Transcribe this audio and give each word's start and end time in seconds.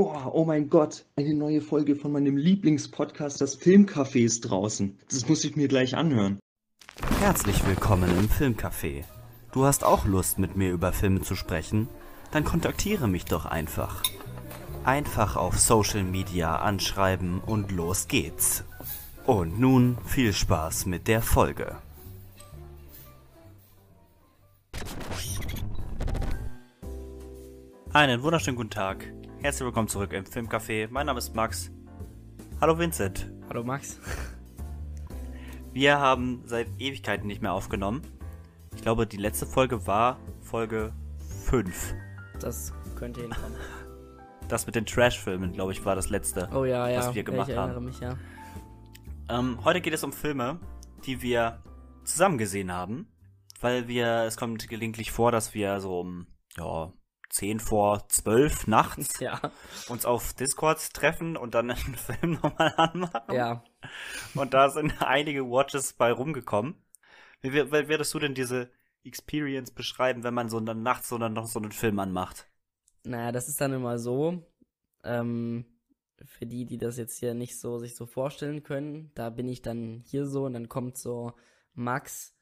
Boah, 0.00 0.30
oh 0.32 0.46
mein 0.46 0.70
Gott, 0.70 1.04
eine 1.16 1.34
neue 1.34 1.60
Folge 1.60 1.94
von 1.94 2.10
meinem 2.10 2.38
Lieblingspodcast, 2.38 3.38
das 3.38 3.60
Filmcafé 3.60 4.24
ist 4.24 4.48
draußen. 4.48 4.98
Das 5.10 5.28
muss 5.28 5.44
ich 5.44 5.56
mir 5.56 5.68
gleich 5.68 5.94
anhören. 5.94 6.40
Herzlich 7.18 7.66
willkommen 7.66 8.08
im 8.18 8.30
Filmcafé. 8.30 9.04
Du 9.52 9.66
hast 9.66 9.84
auch 9.84 10.06
Lust, 10.06 10.38
mit 10.38 10.56
mir 10.56 10.70
über 10.72 10.94
Filme 10.94 11.20
zu 11.20 11.36
sprechen? 11.36 11.86
Dann 12.32 12.44
kontaktiere 12.44 13.08
mich 13.08 13.26
doch 13.26 13.44
einfach. 13.44 14.02
Einfach 14.84 15.36
auf 15.36 15.60
Social 15.60 16.02
Media 16.02 16.56
anschreiben 16.56 17.38
und 17.44 17.70
los 17.70 18.08
geht's. 18.08 18.64
Und 19.26 19.60
nun 19.60 19.98
viel 20.06 20.32
Spaß 20.32 20.86
mit 20.86 21.08
der 21.08 21.20
Folge. 21.20 21.76
Einen 27.92 28.22
wunderschönen 28.22 28.56
guten 28.56 28.70
Tag. 28.70 29.12
Herzlich 29.42 29.64
willkommen 29.64 29.88
zurück 29.88 30.12
im 30.12 30.24
Filmcafé. 30.24 30.88
Mein 30.90 31.06
Name 31.06 31.18
ist 31.18 31.34
Max. 31.34 31.70
Hallo 32.60 32.78
Vincent. 32.78 33.30
Hallo 33.48 33.64
Max. 33.64 33.98
Wir 35.72 35.98
haben 35.98 36.42
seit 36.44 36.68
Ewigkeiten 36.78 37.26
nicht 37.26 37.40
mehr 37.42 37.52
aufgenommen. 37.52 38.02
Ich 38.74 38.82
glaube, 38.82 39.06
die 39.06 39.16
letzte 39.16 39.46
Folge 39.46 39.86
war 39.86 40.18
Folge 40.40 40.92
5. 41.46 41.94
Das 42.40 42.72
könnte 42.96 43.20
hinkommen. 43.22 43.56
Das 44.48 44.66
mit 44.66 44.74
den 44.74 44.84
Trash-Filmen, 44.84 45.52
glaube 45.52 45.70
ich, 45.70 45.84
war 45.84 45.94
das 45.94 46.10
letzte, 46.10 46.48
Oh 46.52 46.64
ja, 46.64 46.88
ja. 46.88 46.98
was 46.98 47.14
wir 47.14 47.22
gemacht 47.22 47.48
ich 47.50 47.54
erinnere 47.54 47.76
haben. 47.76 47.84
mich, 47.84 48.00
ja. 48.00 48.18
Ähm, 49.28 49.60
heute 49.62 49.80
geht 49.80 49.94
es 49.94 50.02
um 50.02 50.12
Filme, 50.12 50.58
die 51.06 51.22
wir 51.22 51.62
zusammen 52.02 52.36
gesehen 52.36 52.72
haben, 52.72 53.06
weil 53.60 53.86
wir, 53.86 54.24
es 54.26 54.36
kommt 54.36 54.66
gelegentlich 54.66 55.12
vor, 55.12 55.30
dass 55.30 55.54
wir 55.54 55.78
so 55.78 56.00
um, 56.00 56.26
ja, 56.56 56.92
10 57.30 57.60
vor 57.60 58.08
12 58.08 58.66
nachts 58.66 59.08
Ja, 59.18 59.40
uns 59.86 60.04
auf 60.06 60.34
Discord 60.34 60.92
treffen 60.94 61.36
und 61.36 61.54
dann 61.54 61.70
einen 61.70 61.96
Film 61.96 62.34
nochmal 62.42 62.74
anmachen. 62.76 63.22
ja. 63.28 63.62
Und 64.34 64.54
da 64.54 64.70
sind 64.70 65.02
einige 65.02 65.44
Watches 65.50 65.92
bei 65.94 66.12
rumgekommen. 66.12 66.76
Wie, 67.42 67.52
wie 67.54 67.72
wie 67.72 67.88
würdest 67.88 68.14
du 68.14 68.18
denn 68.20 68.34
diese 68.34 68.70
Experience 69.04 69.70
beschreiben, 69.72 70.24
wenn 70.24 70.34
man 70.34 70.48
so 70.50 70.60
dann 70.60 70.82
nachts 70.82 71.08
so 71.10 71.18
dann 71.18 71.34
noch 71.34 71.46
so 71.48 71.60
einen 71.60 71.72
Film 71.72 71.98
anmacht? 72.00 72.48
Naja, 73.04 73.32
das 73.32 73.48
ist 73.48 73.60
dann 73.60 73.72
immer 73.72 73.98
so, 73.98 74.44
ähm, 75.04 75.64
für 76.24 76.46
die, 76.46 76.66
die 76.66 76.78
das 76.78 76.98
jetzt 76.98 77.18
hier 77.18 77.34
nicht 77.34 77.58
so 77.58 77.78
sich 77.78 77.96
so 77.96 78.06
vorstellen 78.06 78.62
können, 78.62 79.10
da 79.14 79.30
bin 79.30 79.48
ich 79.48 79.62
dann 79.62 80.02
hier 80.06 80.26
so 80.26 80.44
und 80.44 80.52
dann 80.54 80.68
kommt 80.68 80.98
so 80.98 81.32
Max 81.74 82.34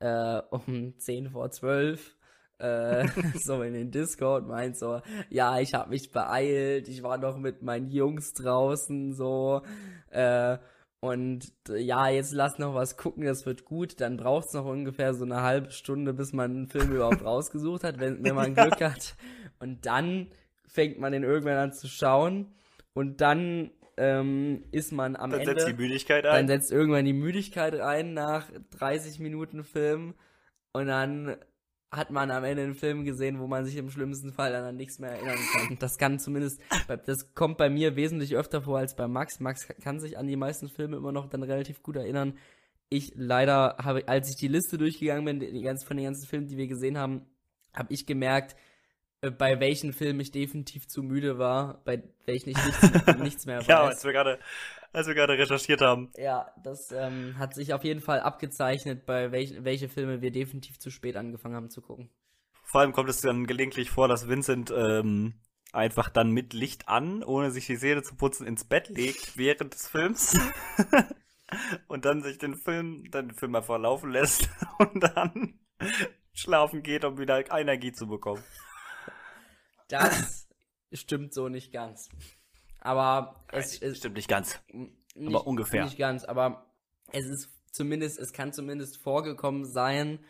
äh, 0.00 0.40
um 0.50 0.98
10 0.98 1.30
vor 1.30 1.50
12 1.50 2.16
äh, 2.58 3.06
so 3.38 3.62
in 3.62 3.74
den 3.74 3.90
Discord 3.90 4.46
meint 4.46 4.76
so, 4.76 5.00
ja, 5.30 5.58
ich 5.60 5.74
habe 5.74 5.90
mich 5.90 6.10
beeilt, 6.10 6.88
ich 6.88 7.02
war 7.02 7.18
noch 7.18 7.36
mit 7.36 7.62
meinen 7.62 7.90
Jungs 7.90 8.32
draußen 8.34 9.14
so 9.14 9.62
äh, 10.10 10.58
und 11.00 11.52
ja, 11.68 12.08
jetzt 12.08 12.32
lass 12.32 12.58
noch 12.58 12.74
was 12.74 12.96
gucken, 12.96 13.24
das 13.24 13.46
wird 13.46 13.64
gut. 13.64 14.00
Dann 14.00 14.16
braucht's 14.16 14.54
noch 14.54 14.64
ungefähr 14.64 15.14
so 15.14 15.24
eine 15.24 15.42
halbe 15.42 15.70
Stunde, 15.70 16.14
bis 16.14 16.32
man 16.32 16.50
einen 16.50 16.68
Film 16.68 16.90
überhaupt 16.92 17.22
rausgesucht 17.24 17.84
hat, 17.84 18.00
wenn, 18.00 18.24
wenn 18.24 18.34
man 18.34 18.54
Glück 18.56 18.80
hat. 18.80 19.14
Und 19.60 19.86
dann 19.86 20.28
fängt 20.66 20.98
man 20.98 21.12
den 21.12 21.22
irgendwann 21.22 21.58
an 21.58 21.72
zu 21.72 21.86
schauen 21.86 22.54
und 22.92 23.20
dann 23.20 23.70
ähm, 23.98 24.64
ist 24.72 24.92
man 24.92 25.16
am 25.16 25.30
Dann 25.30 25.40
Ende. 25.40 25.52
setzt 25.52 25.68
die 25.68 25.82
Müdigkeit 25.82 26.24
Dann 26.24 26.34
ein. 26.34 26.48
setzt 26.48 26.72
irgendwann 26.72 27.04
die 27.04 27.12
Müdigkeit 27.12 27.74
rein 27.74 28.12
nach 28.12 28.50
30 28.78 29.20
Minuten 29.20 29.64
Film 29.64 30.14
und 30.72 30.86
dann 30.86 31.36
hat 31.96 32.10
man 32.10 32.30
am 32.30 32.44
Ende 32.44 32.62
einen 32.62 32.74
Film 32.74 33.04
gesehen, 33.04 33.40
wo 33.40 33.46
man 33.46 33.64
sich 33.64 33.76
im 33.76 33.90
schlimmsten 33.90 34.32
Fall 34.32 34.54
an 34.54 34.76
nichts 34.76 34.98
mehr 34.98 35.10
erinnern 35.10 35.38
kann. 35.52 35.76
Das 35.78 35.98
kann 35.98 36.18
zumindest, 36.18 36.60
das 37.06 37.34
kommt 37.34 37.58
bei 37.58 37.70
mir 37.70 37.96
wesentlich 37.96 38.36
öfter 38.36 38.62
vor 38.62 38.78
als 38.78 38.94
bei 38.94 39.08
Max. 39.08 39.40
Max 39.40 39.66
kann 39.82 40.00
sich 40.00 40.18
an 40.18 40.26
die 40.26 40.36
meisten 40.36 40.68
Filme 40.68 40.96
immer 40.96 41.12
noch 41.12 41.28
dann 41.28 41.42
relativ 41.42 41.82
gut 41.82 41.96
erinnern. 41.96 42.38
Ich 42.88 43.12
leider 43.16 43.76
habe, 43.78 44.06
als 44.06 44.30
ich 44.30 44.36
die 44.36 44.48
Liste 44.48 44.78
durchgegangen 44.78 45.24
bin, 45.24 45.40
die 45.40 45.62
ganzen, 45.62 45.86
von 45.86 45.96
den 45.96 46.04
ganzen 46.04 46.26
Filmen, 46.26 46.46
die 46.46 46.56
wir 46.56 46.68
gesehen 46.68 46.98
haben, 46.98 47.26
habe 47.72 47.92
ich 47.92 48.06
gemerkt, 48.06 48.56
äh, 49.22 49.30
bei 49.30 49.60
welchen 49.60 49.92
Filmen 49.92 50.20
ich 50.20 50.30
definitiv 50.30 50.86
zu 50.88 51.02
müde 51.02 51.38
war, 51.38 51.80
bei 51.84 52.02
welchen 52.26 52.50
ich 52.50 52.56
nichts, 52.56 53.06
nichts 53.18 53.46
mehr 53.46 53.58
weiß. 53.58 53.66
Ja, 53.66 53.82
als 53.82 54.04
wir 54.04 54.12
gerade, 54.12 54.38
als 54.96 55.06
wir 55.06 55.14
gerade 55.14 55.34
recherchiert 55.34 55.82
haben. 55.82 56.10
Ja, 56.16 56.50
das 56.62 56.90
ähm, 56.90 57.38
hat 57.38 57.54
sich 57.54 57.74
auf 57.74 57.84
jeden 57.84 58.00
Fall 58.00 58.20
abgezeichnet, 58.20 59.04
bei 59.04 59.30
welch, 59.30 59.62
welche 59.62 59.90
Filme 59.90 60.22
wir 60.22 60.30
definitiv 60.30 60.78
zu 60.78 60.90
spät 60.90 61.16
angefangen 61.16 61.54
haben 61.54 61.68
zu 61.68 61.82
gucken. 61.82 62.08
Vor 62.64 62.80
allem 62.80 62.92
kommt 62.92 63.10
es 63.10 63.20
dann 63.20 63.46
gelegentlich 63.46 63.90
vor, 63.90 64.08
dass 64.08 64.26
Vincent 64.26 64.72
ähm, 64.74 65.34
einfach 65.70 66.08
dann 66.08 66.30
mit 66.30 66.54
Licht 66.54 66.88
an, 66.88 67.22
ohne 67.22 67.50
sich 67.50 67.66
die 67.66 67.76
Zähne 67.76 68.02
zu 68.02 68.16
putzen, 68.16 68.46
ins 68.46 68.64
Bett 68.64 68.88
legt 68.88 69.36
während 69.36 69.74
des 69.74 69.86
Films. 69.86 70.38
und 71.88 72.06
dann 72.06 72.22
sich 72.22 72.38
den 72.38 72.54
Film, 72.54 73.04
dann 73.10 73.28
den 73.28 73.36
Film 73.36 73.54
einfach 73.54 73.78
laufen 73.78 74.10
lässt 74.10 74.48
und 74.78 75.02
dann 75.02 75.60
schlafen 76.32 76.82
geht, 76.82 77.04
um 77.04 77.18
wieder 77.18 77.44
Energie 77.54 77.92
zu 77.92 78.06
bekommen. 78.06 78.42
Das 79.88 80.48
stimmt 80.90 81.34
so 81.34 81.50
nicht 81.50 81.70
ganz. 81.70 82.08
Aber 82.86 83.44
es 83.52 83.74
Es 83.74 83.82
ist 83.82 83.98
stimmt 83.98 84.16
nicht 84.16 84.28
ganz. 84.28 84.60
nicht, 84.72 85.34
aber 85.34 85.46
ungefähr. 85.46 85.84
Nicht 85.84 85.98
ganz, 85.98 86.24
aber 86.24 86.70
es 87.12 87.26
ist 87.26 87.50
zumindest, 87.72 88.18
es 88.18 88.32
kann 88.32 88.52
zumindest 88.52 88.98
vorgekommen 88.98 89.64
sein, 89.64 90.20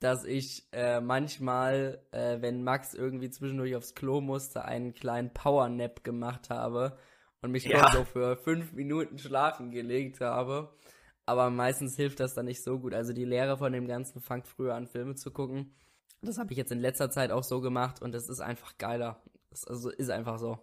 dass 0.00 0.24
ich 0.24 0.66
äh, 0.72 1.00
manchmal, 1.00 2.04
äh, 2.10 2.40
wenn 2.42 2.64
Max 2.64 2.92
irgendwie 2.92 3.30
zwischendurch 3.30 3.76
aufs 3.76 3.94
Klo 3.94 4.20
musste, 4.20 4.64
einen 4.64 4.94
kleinen 4.94 5.32
Powernap 5.32 6.02
gemacht 6.02 6.50
habe 6.50 6.98
und 7.40 7.52
mich 7.52 7.64
Ja. 7.64 7.92
so 7.92 8.04
für 8.04 8.36
fünf 8.36 8.72
Minuten 8.72 9.18
schlafen 9.18 9.70
gelegt 9.70 10.20
habe. 10.20 10.76
Aber 11.24 11.50
meistens 11.50 11.94
hilft 11.94 12.18
das 12.18 12.34
dann 12.34 12.46
nicht 12.46 12.64
so 12.64 12.80
gut. 12.80 12.94
Also 12.94 13.12
die 13.12 13.24
Lehre 13.24 13.56
von 13.56 13.72
dem 13.72 13.86
Ganzen 13.86 14.20
fangt 14.20 14.48
früher 14.48 14.74
an, 14.74 14.88
Filme 14.88 15.14
zu 15.14 15.30
gucken. 15.30 15.72
Das 16.20 16.36
habe 16.38 16.50
ich 16.52 16.58
jetzt 16.58 16.72
in 16.72 16.80
letzter 16.80 17.10
Zeit 17.10 17.30
auch 17.30 17.44
so 17.44 17.60
gemacht 17.60 18.02
und 18.02 18.12
es 18.16 18.28
ist 18.28 18.40
einfach 18.40 18.76
geiler. 18.78 19.22
Das 19.50 19.64
also 19.64 19.88
ist 19.90 20.10
einfach 20.10 20.38
so. 20.40 20.58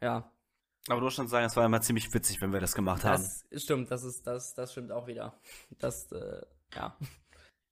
Ja. 0.00 0.30
Aber 0.88 1.00
du 1.00 1.04
musst 1.04 1.16
schon 1.16 1.28
sagen, 1.28 1.46
es 1.46 1.56
war 1.56 1.64
immer 1.64 1.80
ziemlich 1.80 2.12
witzig, 2.14 2.40
wenn 2.40 2.52
wir 2.52 2.60
das 2.60 2.74
gemacht 2.74 3.04
haben. 3.04 3.22
Das 3.50 3.62
stimmt, 3.62 3.90
das 3.90 4.04
ist, 4.04 4.26
das, 4.26 4.54
das 4.54 4.72
stimmt 4.72 4.90
auch 4.90 5.06
wieder. 5.06 5.38
Das, 5.78 6.10
äh, 6.12 6.42
ja. 6.74 6.96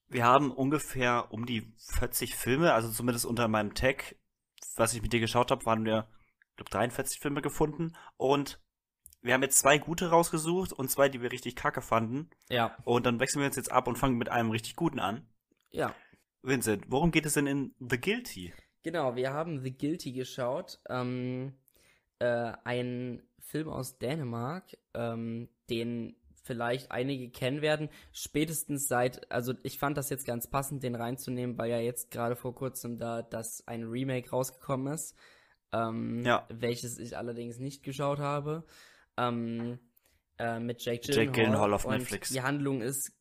Wir 0.08 0.24
haben 0.24 0.52
ungefähr 0.52 1.32
um 1.32 1.46
die 1.46 1.72
40 1.98 2.34
Filme, 2.34 2.74
also 2.74 2.90
zumindest 2.90 3.26
unter 3.26 3.48
meinem 3.48 3.74
Tag, 3.74 4.16
was 4.76 4.94
ich 4.94 5.02
mit 5.02 5.12
dir 5.12 5.20
geschaut 5.20 5.50
habe, 5.50 5.64
waren 5.66 5.84
wir, 5.84 6.08
ich 6.50 6.56
glaube, 6.56 6.70
43 6.70 7.20
Filme 7.20 7.42
gefunden. 7.42 7.96
Und 8.16 8.60
wir 9.22 9.34
haben 9.34 9.42
jetzt 9.42 9.58
zwei 9.58 9.78
gute 9.78 10.10
rausgesucht 10.10 10.72
und 10.72 10.90
zwei, 10.90 11.08
die 11.08 11.20
wir 11.20 11.32
richtig 11.32 11.56
kacke 11.56 11.80
fanden. 11.80 12.30
Ja. 12.48 12.76
Und 12.84 13.06
dann 13.06 13.18
wechseln 13.18 13.40
wir 13.40 13.46
uns 13.46 13.56
jetzt 13.56 13.72
ab 13.72 13.88
und 13.88 13.96
fangen 13.96 14.18
mit 14.18 14.28
einem 14.28 14.50
richtig 14.50 14.76
guten 14.76 15.00
an. 15.00 15.26
Ja. 15.70 15.94
Vincent, 16.42 16.84
worum 16.88 17.10
geht 17.10 17.26
es 17.26 17.34
denn 17.34 17.46
in 17.46 17.74
The 17.80 18.00
Guilty? 18.00 18.54
Genau, 18.82 19.16
wir 19.16 19.32
haben 19.32 19.62
The 19.64 19.76
Guilty 19.76 20.12
geschaut. 20.12 20.78
Ähm, 20.88 21.54
äh, 22.18 22.52
ein 22.64 23.22
Film 23.38 23.68
aus 23.68 23.98
Dänemark, 23.98 24.76
ähm, 24.94 25.48
den 25.70 26.16
vielleicht 26.42 26.92
einige 26.92 27.28
kennen 27.30 27.60
werden. 27.60 27.88
Spätestens 28.12 28.86
seit, 28.86 29.30
also 29.32 29.54
ich 29.64 29.78
fand 29.78 29.96
das 29.96 30.10
jetzt 30.10 30.26
ganz 30.26 30.48
passend, 30.48 30.82
den 30.82 30.94
reinzunehmen, 30.94 31.58
weil 31.58 31.70
ja 31.70 31.78
jetzt 31.78 32.10
gerade 32.10 32.36
vor 32.36 32.54
kurzem 32.54 32.98
da 32.98 33.22
das 33.22 33.66
ein 33.66 33.84
Remake 33.84 34.30
rausgekommen 34.30 34.92
ist. 34.92 35.16
Ähm, 35.72 36.24
Ja. 36.24 36.46
Welches 36.48 36.98
ich 36.98 37.16
allerdings 37.16 37.58
nicht 37.58 37.82
geschaut 37.82 38.20
habe. 38.20 38.64
Ähm, 39.16 39.80
äh, 40.38 40.60
mit 40.60 40.84
Jake 40.84 41.00
Jake 41.02 41.32
Gyllenhaal. 41.32 41.32
Gyllenhaal 41.32 41.74
auf 41.74 41.84
und 41.84 41.98
Netflix. 41.98 42.30
Die 42.30 42.42
Handlung 42.42 42.80
ist 42.80 43.12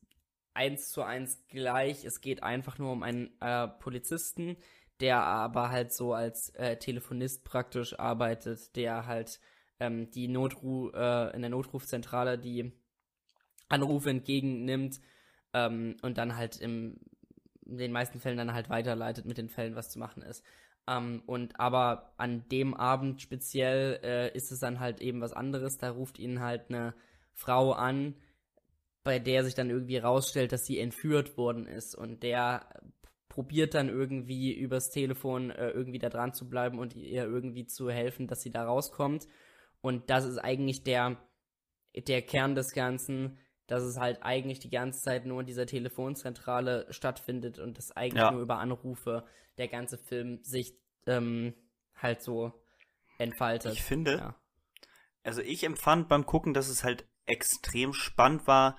eins 0.54 0.90
zu 0.90 1.02
eins 1.02 1.44
gleich. 1.48 2.04
Es 2.04 2.20
geht 2.20 2.42
einfach 2.42 2.78
nur 2.78 2.92
um 2.92 3.02
einen 3.02 3.30
äh, 3.40 3.68
Polizisten, 3.68 4.56
der 5.00 5.22
aber 5.22 5.70
halt 5.70 5.92
so 5.92 6.14
als 6.14 6.50
äh, 6.50 6.76
Telefonist 6.76 7.44
praktisch 7.44 7.98
arbeitet, 7.98 8.76
der 8.76 9.06
halt 9.06 9.40
ähm, 9.80 10.10
die 10.10 10.28
Notru 10.28 10.90
äh, 10.90 11.34
in 11.34 11.42
der 11.42 11.50
Notrufzentrale 11.50 12.38
die 12.38 12.72
Anrufe 13.68 14.10
entgegennimmt 14.10 15.00
ähm, 15.52 15.96
und 16.02 16.18
dann 16.18 16.36
halt 16.36 16.60
im, 16.60 16.98
in 17.66 17.78
den 17.78 17.92
meisten 17.92 18.20
Fällen 18.20 18.38
dann 18.38 18.54
halt 18.54 18.70
weiterleitet 18.70 19.26
mit 19.26 19.38
den 19.38 19.48
Fällen, 19.48 19.76
was 19.76 19.90
zu 19.90 19.98
machen 19.98 20.22
ist. 20.22 20.44
Ähm, 20.88 21.22
und 21.26 21.58
aber 21.58 22.12
an 22.16 22.48
dem 22.48 22.74
Abend 22.74 23.20
speziell 23.20 24.00
äh, 24.02 24.36
ist 24.36 24.52
es 24.52 24.60
dann 24.60 24.80
halt 24.80 25.00
eben 25.00 25.20
was 25.20 25.32
anderes. 25.32 25.78
Da 25.78 25.90
ruft 25.90 26.18
ihn 26.18 26.40
halt 26.40 26.70
eine 26.70 26.94
Frau 27.32 27.72
an, 27.72 28.14
bei 29.02 29.18
der 29.18 29.44
sich 29.44 29.54
dann 29.54 29.70
irgendwie 29.70 29.98
rausstellt, 29.98 30.52
dass 30.52 30.66
sie 30.66 30.78
entführt 30.78 31.36
worden 31.36 31.66
ist 31.66 31.94
und 31.94 32.22
der 32.22 32.66
probiert 33.36 33.74
dann 33.74 33.90
irgendwie 33.90 34.54
übers 34.54 34.88
Telefon 34.88 35.50
äh, 35.50 35.68
irgendwie 35.68 35.98
da 35.98 36.08
dran 36.08 36.32
zu 36.32 36.48
bleiben 36.48 36.78
und 36.78 36.96
ihr 36.96 37.24
irgendwie 37.24 37.66
zu 37.66 37.90
helfen, 37.90 38.26
dass 38.28 38.40
sie 38.40 38.50
da 38.50 38.64
rauskommt. 38.64 39.26
Und 39.82 40.08
das 40.08 40.24
ist 40.24 40.38
eigentlich 40.38 40.84
der, 40.84 41.18
der 41.94 42.22
Kern 42.22 42.54
des 42.54 42.72
Ganzen, 42.72 43.36
dass 43.66 43.82
es 43.82 43.98
halt 43.98 44.22
eigentlich 44.22 44.58
die 44.60 44.70
ganze 44.70 45.02
Zeit 45.02 45.26
nur 45.26 45.40
in 45.40 45.46
dieser 45.46 45.66
Telefonzentrale 45.66 46.86
stattfindet 46.88 47.58
und 47.58 47.76
das 47.76 47.92
eigentlich 47.92 48.22
Ja. 48.22 48.30
nur 48.30 48.40
über 48.40 48.56
Anrufe 48.56 49.26
der 49.58 49.68
ganze 49.68 49.98
Film 49.98 50.42
sich 50.42 50.72
ähm, 51.06 51.52
halt 51.94 52.22
so 52.22 52.54
entfaltet. 53.18 53.74
Ich 53.74 53.82
finde, 53.82 54.16
Ja. 54.16 54.40
also 55.24 55.42
ich 55.42 55.62
empfand 55.62 56.08
beim 56.08 56.24
Gucken, 56.24 56.54
dass 56.54 56.70
es 56.70 56.84
halt 56.84 57.06
extrem 57.26 57.92
spannend 57.92 58.46
war, 58.46 58.78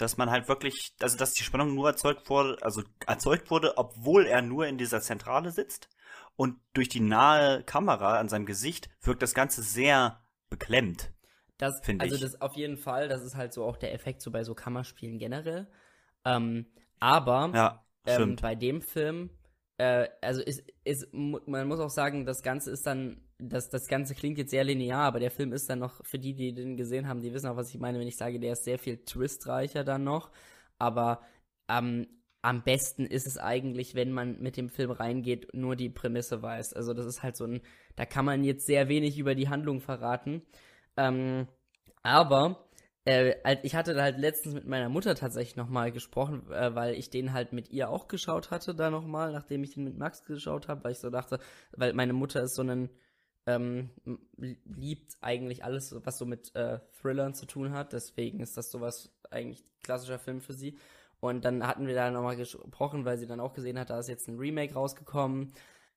dass 0.00 0.16
man 0.16 0.30
halt 0.30 0.48
wirklich, 0.48 0.94
also 1.00 1.16
dass 1.16 1.34
die 1.34 1.42
Spannung 1.42 1.74
nur 1.74 1.88
erzeugt 1.88 2.30
wurde, 2.30 2.58
also 2.62 2.82
erzeugt 3.06 3.50
wurde, 3.50 3.76
obwohl 3.76 4.26
er 4.26 4.42
nur 4.42 4.66
in 4.66 4.78
dieser 4.78 5.00
Zentrale 5.00 5.50
sitzt. 5.50 5.88
Und 6.36 6.58
durch 6.72 6.88
die 6.88 7.00
nahe 7.00 7.62
Kamera 7.64 8.18
an 8.18 8.28
seinem 8.28 8.46
Gesicht 8.46 8.88
wirkt 9.02 9.22
das 9.22 9.34
Ganze 9.34 9.62
sehr 9.62 10.20
beklemmt. 10.48 11.12
Das, 11.58 11.80
Find 11.82 12.00
also 12.00 12.14
ich. 12.14 12.22
das 12.22 12.40
auf 12.40 12.56
jeden 12.56 12.78
Fall, 12.78 13.08
das 13.08 13.22
ist 13.22 13.36
halt 13.36 13.52
so 13.52 13.64
auch 13.64 13.76
der 13.76 13.92
Effekt 13.92 14.22
so 14.22 14.30
bei 14.30 14.44
so 14.44 14.54
Kammerspielen 14.54 15.18
generell. 15.18 15.70
Ähm, 16.24 16.66
aber 16.98 17.50
Ja, 17.52 17.84
ähm, 18.06 18.36
bei 18.36 18.54
dem 18.54 18.80
Film, 18.80 19.30
äh, 19.76 20.08
also 20.22 20.40
ist, 20.40 20.62
ist, 20.84 21.12
man 21.12 21.68
muss 21.68 21.80
auch 21.80 21.90
sagen, 21.90 22.24
das 22.24 22.42
Ganze 22.42 22.70
ist 22.70 22.86
dann, 22.86 23.20
das, 23.42 23.68
das 23.70 23.86
Ganze 23.88 24.14
klingt 24.14 24.38
jetzt 24.38 24.50
sehr 24.50 24.64
linear, 24.64 25.02
aber 25.02 25.20
der 25.20 25.30
Film 25.30 25.52
ist 25.52 25.68
dann 25.70 25.78
noch, 25.80 26.04
für 26.04 26.18
die, 26.18 26.34
die 26.34 26.52
den 26.54 26.76
gesehen 26.76 27.08
haben, 27.08 27.20
die 27.20 27.32
wissen 27.32 27.48
auch, 27.48 27.56
was 27.56 27.70
ich 27.74 27.80
meine, 27.80 27.98
wenn 27.98 28.06
ich 28.08 28.16
sage, 28.16 28.40
der 28.40 28.52
ist 28.52 28.64
sehr 28.64 28.78
viel 28.78 28.98
twistreicher 29.04 29.84
dann 29.84 30.04
noch. 30.04 30.30
Aber 30.78 31.22
ähm, 31.68 32.06
am 32.42 32.62
besten 32.62 33.06
ist 33.06 33.26
es 33.26 33.36
eigentlich, 33.38 33.94
wenn 33.94 34.12
man 34.12 34.40
mit 34.40 34.56
dem 34.56 34.68
Film 34.70 34.90
reingeht, 34.90 35.54
nur 35.54 35.76
die 35.76 35.90
Prämisse 35.90 36.42
weiß. 36.42 36.72
Also 36.74 36.94
das 36.94 37.06
ist 37.06 37.22
halt 37.22 37.36
so 37.36 37.44
ein, 37.44 37.60
da 37.96 38.06
kann 38.06 38.24
man 38.24 38.44
jetzt 38.44 38.66
sehr 38.66 38.88
wenig 38.88 39.18
über 39.18 39.34
die 39.34 39.48
Handlung 39.48 39.80
verraten. 39.80 40.42
Ähm, 40.96 41.48
aber 42.02 42.66
äh, 43.04 43.34
halt- 43.44 43.60
ich 43.64 43.74
hatte 43.74 44.00
halt 44.00 44.18
letztens 44.18 44.54
mit 44.54 44.66
meiner 44.66 44.88
Mutter 44.88 45.14
tatsächlich 45.14 45.56
nochmal 45.56 45.92
gesprochen, 45.92 46.50
äh, 46.50 46.74
weil 46.74 46.94
ich 46.94 47.10
den 47.10 47.32
halt 47.32 47.52
mit 47.52 47.70
ihr 47.70 47.90
auch 47.90 48.08
geschaut 48.08 48.50
hatte 48.50 48.74
da 48.74 48.90
nochmal, 48.90 49.32
nachdem 49.32 49.62
ich 49.64 49.74
den 49.74 49.84
mit 49.84 49.98
Max 49.98 50.24
geschaut 50.24 50.68
habe, 50.68 50.84
weil 50.84 50.92
ich 50.92 50.98
so 50.98 51.10
dachte, 51.10 51.38
weil 51.76 51.92
meine 51.94 52.12
Mutter 52.12 52.42
ist 52.42 52.54
so 52.54 52.62
ein 52.62 52.90
ähm, 53.46 53.90
liebt 54.36 55.16
eigentlich 55.20 55.64
alles, 55.64 55.94
was 56.04 56.18
so 56.18 56.26
mit 56.26 56.54
äh, 56.54 56.78
Thrillern 57.00 57.34
zu 57.34 57.46
tun 57.46 57.72
hat. 57.72 57.92
Deswegen 57.92 58.40
ist 58.40 58.56
das 58.56 58.70
sowas 58.70 59.10
eigentlich 59.30 59.64
klassischer 59.82 60.18
Film 60.18 60.40
für 60.40 60.52
sie. 60.52 60.78
Und 61.20 61.44
dann 61.44 61.66
hatten 61.66 61.86
wir 61.86 61.94
da 61.94 62.10
nochmal 62.10 62.36
gesprochen, 62.36 63.04
weil 63.04 63.18
sie 63.18 63.26
dann 63.26 63.40
auch 63.40 63.52
gesehen 63.52 63.78
hat, 63.78 63.90
da 63.90 63.98
ist 63.98 64.08
jetzt 64.08 64.28
ein 64.28 64.38
Remake 64.38 64.74
rausgekommen. 64.74 65.52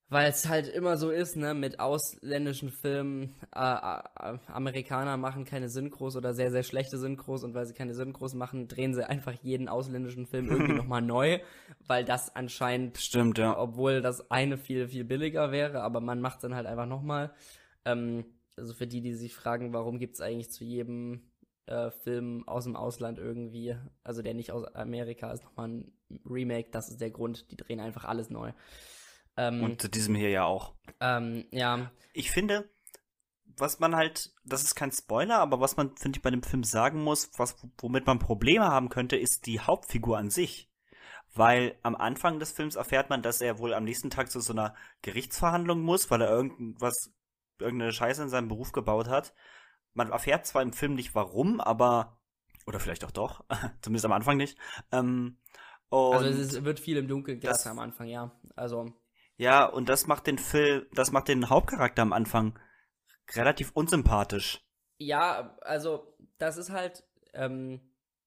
Weil 0.09 0.29
es 0.29 0.47
halt 0.47 0.67
immer 0.67 0.97
so 0.97 1.09
ist, 1.09 1.35
ne, 1.35 1.53
mit 1.53 1.79
ausländischen 1.79 2.69
Filmen, 2.69 3.35
äh, 3.55 3.59
äh, 3.59 4.37
Amerikaner 4.47 5.17
machen 5.17 5.45
keine 5.45 5.69
Synchros 5.69 6.15
oder 6.15 6.33
sehr, 6.33 6.51
sehr 6.51 6.63
schlechte 6.63 6.99
Synchros 6.99 7.43
und 7.43 7.55
weil 7.55 7.65
sie 7.65 7.73
keine 7.73 7.95
Synchros 7.95 8.35
machen, 8.35 8.67
drehen 8.67 8.93
sie 8.93 9.07
einfach 9.07 9.33
jeden 9.41 9.67
ausländischen 9.67 10.27
Film 10.27 10.49
irgendwie 10.51 10.73
nochmal 10.73 11.01
neu, 11.01 11.39
weil 11.87 12.05
das 12.05 12.35
anscheinend 12.35 12.97
Stimmt, 12.99 13.39
ja. 13.39 13.57
obwohl 13.57 14.01
das 14.01 14.29
eine 14.29 14.57
viel, 14.57 14.87
viel 14.87 15.03
billiger 15.03 15.51
wäre, 15.51 15.81
aber 15.81 15.99
man 15.99 16.21
macht 16.21 16.35
es 16.35 16.41
dann 16.41 16.55
halt 16.55 16.67
einfach 16.67 16.85
nochmal. 16.85 17.33
Ähm, 17.85 18.25
also 18.55 18.73
für 18.73 18.87
die, 18.87 19.01
die 19.01 19.13
sich 19.13 19.33
fragen, 19.33 19.73
warum 19.73 19.97
gibt 19.97 20.15
es 20.15 20.21
eigentlich 20.21 20.51
zu 20.51 20.63
jedem 20.63 21.21
äh, 21.65 21.91
Film 21.91 22.47
aus 22.47 22.65
dem 22.65 22.75
Ausland 22.75 23.19
irgendwie, 23.19 23.75
also 24.03 24.21
der 24.21 24.33
nicht 24.33 24.51
aus 24.51 24.65
Amerika 24.75 25.31
ist, 25.31 25.43
nochmal 25.43 25.69
ein 25.69 25.91
Remake, 26.25 26.69
das 26.71 26.89
ist 26.89 27.01
der 27.01 27.11
Grund, 27.11 27.49
die 27.51 27.57
drehen 27.57 27.79
einfach 27.79 28.05
alles 28.05 28.29
neu. 28.29 28.51
Ähm, 29.37 29.63
Und 29.63 29.81
zu 29.81 29.89
diesem 29.89 30.15
hier 30.15 30.29
ja 30.29 30.43
auch. 30.45 30.75
ähm, 30.99 31.45
ja, 31.51 31.91
Ich 32.13 32.31
finde, 32.31 32.69
was 33.57 33.79
man 33.79 33.95
halt, 33.95 34.33
das 34.43 34.63
ist 34.63 34.75
kein 34.75 34.91
Spoiler, 34.91 35.39
aber 35.39 35.59
was 35.59 35.77
man, 35.77 35.95
finde 35.97 36.17
ich, 36.17 36.21
bei 36.23 36.31
dem 36.31 36.43
Film 36.43 36.63
sagen 36.63 37.03
muss, 37.03 37.31
was, 37.37 37.55
womit 37.79 38.05
man 38.05 38.19
Probleme 38.19 38.65
haben 38.65 38.89
könnte, 38.89 39.15
ist 39.15 39.45
die 39.45 39.59
Hauptfigur 39.59 40.17
an 40.17 40.29
sich. 40.29 40.69
Weil 41.35 41.75
am 41.81 41.95
Anfang 41.95 42.39
des 42.39 42.51
Films 42.51 42.75
erfährt 42.75 43.09
man, 43.09 43.23
dass 43.23 43.41
er 43.41 43.57
wohl 43.57 43.73
am 43.73 43.85
nächsten 43.85 44.11
Tag 44.11 44.29
zu 44.29 44.39
so 44.39 44.53
einer 44.53 44.75
Gerichtsverhandlung 45.01 45.81
muss, 45.81 46.11
weil 46.11 46.21
er 46.21 46.29
irgendwas, 46.29 47.11
irgendeine 47.59 47.91
Scheiße 47.91 48.21
in 48.21 48.29
seinem 48.29 48.49
Beruf 48.49 48.71
gebaut 48.71 49.07
hat. 49.07 49.33
Man 49.95 50.11
erfährt 50.11 50.45
zwar 50.45 50.61
im 50.61 50.73
Film 50.73 50.93
nicht 50.93 51.15
warum, 51.15 51.59
aber, 51.59 52.19
oder 52.67 52.79
vielleicht 52.79 53.03
auch 53.03 53.11
doch, 53.11 53.43
zumindest 53.81 54.05
am 54.05 54.11
Anfang 54.11 54.37
nicht. 54.37 54.57
Ähm, 54.91 55.37
also 55.89 56.25
es 56.27 56.63
wird 56.63 56.79
viel 56.79 56.97
im 56.97 57.07
Dunkeln 57.07 57.39
das- 57.39 57.63
gelassen 57.63 57.69
am 57.69 57.79
Anfang, 57.79 58.07
ja. 58.07 58.31
Also, 58.55 58.93
ja, 59.37 59.65
und 59.65 59.89
das 59.89 60.07
macht 60.07 60.27
den 60.27 60.37
Film, 60.37 60.85
das 60.93 61.11
macht 61.11 61.27
den 61.27 61.49
Hauptcharakter 61.49 62.01
am 62.01 62.13
Anfang 62.13 62.57
relativ 63.35 63.71
unsympathisch. 63.73 64.61
Ja, 64.99 65.57
also 65.61 66.15
das 66.37 66.57
ist 66.57 66.69
halt, 66.69 67.03
ähm, 67.33 67.81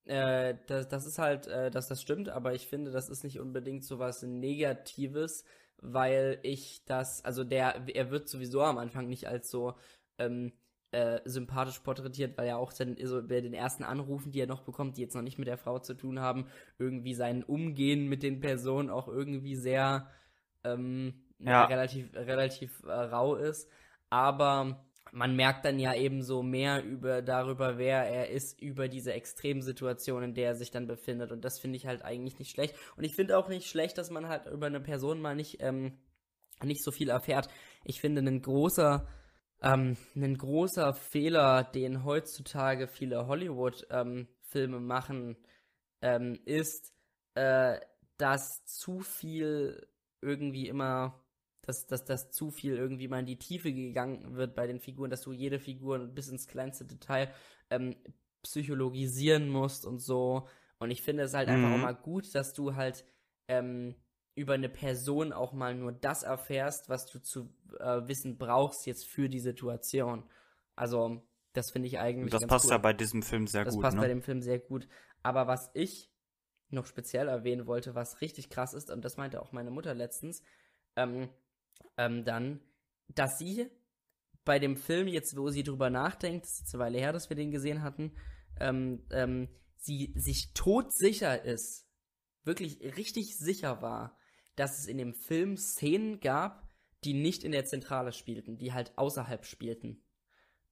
äh, 0.05 0.55
das, 0.67 0.89
das 0.89 1.07
ist 1.07 1.19
halt, 1.19 1.47
äh, 1.47 1.71
dass 1.71 1.89
das 1.89 2.03
stimmt, 2.03 2.29
aber 2.29 2.55
ich 2.55 2.67
finde, 2.67 2.91
das 2.91 3.09
ist 3.09 3.25
nicht 3.25 3.41
unbedingt 3.41 3.85
so 3.85 3.99
was 3.99 4.23
Negatives, 4.23 5.45
weil 5.79 6.39
ich 6.43 6.85
das, 6.87 7.25
also 7.25 7.45
der, 7.45 7.87
er 7.95 8.11
wird 8.11 8.29
sowieso 8.29 8.63
am 8.63 8.79
Anfang 8.79 9.09
nicht 9.09 9.29
als 9.29 9.51
so 9.51 9.75
ähm, 10.19 10.53
äh, 10.93 11.21
sympathisch 11.25 11.81
porträtiert, 11.81 12.39
weil 12.39 12.49
er 12.49 12.59
auch 12.59 12.73
dann 12.73 12.97
so 13.03 13.23
bei 13.23 13.41
den 13.41 13.55
ersten 13.55 13.85
Anrufen, 13.85 14.33
die 14.33 14.41
er 14.41 14.47
noch 14.47 14.63
bekommt, 14.63 14.97
die 14.97 15.03
jetzt 15.03 15.15
noch 15.15 15.23
nicht 15.23 15.39
mit 15.39 15.49
der 15.49 15.59
Frau 15.59 15.79
zu 15.79 15.95
tun 15.95 16.21
haben, 16.21 16.47
irgendwie 16.79 17.15
sein 17.15 17.43
Umgehen 17.45 18.09
mit 18.09 18.23
den 18.23 18.41
Personen 18.41 18.91
auch 18.91 19.09
irgendwie 19.09 19.57
sehr 19.57 20.11
ähm, 20.65 21.23
Ja. 21.39 21.65
relativ, 21.67 22.15
relativ 22.15 22.83
äh, 22.85 22.93
rau 22.93 23.35
ist. 23.37 23.69
Aber 24.11 24.87
man 25.13 25.37
merkt 25.37 25.65
dann 25.65 25.79
ja 25.79 25.95
eben 25.95 26.23
so 26.23 26.43
mehr 26.43 26.85
über 26.85 27.23
darüber, 27.23 27.79
wer 27.79 28.05
er 28.05 28.31
ist, 28.31 28.61
über 28.61 28.89
diese 28.89 29.13
Extremsituation, 29.13 30.23
in 30.23 30.35
der 30.35 30.49
er 30.49 30.55
sich 30.55 30.71
dann 30.71 30.87
befindet. 30.87 31.33
Und 31.33 31.45
das 31.45 31.59
finde 31.59 31.77
ich 31.77 31.87
halt 31.87 32.03
eigentlich 32.03 32.39
nicht 32.39 32.51
schlecht. 32.51 32.75
Und 32.97 33.05
ich 33.05 33.15
finde 33.15 33.39
auch 33.39 33.49
nicht 33.49 33.69
schlecht, 33.69 33.99
dass 33.99 34.11
man 34.11 34.29
halt 34.29 34.47
über 34.47 34.67
eine 34.67 34.81
Person 34.81 35.21
mal 35.21 35.35
nicht, 35.35 35.63
ähm, 35.63 35.99
nicht 36.63 36.83
so 36.83 36.91
viel 36.91 37.09
erfährt. 37.11 37.49
Ich 37.85 38.01
finde, 38.01 38.23
ein 38.23 38.43
großer, 38.43 39.07
ähm, 39.63 39.97
ein 40.15 40.37
großer 40.37 40.93
Fehler, 40.95 41.65
den 41.65 42.05
heutzutage 42.05 42.89
viele 42.89 43.27
Hollywood-Filme 43.27 44.81
machen, 44.81 45.37
ähm, 46.03 46.39
ist, 46.45 46.93
äh, 47.35 47.79
dass 48.19 48.65
zu 48.65 49.01
viel 49.01 49.87
irgendwie 50.27 50.69
immer, 50.69 51.23
dass, 51.63 51.87
dass, 51.87 52.05
dass 52.05 52.31
zu 52.31 52.51
viel 52.51 52.77
irgendwie 52.77 53.09
mal 53.09 53.21
in 53.21 53.27
die 53.27 53.39
Tiefe 53.39 53.73
gegangen 53.73 54.37
wird 54.37 54.55
bei 54.55 54.67
den 54.67 54.81
Figuren, 54.81 55.11
dass 55.11 55.23
du 55.23 55.33
jede 55.33 55.59
Figur 55.61 55.99
bis 56.01 56.29
ins 56.29 56.49
kleinste 56.49 56.85
Detail 56.85 57.33
ähm, 57.71 57.97
psychologisieren 58.43 59.49
musst 59.49 59.85
und 59.87 60.01
so. 60.01 60.49
Und 60.79 60.91
ich 60.91 61.03
finde 61.03 61.25
es 61.25 61.35
halt 61.35 61.49
einfach 61.49 61.69
Mhm. 61.69 61.75
auch 61.75 61.79
mal 61.79 61.93
gut, 61.95 62.35
dass 62.35 62.53
du 62.53 62.75
halt 62.77 63.05
ähm, 63.49 63.95
über 64.35 64.55
eine 64.55 64.69
Person 64.69 65.33
auch 65.33 65.53
mal 65.53 65.75
nur 65.75 65.93
das 65.93 66.23
erfährst, 66.23 66.89
was 66.89 67.07
du 67.07 67.21
zu 67.23 67.55
äh, 67.81 68.07
wissen 68.07 68.39
brauchst 68.39 68.87
jetzt 68.87 69.07
für 69.07 69.29
die 69.29 69.41
Situation. 69.41 70.25
Also, 70.77 71.23
das 71.55 71.71
finde 71.71 71.89
ich 71.89 71.99
eigentlich 71.99 72.33
Und 72.33 72.35
das 72.35 72.47
passt 72.47 72.65
cool. 72.67 72.73
ja 72.73 72.79
bei 72.79 72.93
diesem 72.93 73.23
Film 73.23 73.47
sehr 73.47 73.65
Das 73.65 73.75
gut. 73.75 73.83
passt 73.83 73.97
ne? 73.97 74.03
bei 74.03 74.09
dem 74.09 74.23
Film 74.23 74.43
sehr 74.43 74.59
gut. 74.59 74.89
Aber 75.23 75.47
was 75.47 75.71
ich 75.75 76.11
noch 76.71 76.87
speziell 76.87 77.29
erwähnen 77.29 77.67
wollte, 77.67 77.95
was 77.95 78.21
richtig 78.21 78.51
krass 78.51 78.75
ist, 78.75 78.91
und 78.91 79.05
das 79.05 79.17
meinte 79.17 79.41
auch 79.43 79.53
meine 79.53 79.71
Mutter 79.71 79.95
letztens, 79.95 80.43
ähm, 80.97 81.29
ähm, 81.97 82.25
dann, 82.25 82.61
dass 83.09 83.39
sie 83.39 83.71
bei 84.45 84.59
dem 84.59 84.77
Film 84.77 85.09
jetzt, 85.09 85.37
wo 85.37 85.51
sie 85.51 85.63
drüber 85.63 85.91
nachdenkt, 85.91 86.45
das 86.47 86.61
ist 86.61 86.75
eine 86.75 86.85
Weile 86.85 86.99
her, 86.99 87.13
dass 87.13 87.29
wir 87.31 87.37
den 87.37 87.51
gesehen 87.51 87.83
hatten, 87.83 88.13
ähm, 88.61 89.05
ähm, 89.11 89.49
sie 89.77 90.13
sich 90.17 90.53
todsicher 90.55 91.45
ist, 91.45 91.87
wirklich 92.45 92.81
richtig 92.97 93.37
sicher 93.39 93.83
war, 93.83 94.19
dass 94.57 94.79
es 94.79 94.87
in 94.87 94.99
dem 94.99 95.15
Film 95.15 95.57
Szenen 95.57 96.21
gab, 96.21 96.69
die 97.05 97.15
nicht 97.15 97.45
in 97.45 97.53
der 97.53 97.65
Zentrale 97.67 98.13
spielten, 98.13 98.57
die 98.59 98.73
halt 98.73 98.97
außerhalb 98.97 99.45
spielten. 99.45 100.03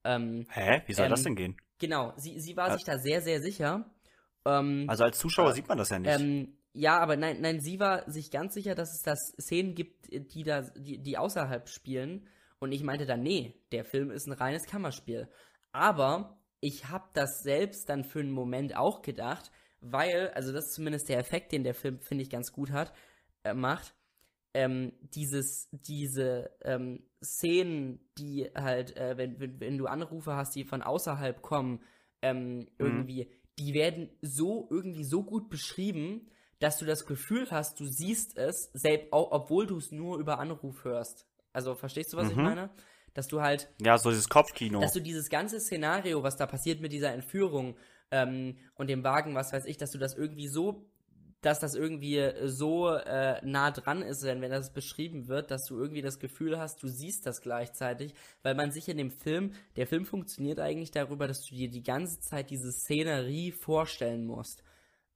Ähm, 0.04 0.46
Hä? 0.50 0.82
Wie 0.86 0.94
soll 0.94 1.06
Ähm, 1.06 1.10
das 1.10 1.22
denn 1.22 1.36
gehen? 1.36 1.56
Genau, 1.78 2.12
sie, 2.16 2.38
sie 2.40 2.56
war 2.56 2.70
Äh, 2.70 2.72
sich 2.72 2.84
da 2.84 2.98
sehr, 2.98 3.20
sehr 3.20 3.40
sicher. 3.42 3.93
Ähm, 4.44 4.84
Also 4.88 5.04
als 5.04 5.18
Zuschauer 5.18 5.50
äh, 5.50 5.54
sieht 5.54 5.68
man 5.68 5.78
das 5.78 5.90
ja 5.90 5.98
nicht. 5.98 6.20
ähm, 6.20 6.56
ja, 6.72 6.98
aber 6.98 7.16
nein, 7.16 7.40
nein, 7.40 7.60
sie 7.60 7.78
war 7.78 8.10
sich 8.10 8.30
ganz 8.30 8.54
sicher, 8.54 8.74
dass 8.74 8.92
es 8.94 9.02
da 9.02 9.14
Szenen 9.16 9.74
gibt, 9.74 10.08
die 10.10 10.42
da, 10.42 10.62
die, 10.62 10.98
die 11.02 11.16
außerhalb 11.16 11.68
spielen. 11.68 12.26
Und 12.58 12.72
ich 12.72 12.82
meinte 12.82 13.06
dann, 13.06 13.22
nee, 13.22 13.54
der 13.72 13.84
Film 13.84 14.10
ist 14.10 14.26
ein 14.26 14.32
reines 14.32 14.66
Kammerspiel. 14.66 15.28
Aber 15.72 16.40
ich 16.60 16.88
habe 16.88 17.08
das 17.12 17.42
selbst 17.42 17.88
dann 17.88 18.04
für 18.04 18.20
einen 18.20 18.30
Moment 18.32 18.76
auch 18.76 19.02
gedacht, 19.02 19.50
weil, 19.80 20.30
also 20.34 20.52
das 20.52 20.66
ist 20.66 20.74
zumindest 20.74 21.08
der 21.08 21.18
Effekt, 21.18 21.52
den 21.52 21.62
der 21.62 21.74
Film, 21.74 22.00
finde 22.00 22.22
ich, 22.22 22.30
ganz 22.30 22.52
gut 22.52 22.72
hat, 22.72 22.92
äh, 23.44 23.54
macht. 23.54 23.94
Ähm, 24.54 24.92
dieses, 25.00 25.68
diese 25.72 26.50
ähm, 26.62 27.04
Szenen, 27.22 28.00
die 28.18 28.50
halt, 28.54 28.96
äh, 28.96 29.16
wenn, 29.16 29.38
wenn, 29.40 29.60
wenn 29.60 29.78
du 29.78 29.86
Anrufe 29.86 30.34
hast, 30.34 30.54
die 30.54 30.64
von 30.64 30.80
außerhalb 30.80 31.42
kommen, 31.42 31.82
ähm, 32.22 32.68
irgendwie, 32.78 33.30
die 33.58 33.74
werden 33.74 34.10
so 34.22 34.68
irgendwie 34.70 35.04
so 35.04 35.22
gut 35.22 35.48
beschrieben, 35.48 36.28
dass 36.58 36.78
du 36.78 36.84
das 36.84 37.06
Gefühl 37.06 37.50
hast, 37.50 37.78
du 37.80 37.86
siehst 37.86 38.38
es, 38.38 38.70
selbst, 38.72 39.08
obwohl 39.10 39.66
du 39.66 39.76
es 39.76 39.92
nur 39.92 40.18
über 40.18 40.38
Anruf 40.38 40.84
hörst. 40.84 41.26
Also 41.52 41.74
verstehst 41.74 42.12
du, 42.12 42.16
was 42.16 42.30
ich 42.30 42.36
Mhm. 42.36 42.42
meine? 42.42 42.70
Dass 43.12 43.28
du 43.28 43.40
halt 43.42 43.68
ja, 43.80 43.96
so 43.96 44.10
dieses 44.10 44.28
Kopfkino. 44.28 44.80
dass 44.80 44.92
du 44.92 45.00
dieses 45.00 45.30
ganze 45.30 45.60
Szenario, 45.60 46.22
was 46.22 46.36
da 46.36 46.46
passiert 46.46 46.80
mit 46.80 46.92
dieser 46.92 47.12
Entführung 47.12 47.76
ähm, 48.10 48.56
und 48.74 48.88
dem 48.88 49.04
Wagen, 49.04 49.34
was 49.34 49.52
weiß 49.52 49.66
ich, 49.66 49.76
dass 49.76 49.92
du 49.92 49.98
das 49.98 50.14
irgendwie 50.14 50.48
so 50.48 50.88
dass 51.44 51.60
das 51.60 51.74
irgendwie 51.74 52.18
äh, 52.18 52.48
so 52.48 52.90
äh, 52.90 53.40
nah 53.44 53.70
dran 53.70 54.02
ist, 54.02 54.22
wenn, 54.24 54.40
wenn 54.40 54.50
das 54.50 54.72
beschrieben 54.72 55.28
wird, 55.28 55.50
dass 55.50 55.66
du 55.66 55.76
irgendwie 55.78 56.02
das 56.02 56.18
Gefühl 56.18 56.58
hast, 56.58 56.82
du 56.82 56.88
siehst 56.88 57.26
das 57.26 57.40
gleichzeitig, 57.42 58.14
weil 58.42 58.54
man 58.54 58.70
sich 58.72 58.88
in 58.88 58.98
dem 58.98 59.10
Film, 59.10 59.52
der 59.76 59.86
Film 59.86 60.06
funktioniert 60.06 60.60
eigentlich 60.60 60.90
darüber, 60.90 61.28
dass 61.28 61.44
du 61.44 61.54
dir 61.54 61.68
die 61.70 61.82
ganze 61.82 62.20
Zeit 62.20 62.50
diese 62.50 62.72
Szenerie 62.72 63.52
vorstellen 63.52 64.24
musst, 64.26 64.62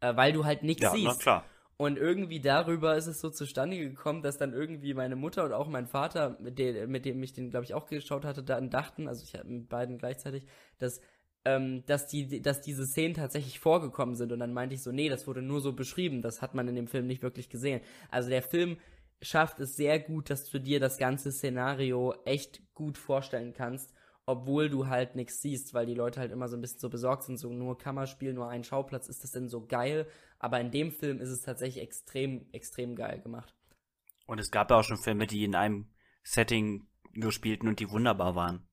äh, 0.01 0.15
weil 0.17 0.33
du 0.33 0.45
halt 0.45 0.63
nichts 0.63 0.83
Ja, 0.83 0.91
siehst. 0.91 1.07
na 1.07 1.15
klar. 1.15 1.55
Und 1.77 1.97
irgendwie 1.97 2.41
darüber 2.41 2.97
ist 2.97 3.07
es 3.07 3.21
so 3.21 3.31
zustande 3.31 3.79
gekommen, 3.79 4.23
dass 4.23 4.37
dann 4.37 4.53
irgendwie 4.53 4.95
meine 4.95 5.15
Mutter 5.15 5.45
und 5.45 5.53
auch 5.53 5.69
mein 5.69 5.87
Vater, 5.87 6.37
mit, 6.41 6.59
dem, 6.59 6.91
mit 6.91 7.05
dem 7.05 7.23
ich 7.23 7.33
den, 7.35 7.51
glaube 7.51 7.65
ich, 7.65 7.75
auch 7.75 7.87
geschaut 7.87 8.25
hatte, 8.25 8.43
dann 8.43 8.69
dachten, 8.69 9.07
also 9.07 9.23
ich 9.23 9.35
hatte 9.35 9.47
mit 9.47 9.69
beiden 9.69 9.97
gleichzeitig, 9.99 10.43
dass, 10.79 11.01
ähm, 11.49 11.83
dass, 11.87 12.07
die, 12.07 12.43
dass 12.43 12.61
diese 12.61 12.87
Szenen 12.87 13.15
tatsächlich 13.15 13.59
vorgekommen 13.59 14.17
sind. 14.17 14.33
Und 14.33 14.41
dann 14.41 14.53
meinte 14.53 14.75
ich 14.75 14.83
so, 14.83 14.93
nee, 14.93 15.09
das 15.09 15.27
wurde 15.27 15.41
nur 15.41 15.63
so 15.63 15.73
beschrieben, 15.73 16.21
das 16.21 16.43
hat 16.43 16.55
man 16.55 16.69
in 16.69 16.75
dem 16.75 16.87
Film 16.87 17.07
nicht 17.07 17.23
wirklich 17.23 17.49
gesehen. 17.49 17.81
Also 18.11 18.29
der 18.29 18.43
Film 18.43 18.77
schafft 19.23 19.59
es 19.59 19.75
sehr 19.75 19.99
gut, 19.99 20.29
dass 20.29 20.51
du 20.51 20.61
dir 20.61 20.79
das 20.79 20.99
ganze 20.99 21.33
Szenario 21.33 22.15
echt 22.27 22.63
gut 22.75 22.99
vorstellen 22.99 23.55
kannst, 23.55 23.95
obwohl 24.27 24.69
du 24.69 24.89
halt 24.89 25.17
nichts 25.17 25.41
siehst, 25.41 25.73
weil 25.73 25.87
die 25.87 25.95
Leute 25.95 26.21
halt 26.21 26.33
immer 26.33 26.49
so 26.49 26.57
ein 26.57 26.61
bisschen 26.61 26.81
so 26.81 26.91
besorgt 26.91 27.23
sind, 27.23 27.39
so 27.39 27.51
nur 27.51 27.79
Kammerspiel, 27.79 28.35
nur 28.35 28.51
ein 28.51 28.63
Schauplatz, 28.63 29.09
ist 29.09 29.25
das 29.25 29.31
denn 29.31 29.49
so 29.49 29.67
geil? 29.67 30.07
Aber 30.39 30.61
in 30.61 30.71
dem 30.71 30.93
Film 30.93 31.19
ist 31.19 31.31
es 31.31 31.41
tatsächlich 31.41 31.83
extrem, 31.83 32.47
extrem 32.53 32.95
geil 32.95 33.21
gemacht. 33.23 33.55
Und 34.27 34.39
es 34.39 34.51
gab 34.51 34.71
ja 34.71 34.79
auch 34.79 34.85
schon 34.85 34.99
Filme, 34.99 35.27
die 35.27 35.45
in 35.45 35.55
einem 35.55 35.91
Setting 36.23 36.87
nur 37.15 37.33
spielten 37.33 37.69
und 37.69 37.81
die 37.81 37.91
wunderbar 37.91 38.35
waren. 38.35 38.69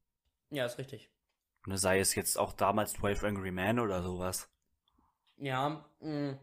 Ja, 0.52 0.66
ist 0.66 0.78
richtig. 0.78 1.10
Und 1.66 1.78
sei 1.78 2.00
es 2.00 2.16
jetzt 2.16 2.38
auch 2.38 2.54
damals 2.54 2.94
12 2.94 3.24
Angry 3.24 3.52
Men 3.52 3.80
oder 3.80 4.04
sowas. 4.04 4.50
Ja, 5.38 5.86
mh. 6.00 6.38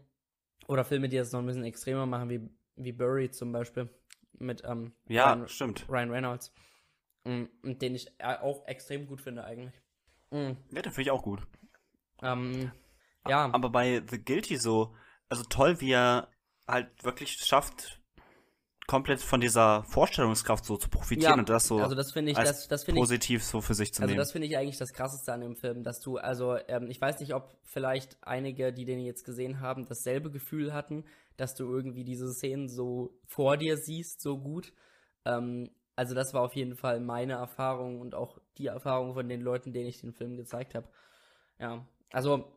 oder 0.67 0.83
Filme, 0.85 1.09
die 1.09 1.17
das 1.17 1.31
noch 1.31 1.39
ein 1.39 1.45
bisschen 1.45 1.63
extremer 1.63 2.05
machen, 2.05 2.29
wie, 2.29 2.49
wie 2.75 2.91
Burry 2.91 3.31
zum 3.31 3.51
Beispiel. 3.51 3.89
Mit 4.39 4.63
ähm, 4.65 4.93
Ja, 5.07 5.33
Ryan, 5.33 5.47
stimmt. 5.47 5.85
Ryan 5.89 6.11
Reynolds. 6.11 6.53
Mm, 7.23 7.43
Und 7.63 7.81
den 7.81 7.95
ich 7.95 8.07
äh, 8.19 8.35
auch 8.37 8.65
extrem 8.67 9.07
gut 9.07 9.21
finde 9.21 9.43
eigentlich. 9.45 9.73
Mm, 10.31 10.51
Ja, 10.71 10.81
den 10.81 10.91
finde 10.91 11.01
ich 11.03 11.11
auch 11.11 11.23
gut. 11.23 11.47
Ähm, 12.21 12.71
ja, 13.27 13.45
Aber 13.53 13.69
bei 13.69 14.03
The 14.09 14.23
Guilty 14.23 14.57
so, 14.57 14.95
also 15.29 15.43
toll, 15.43 15.79
wie 15.81 15.91
er 15.91 16.29
halt 16.67 17.03
wirklich 17.03 17.33
schafft, 17.37 18.01
komplett 18.87 19.21
von 19.21 19.39
dieser 19.39 19.83
Vorstellungskraft 19.83 20.65
so 20.65 20.77
zu 20.77 20.89
profitieren 20.89 21.33
ja, 21.33 21.39
und 21.39 21.49
das 21.49 21.67
so 21.67 21.79
also 21.79 21.95
das 21.95 22.15
ich, 22.15 22.37
als 22.37 22.49
das, 22.49 22.67
das 22.67 22.83
finde 22.83 22.99
ich, 22.99 23.03
positiv 23.03 23.43
so 23.43 23.61
für 23.61 23.73
sich 23.73 23.93
zu 23.93 24.01
also 24.01 24.09
nehmen. 24.09 24.17
das 24.17 24.31
finde 24.31 24.47
ich 24.47 24.57
eigentlich 24.57 24.77
das 24.77 24.93
krasseste 24.93 25.31
an 25.31 25.41
dem 25.41 25.55
Film, 25.55 25.83
dass 25.83 26.01
du, 26.01 26.17
also 26.17 26.57
ähm, 26.67 26.89
ich 26.89 26.99
weiß 26.99 27.19
nicht, 27.19 27.33
ob 27.33 27.55
vielleicht 27.63 28.17
einige, 28.21 28.73
die 28.73 28.85
den 28.85 28.99
jetzt 28.99 29.23
gesehen 29.23 29.61
haben, 29.61 29.85
dasselbe 29.87 30.31
Gefühl 30.31 30.73
hatten, 30.73 31.05
dass 31.37 31.55
du 31.55 31.65
irgendwie 31.65 32.03
diese 32.03 32.31
Szenen 32.33 32.67
so 32.67 33.17
vor 33.25 33.57
dir 33.57 33.77
siehst, 33.77 34.21
so 34.21 34.37
gut. 34.37 34.73
Ähm, 35.25 35.69
also 35.95 36.15
das 36.15 36.33
war 36.33 36.41
auf 36.41 36.55
jeden 36.55 36.75
Fall 36.75 36.99
meine 36.99 37.33
Erfahrung 37.33 38.01
und 38.01 38.15
auch 38.15 38.39
die 38.57 38.67
Erfahrung 38.67 39.13
von 39.13 39.29
den 39.29 39.41
Leuten, 39.41 39.73
denen 39.73 39.87
ich 39.87 40.01
den 40.01 40.13
Film 40.13 40.35
gezeigt 40.35 40.75
habe. 40.75 40.87
Ja, 41.59 41.87
also 42.11 42.51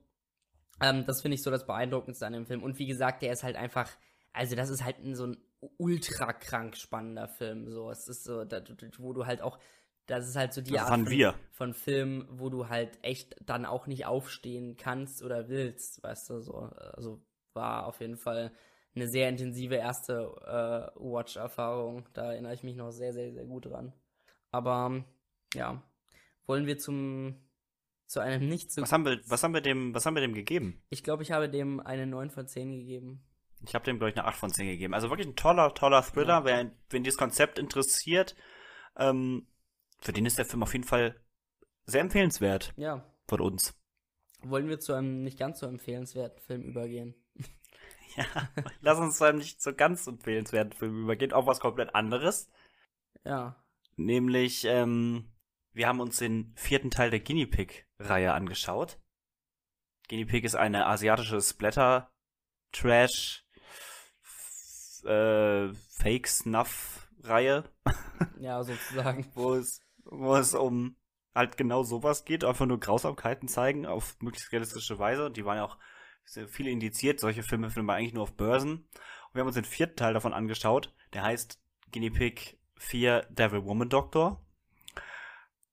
ähm, 0.80 1.04
das 1.06 1.22
finde 1.22 1.36
ich 1.36 1.42
so 1.42 1.50
das 1.50 1.66
Beeindruckendste 1.66 2.26
an 2.26 2.32
dem 2.32 2.46
Film. 2.46 2.62
Und 2.62 2.78
wie 2.78 2.86
gesagt, 2.86 3.22
der 3.22 3.32
ist 3.32 3.44
halt 3.44 3.56
einfach, 3.56 3.90
also 4.32 4.56
das 4.56 4.70
ist 4.70 4.84
halt 4.84 4.98
ein, 4.98 5.14
so 5.14 5.26
ein 5.26 5.36
ultra 5.78 6.32
krank 6.32 6.76
spannender 6.76 7.28
Film. 7.28 7.68
So, 7.68 7.90
es 7.90 8.08
ist 8.08 8.24
so, 8.24 8.44
da, 8.44 8.62
wo 8.98 9.12
du 9.12 9.26
halt 9.26 9.42
auch, 9.42 9.58
das 10.06 10.28
ist 10.28 10.36
halt 10.36 10.52
so 10.52 10.60
die 10.60 10.72
Das 10.72 10.82
Art 10.82 11.08
von, 11.08 11.34
von 11.52 11.74
Film, 11.74 12.28
wo 12.30 12.48
du 12.48 12.68
halt 12.68 12.98
echt 13.02 13.36
dann 13.44 13.66
auch 13.66 13.86
nicht 13.86 14.06
aufstehen 14.06 14.76
kannst 14.76 15.22
oder 15.22 15.48
willst, 15.48 16.02
weißt 16.02 16.30
du, 16.30 16.40
so. 16.40 16.54
Also 16.54 17.22
war 17.52 17.86
auf 17.86 18.00
jeden 18.00 18.16
Fall 18.16 18.52
eine 18.94 19.08
sehr 19.08 19.28
intensive 19.28 19.74
erste 19.74 20.92
äh, 20.94 21.00
Watch-Erfahrung. 21.00 22.08
Da 22.12 22.32
erinnere 22.32 22.54
ich 22.54 22.62
mich 22.62 22.76
noch 22.76 22.90
sehr, 22.90 23.12
sehr, 23.12 23.32
sehr 23.32 23.44
gut 23.44 23.66
dran. 23.66 23.92
Aber 24.50 25.04
ja, 25.54 25.82
wollen 26.46 26.66
wir 26.66 26.78
zum 26.78 27.36
zu 28.06 28.20
einem 28.20 28.48
nicht 28.48 28.72
so. 28.72 28.82
Was 28.82 28.92
haben 28.92 29.04
wir, 29.04 29.20
was 29.26 29.42
haben 29.42 29.54
wir 29.54 29.60
dem, 29.60 29.94
was 29.94 30.06
haben 30.06 30.14
wir 30.14 30.20
dem 30.20 30.34
gegeben? 30.34 30.80
Ich 30.90 31.02
glaube, 31.02 31.22
ich 31.22 31.32
habe 31.32 31.48
dem 31.48 31.80
eine 31.80 32.06
9 32.06 32.30
von 32.30 32.46
10 32.46 32.70
gegeben. 32.70 33.25
Ich 33.62 33.74
habe 33.74 33.84
dem, 33.84 33.98
glaube 33.98 34.10
ich, 34.10 34.16
eine 34.16 34.26
8 34.26 34.36
von 34.36 34.52
10 34.52 34.66
gegeben. 34.66 34.94
Also 34.94 35.10
wirklich 35.10 35.26
ein 35.26 35.36
toller, 35.36 35.74
toller 35.74 36.02
Thriller. 36.02 36.38
Ja. 36.40 36.44
Wer, 36.44 36.70
wenn 36.90 37.04
dieses 37.04 37.18
Konzept 37.18 37.58
interessiert, 37.58 38.36
ähm, 38.96 39.46
für 40.00 40.12
den 40.12 40.26
ist 40.26 40.38
der 40.38 40.44
Film 40.46 40.62
auf 40.62 40.72
jeden 40.72 40.86
Fall 40.86 41.20
sehr 41.86 42.02
empfehlenswert 42.02 42.72
Ja. 42.76 43.04
von 43.28 43.40
uns. 43.40 43.74
Wollen 44.42 44.68
wir 44.68 44.78
zu 44.78 44.92
einem 44.92 45.22
nicht 45.22 45.38
ganz 45.38 45.60
so 45.60 45.66
empfehlenswerten 45.66 46.40
Film 46.42 46.62
übergehen? 46.62 47.14
Ja, 48.16 48.24
lass 48.80 48.98
uns 48.98 49.18
zu 49.18 49.24
einem 49.24 49.40
nicht 49.40 49.60
so 49.60 49.74
ganz 49.74 50.06
empfehlenswerten 50.06 50.72
Film 50.72 51.02
übergehen, 51.02 51.34
auch 51.34 51.46
was 51.46 51.60
komplett 51.60 51.94
anderes. 51.94 52.48
Ja. 53.24 53.62
Nämlich, 53.96 54.64
ähm, 54.64 55.34
wir 55.74 55.86
haben 55.86 56.00
uns 56.00 56.16
den 56.16 56.54
vierten 56.56 56.90
Teil 56.90 57.10
der 57.10 57.20
Guinea 57.20 57.44
Pig-Reihe 57.44 58.32
angeschaut. 58.32 58.98
Guinea 60.08 60.24
Pig 60.24 60.44
ist 60.44 60.54
eine 60.54 60.86
asiatische 60.86 61.42
Splatter-Trash 61.42 63.44
äh, 65.06 65.72
Fake-Snuff-Reihe, 65.98 67.64
Ja, 68.38 68.62
sozusagen. 68.62 69.26
wo 69.34 69.54
es, 69.54 69.80
wo 70.04 70.34
es 70.36 70.54
um 70.54 70.96
halt 71.34 71.56
genau 71.56 71.82
sowas 71.82 72.24
geht, 72.24 72.44
einfach 72.44 72.66
nur 72.66 72.80
Grausamkeiten 72.80 73.48
zeigen 73.48 73.86
auf 73.86 74.16
möglichst 74.20 74.52
realistische 74.52 74.98
Weise. 74.98 75.26
Und 75.26 75.36
die 75.36 75.44
waren 75.44 75.58
ja 75.58 75.64
auch 75.64 75.78
sehr 76.24 76.48
viele 76.48 76.70
indiziert. 76.70 77.20
Solche 77.20 77.42
Filme 77.42 77.68
findet 77.70 77.86
man 77.86 77.96
eigentlich 77.96 78.14
nur 78.14 78.22
auf 78.24 78.36
Börsen. 78.36 78.72
Und 78.78 79.34
wir 79.34 79.40
haben 79.40 79.48
uns 79.48 79.56
den 79.56 79.64
vierten 79.64 79.96
Teil 79.96 80.14
davon 80.14 80.32
angeschaut. 80.32 80.94
Der 81.12 81.22
heißt 81.22 81.60
Guinea 81.92 82.10
Pig 82.10 82.58
4 82.78 83.26
Devil 83.30 83.64
Woman 83.64 83.88
Doctor. 83.88 84.42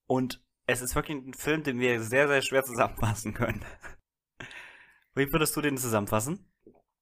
Und 0.06 0.44
es 0.68 0.82
ist 0.82 0.96
wirklich 0.96 1.18
ein 1.18 1.34
Film, 1.34 1.64
den 1.64 1.80
wir 1.80 2.02
sehr, 2.02 2.28
sehr 2.28 2.42
schwer 2.42 2.64
zusammenfassen 2.64 3.34
können. 3.34 3.64
Wie 5.16 5.32
würdest 5.32 5.56
du 5.56 5.62
den 5.62 5.78
zusammenfassen? 5.78 6.46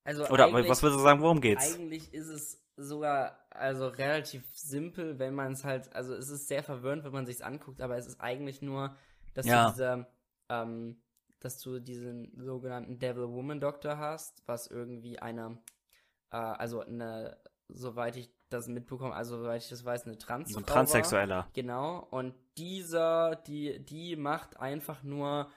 Also 0.04 0.28
Oder 0.28 0.52
was 0.52 0.82
würdest 0.82 1.00
du 1.00 1.04
sagen, 1.04 1.22
worum 1.22 1.42
geht's? 1.42 1.76
Eigentlich 1.76 2.14
ist 2.14 2.28
es 2.28 2.62
sogar 2.78 3.46
also 3.52 3.88
relativ 3.88 4.44
simpel, 4.54 5.20
wenn 5.20 5.36
man 5.36 5.54
es 5.54 5.64
halt, 5.64 5.94
also 5.96 6.16
es 6.16 6.30
ist 6.30 6.48
sehr 6.48 6.64
verwirrend, 6.64 7.04
wenn 7.04 7.12
man 7.12 7.26
sich's 7.26 7.42
anguckt, 7.42 7.82
aber 7.82 7.98
es 7.98 8.08
ist 8.08 8.20
eigentlich 8.20 8.62
nur, 8.62 8.96
dass 9.34 9.46
Ja. 9.46 9.66
du 9.66 9.72
diese, 9.72 10.08
ähm, 10.50 11.02
dass 11.40 11.60
du 11.60 11.80
diesen 11.80 12.32
sogenannten 12.42 12.98
Devil 13.00 13.30
Woman 13.30 13.60
Doktor 13.60 13.98
hast, 13.98 14.42
was 14.48 14.68
irgendwie 14.68 15.20
eine, 15.20 15.58
äh, 16.32 16.38
also 16.38 16.82
eine, 16.82 17.38
soweit 17.70 18.16
ich 18.16 18.32
das 18.50 18.68
mitbekomme, 18.68 19.14
also 19.14 19.38
soweit 19.38 19.62
ich 19.64 19.70
das 19.70 19.86
weiß, 19.86 20.06
eine 20.06 20.18
Trans 20.18 20.52
So 20.52 20.60
ein 20.60 20.66
Transsexueller. 20.66 21.50
Genau, 21.54 22.00
und 22.12 22.34
dieser, 22.58 23.36
die, 23.36 23.84
die 23.86 24.16
macht 24.16 24.58
einfach 24.60 25.04
nur 25.04 25.50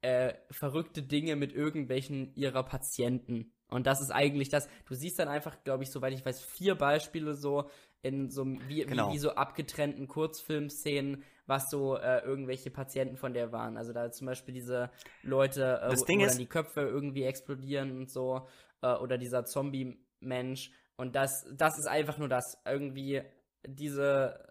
äh, 0.00 0.34
verrückte 0.50 1.02
Dinge 1.02 1.36
mit 1.36 1.52
irgendwelchen 1.52 2.34
ihrer 2.34 2.62
Patienten. 2.62 3.52
Und 3.70 3.86
das 3.86 4.00
ist 4.00 4.10
eigentlich 4.10 4.48
das, 4.48 4.68
du 4.86 4.94
siehst 4.94 5.18
dann 5.18 5.28
einfach, 5.28 5.62
glaube 5.64 5.82
ich, 5.82 5.90
soweit 5.90 6.12
ich 6.14 6.24
weiß, 6.24 6.40
vier 6.42 6.74
Beispiele 6.74 7.34
so 7.34 7.68
in 8.02 8.30
so 8.30 8.46
wie, 8.68 8.84
Genau. 8.84 9.08
wie, 9.10 9.14
wie 9.14 9.18
so 9.18 9.32
abgetrennten 9.34 10.06
Kurzfilmszenen, 10.08 11.22
was 11.46 11.68
so 11.68 11.96
äh, 11.96 12.20
irgendwelche 12.24 12.70
Patienten 12.70 13.16
von 13.16 13.34
der 13.34 13.52
waren. 13.52 13.76
Also 13.76 13.92
da 13.92 14.10
zum 14.10 14.26
Beispiel 14.26 14.54
diese 14.54 14.90
Leute, 15.22 15.80
äh, 15.82 15.90
Das 15.90 16.00
wo, 16.00 16.04
Ding 16.06 16.20
wo 16.20 16.24
ist- 16.24 16.32
dann 16.32 16.38
die 16.38 16.46
Köpfe 16.46 16.80
irgendwie 16.82 17.24
explodieren 17.24 17.96
und 17.98 18.10
so, 18.10 18.46
äh, 18.82 18.94
oder 18.94 19.18
dieser 19.18 19.44
Zombie-Mensch. 19.44 20.70
Und 20.96 21.14
das, 21.16 21.46
das 21.52 21.78
ist 21.78 21.86
einfach 21.86 22.18
nur 22.18 22.28
das. 22.28 22.58
Irgendwie 22.64 23.22
diese 23.66 24.48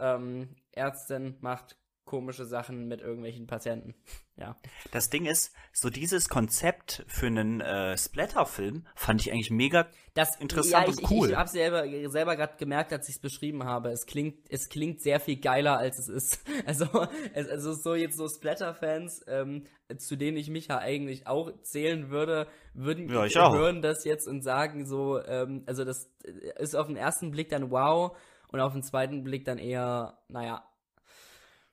ähm, 0.00 0.54
Ärztin 0.72 1.36
macht 1.40 1.76
komische 2.08 2.46
Sachen 2.46 2.88
mit 2.88 3.00
irgendwelchen 3.00 3.46
Patienten. 3.46 3.94
Ja. 4.40 4.54
Das 4.92 5.10
Ding 5.10 5.26
ist, 5.26 5.52
so 5.72 5.90
dieses 5.90 6.28
Konzept 6.28 7.04
für 7.08 7.26
einen 7.26 7.60
äh, 7.60 7.98
Splatter-Film 7.98 8.86
fand 8.94 9.20
ich 9.20 9.32
eigentlich 9.32 9.50
mega 9.50 9.88
Das 10.14 10.36
Interessant 10.36 10.86
ja, 10.86 10.92
und 10.92 11.00
ich, 11.00 11.10
cool. 11.10 11.26
Ich, 11.26 11.32
ich 11.32 11.36
habe 11.36 11.48
selber 11.48 12.08
selber 12.08 12.36
gerade 12.36 12.56
gemerkt, 12.56 12.92
als 12.92 13.08
ich 13.08 13.16
es 13.16 13.20
beschrieben 13.20 13.64
habe. 13.64 13.90
Es 13.90 14.06
klingt 14.06 14.48
es 14.48 14.68
klingt 14.68 15.02
sehr 15.02 15.18
viel 15.18 15.40
geiler 15.40 15.78
als 15.78 15.98
es 15.98 16.08
ist. 16.08 16.40
Also 16.66 16.86
es, 17.34 17.48
also 17.48 17.72
so 17.72 17.96
jetzt 17.96 18.16
so 18.16 18.28
Splatter-Fans, 18.28 19.24
ähm, 19.26 19.64
zu 19.96 20.14
denen 20.14 20.36
ich 20.36 20.50
mich 20.50 20.68
ja 20.68 20.78
eigentlich 20.78 21.26
auch 21.26 21.50
zählen 21.62 22.08
würde, 22.10 22.46
würden 22.74 23.08
Ja, 23.08 23.24
ich 23.24 23.36
auch. 23.40 23.52
hören 23.52 23.82
das 23.82 24.04
jetzt 24.04 24.28
und 24.28 24.42
sagen 24.42 24.86
so, 24.86 25.20
ähm, 25.20 25.64
also 25.66 25.84
das 25.84 26.12
ist 26.60 26.76
auf 26.76 26.86
den 26.86 26.96
ersten 26.96 27.32
Blick 27.32 27.48
dann 27.48 27.72
wow 27.72 28.16
und 28.52 28.60
auf 28.60 28.72
den 28.72 28.84
zweiten 28.84 29.24
Blick 29.24 29.44
dann 29.44 29.58
eher, 29.58 30.18
naja, 30.28 30.64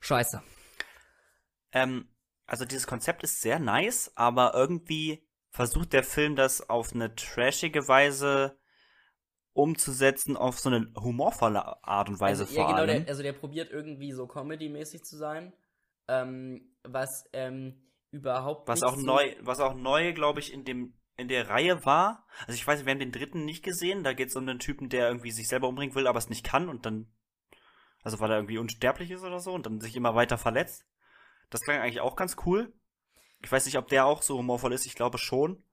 scheiße. 0.05 0.41
Ähm, 1.71 2.09
also 2.45 2.65
dieses 2.65 2.87
Konzept 2.87 3.23
ist 3.23 3.41
sehr 3.41 3.59
nice, 3.59 4.11
aber 4.15 4.53
irgendwie 4.53 5.27
versucht 5.49 5.93
der 5.93 6.03
Film 6.03 6.35
das 6.35 6.69
auf 6.69 6.93
eine 6.93 7.15
trashige 7.15 7.87
Weise 7.87 8.57
umzusetzen, 9.53 10.35
auf 10.35 10.59
so 10.59 10.69
eine 10.69 10.91
humorvolle 10.95 11.83
Art 11.83 12.09
und 12.09 12.19
Weise 12.19 12.43
also, 12.43 12.53
vor 12.53 12.63
ja, 12.63 12.67
genau, 12.67 12.79
allem. 12.81 13.05
der, 13.05 13.07
also 13.07 13.23
der 13.23 13.33
probiert 13.33 13.71
irgendwie 13.71 14.11
so 14.11 14.27
Comedy-mäßig 14.27 15.03
zu 15.03 15.17
sein, 15.17 15.53
ähm, 16.09 16.75
was 16.83 17.23
ähm, 17.31 17.89
überhaupt 18.11 18.67
was 18.67 18.81
nicht 18.81 18.89
auch 18.89 18.97
so 18.97 19.05
neu, 19.05 19.33
was 19.41 19.59
auch 19.61 19.73
neu, 19.73 20.13
glaube 20.13 20.41
ich, 20.41 20.51
in 20.51 20.65
dem 20.65 20.93
in 21.17 21.29
der 21.29 21.49
Reihe 21.49 21.85
war. 21.85 22.25
Also 22.41 22.53
ich 22.53 22.67
weiß, 22.67 22.85
wir 22.85 22.91
haben 22.91 22.99
den 22.99 23.13
dritten 23.13 23.45
nicht 23.45 23.63
gesehen. 23.63 24.03
Da 24.03 24.13
geht 24.13 24.29
es 24.29 24.35
um 24.35 24.47
einen 24.47 24.59
Typen, 24.59 24.89
der 24.89 25.07
irgendwie 25.07 25.31
sich 25.31 25.47
selber 25.47 25.69
umbringen 25.69 25.95
will, 25.95 26.07
aber 26.07 26.19
es 26.19 26.29
nicht 26.29 26.45
kann 26.45 26.67
und 26.67 26.85
dann, 26.85 27.09
also 28.05 28.19
weil 28.19 28.29
er 28.29 28.37
irgendwie 28.37 28.59
unsterblich 28.59 29.09
ist 29.09 29.23
oder 29.23 29.39
so 29.39 29.51
und 29.51 29.65
dann 29.65 29.81
sich 29.81 29.95
immer 29.95 30.13
weiter 30.13 30.37
verletzt. 30.37 30.85
Das 31.49 31.61
klang 31.61 31.79
eigentlich 31.79 32.01
auch 32.01 32.15
ganz 32.15 32.37
cool. 32.45 32.71
Ich 33.41 33.51
weiß 33.51 33.65
nicht, 33.65 33.77
ob 33.77 33.87
der 33.87 34.05
auch 34.05 34.21
so 34.21 34.37
humorvoll 34.37 34.73
ist. 34.73 34.85
Ich 34.85 34.95
glaube 34.95 35.17
schon. 35.17 35.63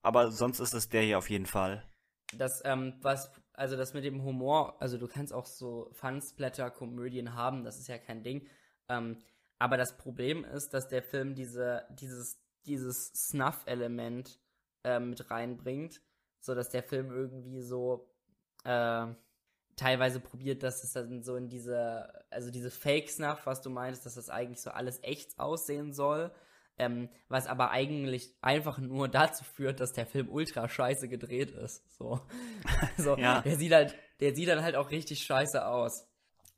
Aber 0.00 0.30
sonst 0.30 0.60
ist 0.60 0.72
es 0.74 0.88
der 0.88 1.02
hier 1.02 1.18
auf 1.18 1.28
jeden 1.28 1.46
Fall. 1.46 1.84
Das, 2.32 2.62
ähm, 2.64 2.94
was, 3.02 3.32
also 3.52 3.76
das 3.76 3.94
mit 3.94 4.04
dem 4.04 4.22
Humor, 4.22 4.80
also 4.80 4.96
du 4.96 5.08
kannst 5.08 5.32
auch 5.32 5.44
so 5.44 5.90
Fun-Splatter-Komödien 5.92 7.34
haben, 7.34 7.64
das 7.64 7.78
ist 7.80 7.88
ja 7.88 7.98
kein 7.98 8.22
Ding. 8.22 8.48
Ähm, 8.88 9.18
aber 9.58 9.76
das 9.76 9.98
Problem 9.98 10.44
ist, 10.44 10.72
dass 10.72 10.88
der 10.88 11.02
Film 11.02 11.34
diese, 11.34 11.84
dieses, 11.90 12.40
dieses 12.64 13.08
Snuff-Element 13.12 14.38
äh, 14.84 15.00
mit 15.00 15.30
reinbringt, 15.30 16.00
so 16.38 16.54
dass 16.54 16.70
der 16.70 16.84
Film 16.84 17.10
irgendwie 17.10 17.60
so 17.60 18.08
äh, 18.64 19.08
teilweise 19.80 20.20
probiert, 20.20 20.62
dass 20.62 20.84
es 20.84 20.92
dann 20.92 21.22
so 21.22 21.36
in 21.36 21.48
diese, 21.48 22.12
also 22.30 22.50
diese 22.50 22.70
Fake-Snuff, 22.70 23.46
was 23.46 23.62
du 23.62 23.70
meinst, 23.70 24.04
dass 24.04 24.14
das 24.14 24.28
eigentlich 24.28 24.60
so 24.60 24.70
alles 24.70 25.02
echt 25.02 25.38
aussehen 25.38 25.92
soll. 25.92 26.30
Ähm, 26.78 27.10
was 27.28 27.46
aber 27.46 27.70
eigentlich 27.70 28.34
einfach 28.40 28.78
nur 28.78 29.08
dazu 29.08 29.44
führt, 29.44 29.80
dass 29.80 29.92
der 29.92 30.06
Film 30.06 30.28
ultra 30.30 30.68
scheiße 30.68 31.08
gedreht 31.08 31.50
ist. 31.50 31.82
So. 31.98 32.20
so 32.96 33.16
ja. 33.16 33.40
der 33.40 33.56
sieht 33.56 33.72
halt, 33.72 33.94
der 34.20 34.34
sieht 34.34 34.48
dann 34.48 34.62
halt 34.62 34.76
auch 34.76 34.90
richtig 34.90 35.22
scheiße 35.22 35.66
aus. 35.66 36.06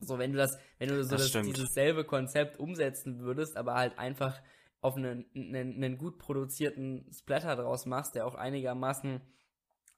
So, 0.01 0.19
wenn 0.19 0.33
du 0.33 0.39
das, 0.39 0.59
wenn 0.79 0.89
du 0.89 1.03
so 1.05 1.17
das, 1.17 1.31
das 1.31 1.47
dieses 1.47 1.75
selbe 1.75 2.05
Konzept 2.05 2.59
umsetzen 2.59 3.21
würdest, 3.21 3.57
aber 3.57 3.75
halt 3.75 3.99
einfach 3.99 4.41
auf 4.81 4.97
einen, 4.97 5.27
einen, 5.35 5.77
einen 5.77 5.99
gut 5.99 6.19
produzierten 6.19 7.09
Splatter 7.13 7.55
draus 7.55 7.87
machst, 7.87 8.17
der 8.17 8.27
auch 8.27 8.35
einigermaßen 8.35 9.21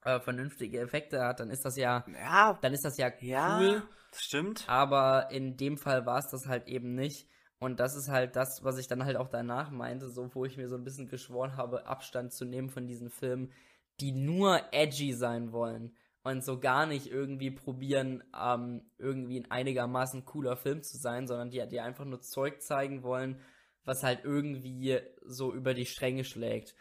äh, 0.04 0.20
vernünftige 0.20 0.80
Effekte 0.80 1.25
hat, 1.25 1.40
dann 1.40 1.50
ist 1.50 1.64
das 1.64 1.76
ja, 1.76 2.04
ja 2.12 2.58
dann 2.61 2.73
ist 2.73 2.84
das 2.84 2.96
ja 2.96 3.08
cool. 3.08 3.28
Ja, 3.28 3.82
stimmt. 4.14 4.64
Aber 4.68 5.28
in 5.30 5.56
dem 5.56 5.78
Fall 5.78 6.06
war 6.06 6.18
es 6.18 6.28
das 6.28 6.46
halt 6.46 6.68
eben 6.68 6.94
nicht. 6.94 7.28
Und 7.58 7.80
das 7.80 7.96
ist 7.96 8.08
halt 8.08 8.37
das, 8.37 8.62
was 8.62 8.78
ich 8.78 8.88
dann 8.88 9.04
halt 9.04 9.16
auch 9.16 9.28
danach 9.28 9.70
meinte, 9.70 10.11
so 10.11 10.34
wo 10.34 10.44
ich 10.44 10.56
mir 10.56 10.68
so 10.68 10.76
ein 10.76 10.84
bisschen 10.84 11.08
geschworen 11.08 11.56
habe, 11.56 11.87
Abstand 11.87 12.32
zu 12.32 12.44
nehmen 12.44 12.68
von 12.68 12.87
diesen 12.87 13.11
Filmen, 13.11 13.52
die 14.00 14.12
nur 14.12 14.61
edgy 14.73 15.12
sein 15.12 15.52
wollen 15.52 15.96
und 16.25 16.44
so 16.44 16.58
gar 16.58 16.84
nicht 16.84 17.06
irgendwie 17.06 17.50
probieren, 17.50 18.25
ähm, 18.38 18.90
irgendwie 18.99 19.40
ein 19.40 19.50
einigermaßen 19.50 20.25
cooler 20.25 20.56
Film 20.56 20.82
zu 20.82 20.99
sein, 20.99 21.26
sondern 21.26 21.50
die, 21.50 21.66
die 21.68 21.80
einfach 21.80 22.04
nur 22.04 22.20
Zeug 22.20 22.61
zeigen 22.61 23.02
wollen, 23.02 23.40
was 23.84 24.02
halt 24.02 24.25
irgendwie 24.25 25.00
so 25.25 25.52
über 25.52 25.75
die 25.75 25.87
Stränge 25.87 26.25
schlägt. 26.25 26.75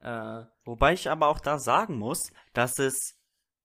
Äh, 0.00 0.44
Wobei 0.64 0.92
ich 0.92 1.10
aber 1.10 1.28
auch 1.28 1.40
da 1.40 1.58
sagen 1.58 1.98
muss, 1.98 2.32
dass 2.52 2.78
es 2.78 3.18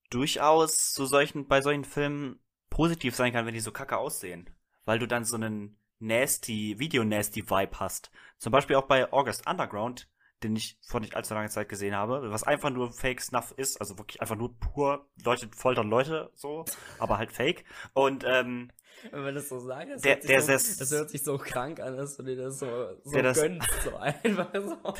durchaus 0.09 0.91
zu 0.91 1.05
solchen, 1.05 1.47
bei 1.47 1.61
solchen 1.61 1.85
Filmen 1.85 2.39
positiv 2.69 3.15
sein 3.15 3.31
kann, 3.33 3.45
wenn 3.45 3.53
die 3.53 3.59
so 3.59 3.71
kacke 3.71 3.97
aussehen. 3.97 4.49
Weil 4.85 4.99
du 4.99 5.07
dann 5.07 5.25
so 5.25 5.35
einen 5.35 5.79
nasty, 5.99 6.77
Video-nasty-Vibe 6.77 7.79
hast. 7.79 8.11
Zum 8.37 8.51
Beispiel 8.51 8.75
auch 8.75 8.87
bei 8.87 9.11
August 9.11 9.47
Underground, 9.47 10.09
den 10.43 10.55
ich 10.55 10.77
vor 10.87 10.99
nicht 10.99 11.15
allzu 11.15 11.33
langer 11.33 11.49
Zeit 11.49 11.69
gesehen 11.69 11.95
habe, 11.95 12.31
was 12.31 12.43
einfach 12.43 12.69
nur 12.69 12.91
Fake 12.91 13.21
Snuff 13.21 13.53
ist, 13.57 13.79
also 13.79 13.97
wirklich 13.97 14.21
einfach 14.21 14.35
nur 14.35 14.57
pur 14.59 15.07
Leute 15.23 15.49
foltern 15.55 15.89
Leute 15.89 16.31
so, 16.35 16.65
aber 16.99 17.17
halt 17.17 17.31
Fake. 17.31 17.65
Und 17.93 18.23
ähm, 18.27 18.71
wenn 19.11 19.23
man 19.23 19.35
das 19.35 19.49
so 19.49 19.59
sagt, 19.59 19.91
das, 19.91 20.01
der, 20.01 20.15
hört, 20.15 20.29
der 20.29 20.41
sich 20.41 20.73
so, 20.73 20.79
das 20.79 20.91
hört 20.91 21.09
sich 21.09 21.23
so 21.23 21.37
krank 21.37 21.79
an, 21.79 21.97
dass 21.97 22.17
du 22.17 22.23
dir 22.23 22.35
das 22.35 22.59
so, 22.59 22.67
so 23.03 23.21
das, 23.21 23.39
gönnst, 23.39 23.69
so 23.83 23.95
einfach 23.97 24.49
so. 24.53 24.93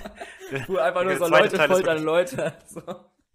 Du 0.67 0.77
einfach 0.77 1.03
nur 1.03 1.17
so 1.17 1.27
Leute 1.27 1.57
foltern 1.57 2.03
Leute. 2.03 2.53
So. 2.67 2.81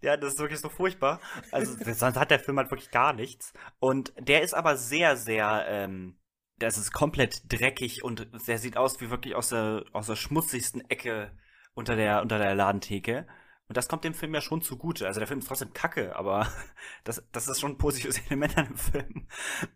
Ja, 0.01 0.17
das 0.17 0.33
ist 0.33 0.39
wirklich 0.39 0.59
so 0.59 0.69
furchtbar. 0.69 1.19
Also 1.51 1.75
sonst 1.93 2.17
hat 2.17 2.31
der 2.31 2.39
Film 2.39 2.57
halt 2.57 2.71
wirklich 2.71 2.89
gar 2.89 3.13
nichts. 3.13 3.53
Und 3.79 4.13
der 4.17 4.41
ist 4.41 4.53
aber 4.53 4.75
sehr, 4.75 5.15
sehr, 5.15 5.65
ähm, 5.67 6.17
das 6.57 6.77
ist 6.77 6.91
komplett 6.91 7.41
dreckig 7.51 8.03
und 8.03 8.27
der 8.47 8.57
sieht 8.57 8.77
aus 8.77 8.99
wie 8.99 9.11
wirklich 9.11 9.35
aus 9.35 9.49
der, 9.49 9.83
aus 9.93 10.07
der 10.07 10.15
schmutzigsten 10.15 10.89
Ecke 10.89 11.31
unter 11.73 11.95
der, 11.95 12.21
unter 12.21 12.37
der 12.37 12.55
Ladentheke. 12.55 13.27
Und 13.67 13.77
das 13.77 13.87
kommt 13.87 14.03
dem 14.03 14.13
Film 14.13 14.33
ja 14.33 14.41
schon 14.41 14.61
zugute. 14.61 15.07
Also 15.07 15.21
der 15.21 15.27
Film 15.27 15.39
ist 15.39 15.47
trotzdem 15.47 15.71
kacke, 15.71 16.15
aber 16.15 16.45
das, 17.05 17.23
das 17.31 17.47
ist 17.47 17.61
schon 17.61 17.71
ein 17.71 17.77
positives 17.77 18.19
Element 18.27 18.57
an 18.57 18.65
dem 18.65 18.77
Film. 18.77 19.27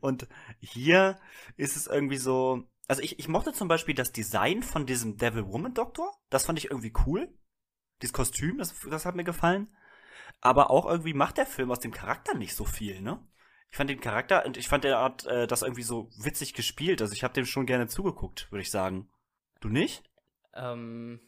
Und 0.01 0.27
hier 0.59 1.17
ist 1.55 1.77
es 1.77 1.87
irgendwie 1.87 2.17
so. 2.17 2.63
Also 2.87 3.01
ich, 3.01 3.19
ich 3.19 3.27
mochte 3.27 3.53
zum 3.53 3.67
Beispiel 3.67 3.95
das 3.95 4.11
Design 4.11 4.63
von 4.63 4.85
diesem 4.85 5.17
Devil 5.17 5.47
Woman 5.47 5.73
Doktor. 5.73 6.11
Das 6.29 6.45
fand 6.45 6.59
ich 6.59 6.71
irgendwie 6.71 6.93
cool. 7.05 7.33
Dieses 8.01 8.13
Kostüm, 8.13 8.57
das, 8.57 8.75
das 8.89 9.05
hat 9.05 9.15
mir 9.15 9.23
gefallen. 9.23 9.73
Aber 10.41 10.69
auch 10.71 10.85
irgendwie 10.85 11.13
macht 11.13 11.37
der 11.37 11.45
Film 11.45 11.71
aus 11.71 11.79
dem 11.79 11.93
Charakter 11.93 12.35
nicht 12.35 12.55
so 12.55 12.65
viel, 12.65 13.01
ne? 13.01 13.25
Ich 13.71 13.77
fand 13.77 13.89
den 13.89 13.99
Charakter 13.99 14.45
und 14.45 14.57
ich 14.57 14.67
fand 14.67 14.83
der 14.83 14.99
Art 14.99 15.25
äh, 15.25 15.47
das 15.47 15.61
irgendwie 15.61 15.83
so 15.83 16.09
witzig 16.17 16.53
gespielt. 16.53 17.01
Also 17.01 17.13
ich 17.13 17.23
habe 17.23 17.33
dem 17.33 17.45
schon 17.45 17.65
gerne 17.65 17.87
zugeguckt, 17.87 18.51
würde 18.51 18.61
ich 18.61 18.71
sagen. 18.71 19.09
Du 19.59 19.69
nicht? 19.69 20.03
Ähm, 20.53 21.19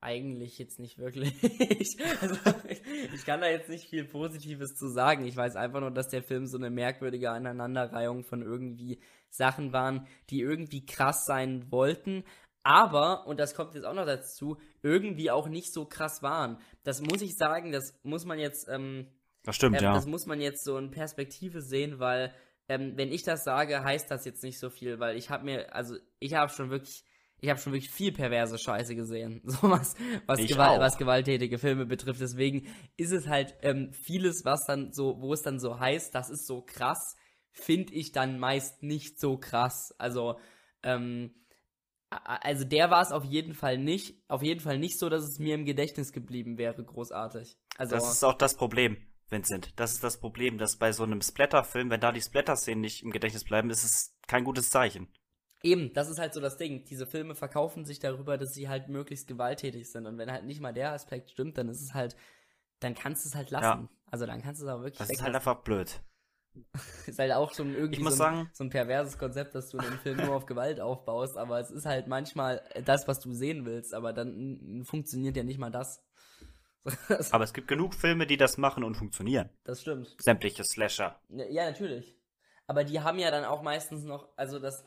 eigentlich 0.00 0.58
jetzt 0.58 0.78
nicht 0.78 0.98
wirklich. 0.98 1.34
also, 2.20 2.36
ich, 2.68 2.82
ich, 3.14 3.24
kann 3.24 3.40
da 3.40 3.48
jetzt 3.48 3.68
nicht 3.68 3.88
viel 3.88 4.04
Positives 4.04 4.76
zu 4.76 4.88
sagen. 4.88 5.26
Ich 5.26 5.36
weiß 5.36 5.56
einfach 5.56 5.80
nur, 5.80 5.90
dass 5.90 6.08
der 6.08 6.22
Film 6.22 6.46
so 6.46 6.58
eine 6.58 6.70
merkwürdige 6.70 7.30
Aneinanderreihung 7.30 8.24
von 8.24 8.42
irgendwie 8.42 9.00
Sachen 9.30 9.72
waren, 9.72 10.06
die 10.30 10.40
irgendwie 10.40 10.86
krass 10.86 11.24
sein 11.26 11.70
wollten, 11.70 12.24
aber, 12.66 13.28
und 13.28 13.38
das 13.38 13.54
kommt 13.54 13.76
jetzt 13.76 13.84
auch 13.84 13.94
noch 13.94 14.06
dazu, 14.06 14.58
irgendwie 14.82 15.30
auch 15.30 15.48
nicht 15.48 15.72
so 15.72 15.84
krass 15.84 16.20
waren. 16.24 16.58
Das 16.82 17.00
muss 17.00 17.22
ich 17.22 17.36
sagen, 17.36 17.70
das 17.70 17.96
muss 18.02 18.24
man 18.24 18.40
jetzt, 18.40 18.68
ähm, 18.68 19.06
das 19.44 19.54
stimmt, 19.54 19.80
äh, 19.80 19.84
ja. 19.84 19.94
Das 19.94 20.06
muss 20.06 20.26
man 20.26 20.40
jetzt 20.40 20.64
so 20.64 20.76
in 20.76 20.90
Perspektive 20.90 21.62
sehen, 21.62 22.00
weil, 22.00 22.34
ähm, 22.68 22.94
wenn 22.96 23.12
ich 23.12 23.22
das 23.22 23.44
sage, 23.44 23.84
heißt 23.84 24.10
das 24.10 24.24
jetzt 24.24 24.42
nicht 24.42 24.58
so 24.58 24.68
viel, 24.68 24.98
weil 24.98 25.16
ich 25.16 25.30
habe 25.30 25.44
mir, 25.44 25.72
also 25.76 25.94
ich 26.18 26.34
habe 26.34 26.50
schon 26.50 26.70
wirklich 26.70 27.04
ich 27.40 27.50
habe 27.50 27.60
schon 27.60 27.72
wirklich 27.72 27.90
viel 27.90 28.12
perverse 28.12 28.58
Scheiße 28.58 28.94
gesehen, 28.94 29.42
so 29.44 29.70
was, 29.70 29.94
was, 30.26 30.46
Gewalt, 30.46 30.80
was 30.80 30.98
gewalttätige 30.98 31.58
Filme 31.58 31.86
betrifft. 31.86 32.20
Deswegen 32.20 32.66
ist 32.96 33.12
es 33.12 33.28
halt 33.28 33.56
ähm, 33.62 33.92
vieles, 33.92 34.44
was 34.44 34.64
dann 34.66 34.92
so, 34.92 35.20
wo 35.20 35.32
es 35.32 35.42
dann 35.42 35.58
so 35.58 35.78
heißt, 35.78 36.14
das 36.14 36.30
ist 36.30 36.46
so 36.46 36.62
krass, 36.62 37.16
finde 37.50 37.94
ich 37.94 38.12
dann 38.12 38.38
meist 38.38 38.82
nicht 38.82 39.20
so 39.20 39.36
krass. 39.38 39.94
Also, 39.98 40.38
ähm, 40.82 41.34
also 42.10 42.64
der 42.64 42.90
war 42.90 43.02
es 43.02 43.12
auf 43.12 43.24
jeden 43.24 43.54
Fall 43.54 43.78
nicht, 43.78 44.22
auf 44.28 44.42
jeden 44.42 44.60
Fall 44.60 44.78
nicht 44.78 44.98
so, 44.98 45.08
dass 45.08 45.24
es 45.24 45.38
mir 45.38 45.54
im 45.54 45.64
Gedächtnis 45.64 46.12
geblieben 46.12 46.56
wäre, 46.56 46.82
großartig. 46.82 47.56
Also, 47.76 47.94
das 47.94 48.12
ist 48.12 48.24
auch 48.24 48.34
das 48.34 48.56
Problem. 48.56 48.96
Vincent, 49.28 49.72
das 49.74 49.94
ist 49.94 50.04
das 50.04 50.20
Problem, 50.20 50.56
dass 50.56 50.76
bei 50.76 50.92
so 50.92 51.02
einem 51.02 51.20
Splatter-Film, 51.20 51.90
wenn 51.90 52.00
da 52.00 52.12
die 52.12 52.20
Splatter-Szenen 52.20 52.80
nicht 52.80 53.02
im 53.02 53.10
Gedächtnis 53.10 53.42
bleiben, 53.42 53.70
ist 53.70 53.82
es 53.82 54.14
kein 54.28 54.44
gutes 54.44 54.70
Zeichen. 54.70 55.08
Eben, 55.66 55.92
das 55.94 56.08
ist 56.08 56.20
halt 56.20 56.32
so 56.32 56.40
das 56.40 56.56
Ding. 56.56 56.84
Diese 56.84 57.06
Filme 57.06 57.34
verkaufen 57.34 57.84
sich 57.84 57.98
darüber, 57.98 58.38
dass 58.38 58.54
sie 58.54 58.68
halt 58.68 58.88
möglichst 58.88 59.26
gewalttätig 59.26 59.90
sind. 59.90 60.06
Und 60.06 60.16
wenn 60.16 60.30
halt 60.30 60.44
nicht 60.44 60.60
mal 60.60 60.72
der 60.72 60.92
Aspekt 60.92 61.30
stimmt, 61.32 61.58
dann 61.58 61.68
ist 61.68 61.82
es 61.82 61.92
halt, 61.92 62.14
dann 62.78 62.94
kannst 62.94 63.24
du 63.24 63.30
es 63.30 63.34
halt 63.34 63.50
lassen. 63.50 63.64
Ja. 63.64 63.88
Also 64.12 64.26
dann 64.26 64.42
kannst 64.42 64.60
du 64.60 64.66
es 64.66 64.70
aber 64.70 64.84
wirklich 64.84 64.98
Das 64.98 65.10
ist 65.10 65.22
halt 65.22 65.34
einfach 65.34 65.62
blöd. 65.62 66.00
ist 67.06 67.18
halt 67.18 67.32
auch 67.32 67.52
schon 67.52 67.74
irgendwie 67.74 68.00
so 68.00 68.08
ein, 68.08 68.14
sagen, 68.14 68.50
so, 68.52 68.62
ein, 68.62 68.70
perverses 68.70 69.18
Konzept, 69.18 69.56
dass 69.56 69.70
du 69.70 69.78
einen 69.78 69.98
Film 69.98 70.24
nur 70.24 70.36
auf 70.36 70.46
Gewalt 70.46 70.80
aufbaust, 70.80 71.36
aber 71.36 71.58
es 71.58 71.72
ist 71.72 71.84
halt 71.84 72.06
manchmal 72.06 72.62
das, 72.84 73.08
was 73.08 73.18
du 73.18 73.32
sehen 73.32 73.66
willst, 73.66 73.92
aber 73.92 74.12
dann 74.12 74.84
funktioniert 74.84 75.36
ja 75.36 75.42
nicht 75.42 75.58
mal 75.58 75.70
das. 75.70 76.02
aber 77.32 77.42
es 77.42 77.52
gibt 77.52 77.66
genug 77.66 77.92
Filme, 77.92 78.26
die 78.26 78.36
das 78.36 78.56
machen 78.56 78.84
und 78.84 78.94
funktionieren. 78.94 79.50
Das 79.64 79.80
stimmt. 79.82 80.14
Sämtliche 80.20 80.62
Slasher. 80.64 81.20
Ja, 81.28 81.64
natürlich. 81.64 82.16
Aber 82.68 82.84
die 82.84 83.00
haben 83.00 83.18
ja 83.18 83.30
dann 83.30 83.44
auch 83.44 83.62
meistens 83.62 84.04
noch, 84.04 84.28
also 84.36 84.58
das 84.60 84.86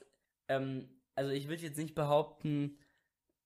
ähm, 0.50 0.90
also 1.16 1.32
ich 1.32 1.48
würde 1.48 1.64
jetzt 1.64 1.78
nicht 1.78 1.96
behaupten, 1.96 2.78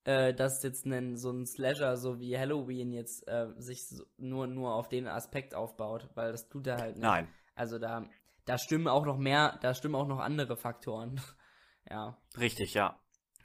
äh, 0.05 0.33
dass 0.33 0.63
jetzt 0.63 0.85
ein, 0.85 1.17
so 1.17 1.31
ein 1.31 1.45
Slasher 1.45 1.97
so 1.97 2.19
wie 2.19 2.37
Halloween 2.37 2.91
jetzt 2.91 3.27
äh, 3.27 3.47
sich 3.57 3.87
so 3.87 4.05
nur, 4.17 4.47
nur 4.47 4.73
auf 4.73 4.89
den 4.89 5.07
Aspekt 5.07 5.55
aufbaut, 5.55 6.09
weil 6.15 6.31
das 6.31 6.49
tut 6.49 6.67
er 6.67 6.77
halt 6.77 6.95
nicht. 6.95 7.03
Nein. 7.03 7.27
Also 7.55 7.79
da, 7.79 8.07
da 8.45 8.57
stimmen 8.57 8.87
auch 8.87 9.05
noch 9.05 9.17
mehr, 9.17 9.57
da 9.61 9.73
stimmen 9.73 9.95
auch 9.95 10.07
noch 10.07 10.19
andere 10.19 10.57
Faktoren. 10.57 11.21
ja. 11.89 12.17
Richtig, 12.37 12.73
ja. 12.73 12.99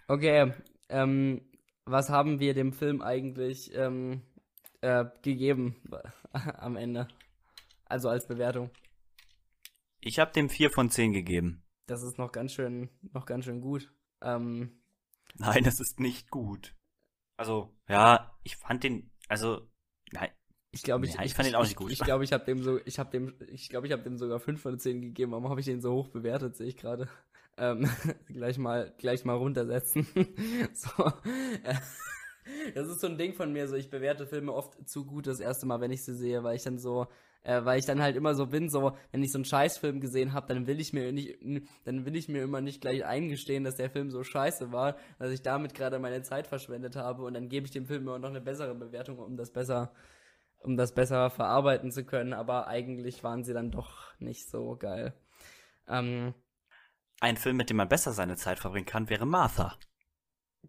Okay, 0.08 0.52
ähm, 0.88 1.48
was 1.84 2.10
haben 2.10 2.40
wir 2.40 2.54
dem 2.54 2.72
Film 2.72 3.02
eigentlich 3.02 3.74
ähm, 3.74 4.22
äh, 4.80 5.04
gegeben 5.22 5.82
am 6.32 6.76
Ende? 6.76 7.08
Also 7.84 8.08
als 8.08 8.26
Bewertung. 8.26 8.70
Ich 10.00 10.18
habe 10.18 10.32
dem 10.32 10.48
4 10.48 10.70
von 10.70 10.90
10 10.90 11.12
gegeben. 11.12 11.64
Das 11.88 12.02
ist 12.02 12.18
noch 12.18 12.32
ganz 12.32 12.52
schön, 12.52 12.90
noch 13.12 13.24
ganz 13.24 13.46
schön 13.46 13.62
gut. 13.62 13.90
Ähm, 14.20 14.78
nein, 15.36 15.64
das 15.64 15.80
ist 15.80 16.00
nicht 16.00 16.30
gut. 16.30 16.76
Also, 17.38 17.74
ja, 17.88 18.38
ich 18.44 18.56
fand 18.56 18.84
den, 18.84 19.10
also, 19.28 19.66
nein. 20.12 20.28
Ich 20.70 20.82
glaube, 20.82 21.06
ich, 21.06 21.14
ja, 21.14 21.22
ich, 21.22 21.32
fand 21.32 21.48
den 21.48 21.54
auch 21.54 21.62
nicht 21.62 21.76
gut. 21.76 21.90
Ich 21.90 22.00
glaube, 22.00 22.24
ich 22.24 22.32
habe 22.34 22.44
dem 22.44 22.62
so, 22.62 22.78
ich 22.84 22.98
habe 22.98 23.10
dem, 23.10 23.34
ich 23.48 23.70
glaube, 23.70 23.86
ich 23.86 23.92
habe 23.94 24.02
dem 24.02 24.18
sogar 24.18 24.38
5 24.38 24.60
von 24.60 24.78
10 24.78 25.00
gegeben. 25.00 25.32
Warum 25.32 25.48
habe 25.48 25.60
ich 25.60 25.66
den 25.66 25.80
so 25.80 25.94
hoch 25.94 26.08
bewertet, 26.08 26.56
sehe 26.56 26.66
ich 26.66 26.76
gerade. 26.76 27.08
Ähm, 27.56 27.88
gleich 28.26 28.58
mal, 28.58 28.94
gleich 28.98 29.24
mal 29.24 29.36
runtersetzen. 29.36 30.06
so. 30.74 31.06
Äh, 31.64 31.74
Das 32.74 32.88
ist 32.88 33.00
so 33.00 33.06
ein 33.06 33.18
Ding 33.18 33.32
von 33.32 33.52
mir, 33.52 33.66
so 33.66 33.76
ich 33.76 33.90
bewerte 33.90 34.26
Filme 34.26 34.52
oft 34.52 34.88
zu 34.88 35.06
gut 35.06 35.26
das 35.26 35.40
erste 35.40 35.66
Mal, 35.66 35.80
wenn 35.80 35.90
ich 35.90 36.04
sie 36.04 36.14
sehe, 36.14 36.42
weil 36.42 36.56
ich 36.56 36.64
dann 36.64 36.78
so, 36.78 37.06
äh, 37.42 37.64
weil 37.64 37.78
ich 37.78 37.86
dann 37.86 38.02
halt 38.02 38.16
immer 38.16 38.34
so 38.34 38.46
bin, 38.46 38.68
so, 38.68 38.96
wenn 39.12 39.22
ich 39.22 39.32
so 39.32 39.38
einen 39.38 39.44
Scheißfilm 39.44 40.00
gesehen 40.00 40.32
habe, 40.32 40.52
dann 40.52 40.66
will 40.66 40.80
ich 40.80 40.92
mir 40.92 41.12
nicht, 41.12 41.38
dann 41.84 42.04
will 42.04 42.16
ich 42.16 42.28
mir 42.28 42.42
immer 42.42 42.60
nicht 42.60 42.80
gleich 42.80 43.04
eingestehen, 43.04 43.64
dass 43.64 43.76
der 43.76 43.90
Film 43.90 44.10
so 44.10 44.22
scheiße 44.24 44.72
war, 44.72 44.96
dass 45.18 45.30
ich 45.30 45.42
damit 45.42 45.74
gerade 45.74 45.98
meine 45.98 46.22
Zeit 46.22 46.46
verschwendet 46.46 46.96
habe 46.96 47.22
und 47.24 47.34
dann 47.34 47.48
gebe 47.48 47.66
ich 47.66 47.72
dem 47.72 47.86
Film 47.86 48.02
immer 48.02 48.18
noch 48.18 48.30
eine 48.30 48.40
bessere 48.40 48.74
Bewertung, 48.74 49.18
um 49.18 49.36
das 49.36 49.52
besser, 49.52 49.92
um 50.58 50.76
das 50.76 50.94
besser 50.94 51.30
verarbeiten 51.30 51.90
zu 51.90 52.04
können, 52.04 52.32
aber 52.32 52.66
eigentlich 52.66 53.22
waren 53.24 53.44
sie 53.44 53.54
dann 53.54 53.70
doch 53.70 54.12
nicht 54.18 54.50
so 54.50 54.76
geil. 54.76 55.14
Ähm, 55.88 56.34
Ein 57.20 57.36
Film, 57.36 57.56
mit 57.56 57.70
dem 57.70 57.78
man 57.78 57.88
besser 57.88 58.12
seine 58.12 58.36
Zeit 58.36 58.58
verbringen 58.58 58.86
kann, 58.86 59.08
wäre 59.08 59.26
Martha. 59.26 59.76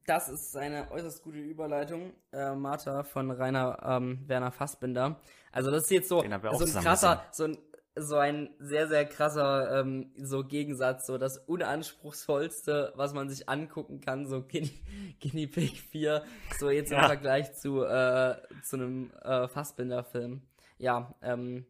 Das 0.05 0.29
ist 0.29 0.55
eine 0.55 0.89
äußerst 0.91 1.23
gute 1.23 1.39
Überleitung. 1.39 2.13
Äh, 2.32 2.55
Martha 2.55 3.03
von 3.03 3.32
Rainer 3.32 3.79
ähm, 3.84 4.23
Werner 4.27 4.51
Fassbinder. 4.51 5.19
Also 5.51 5.71
das 5.71 5.83
ist 5.83 5.91
jetzt 5.91 6.09
so, 6.09 6.21
so 6.21 6.25
ein 6.25 6.83
krasser, 6.83 7.25
so 7.31 7.45
ein, 7.45 7.57
so 7.95 8.17
ein 8.17 8.49
sehr, 8.59 8.88
sehr 8.88 9.05
krasser 9.05 9.79
ähm, 9.79 10.12
so 10.17 10.43
Gegensatz, 10.43 11.07
so 11.07 11.17
das 11.17 11.38
unanspruchsvollste, 11.38 12.93
was 12.95 13.13
man 13.13 13.29
sich 13.29 13.49
angucken 13.49 14.01
kann, 14.01 14.27
so 14.27 14.43
Guinea, 14.43 14.71
Guinea 15.19 15.47
Pig 15.47 15.81
4, 15.81 16.23
so 16.57 16.69
jetzt 16.69 16.91
im 16.91 16.97
Ja. 16.97 17.07
Vergleich 17.07 17.53
zu, 17.55 17.83
äh, 17.83 18.38
zu 18.63 18.77
einem 18.77 19.12
äh, 19.21 19.47
Fassbinder-Film. 19.47 20.41
Ja, 20.77 21.15
ähm, 21.21 21.65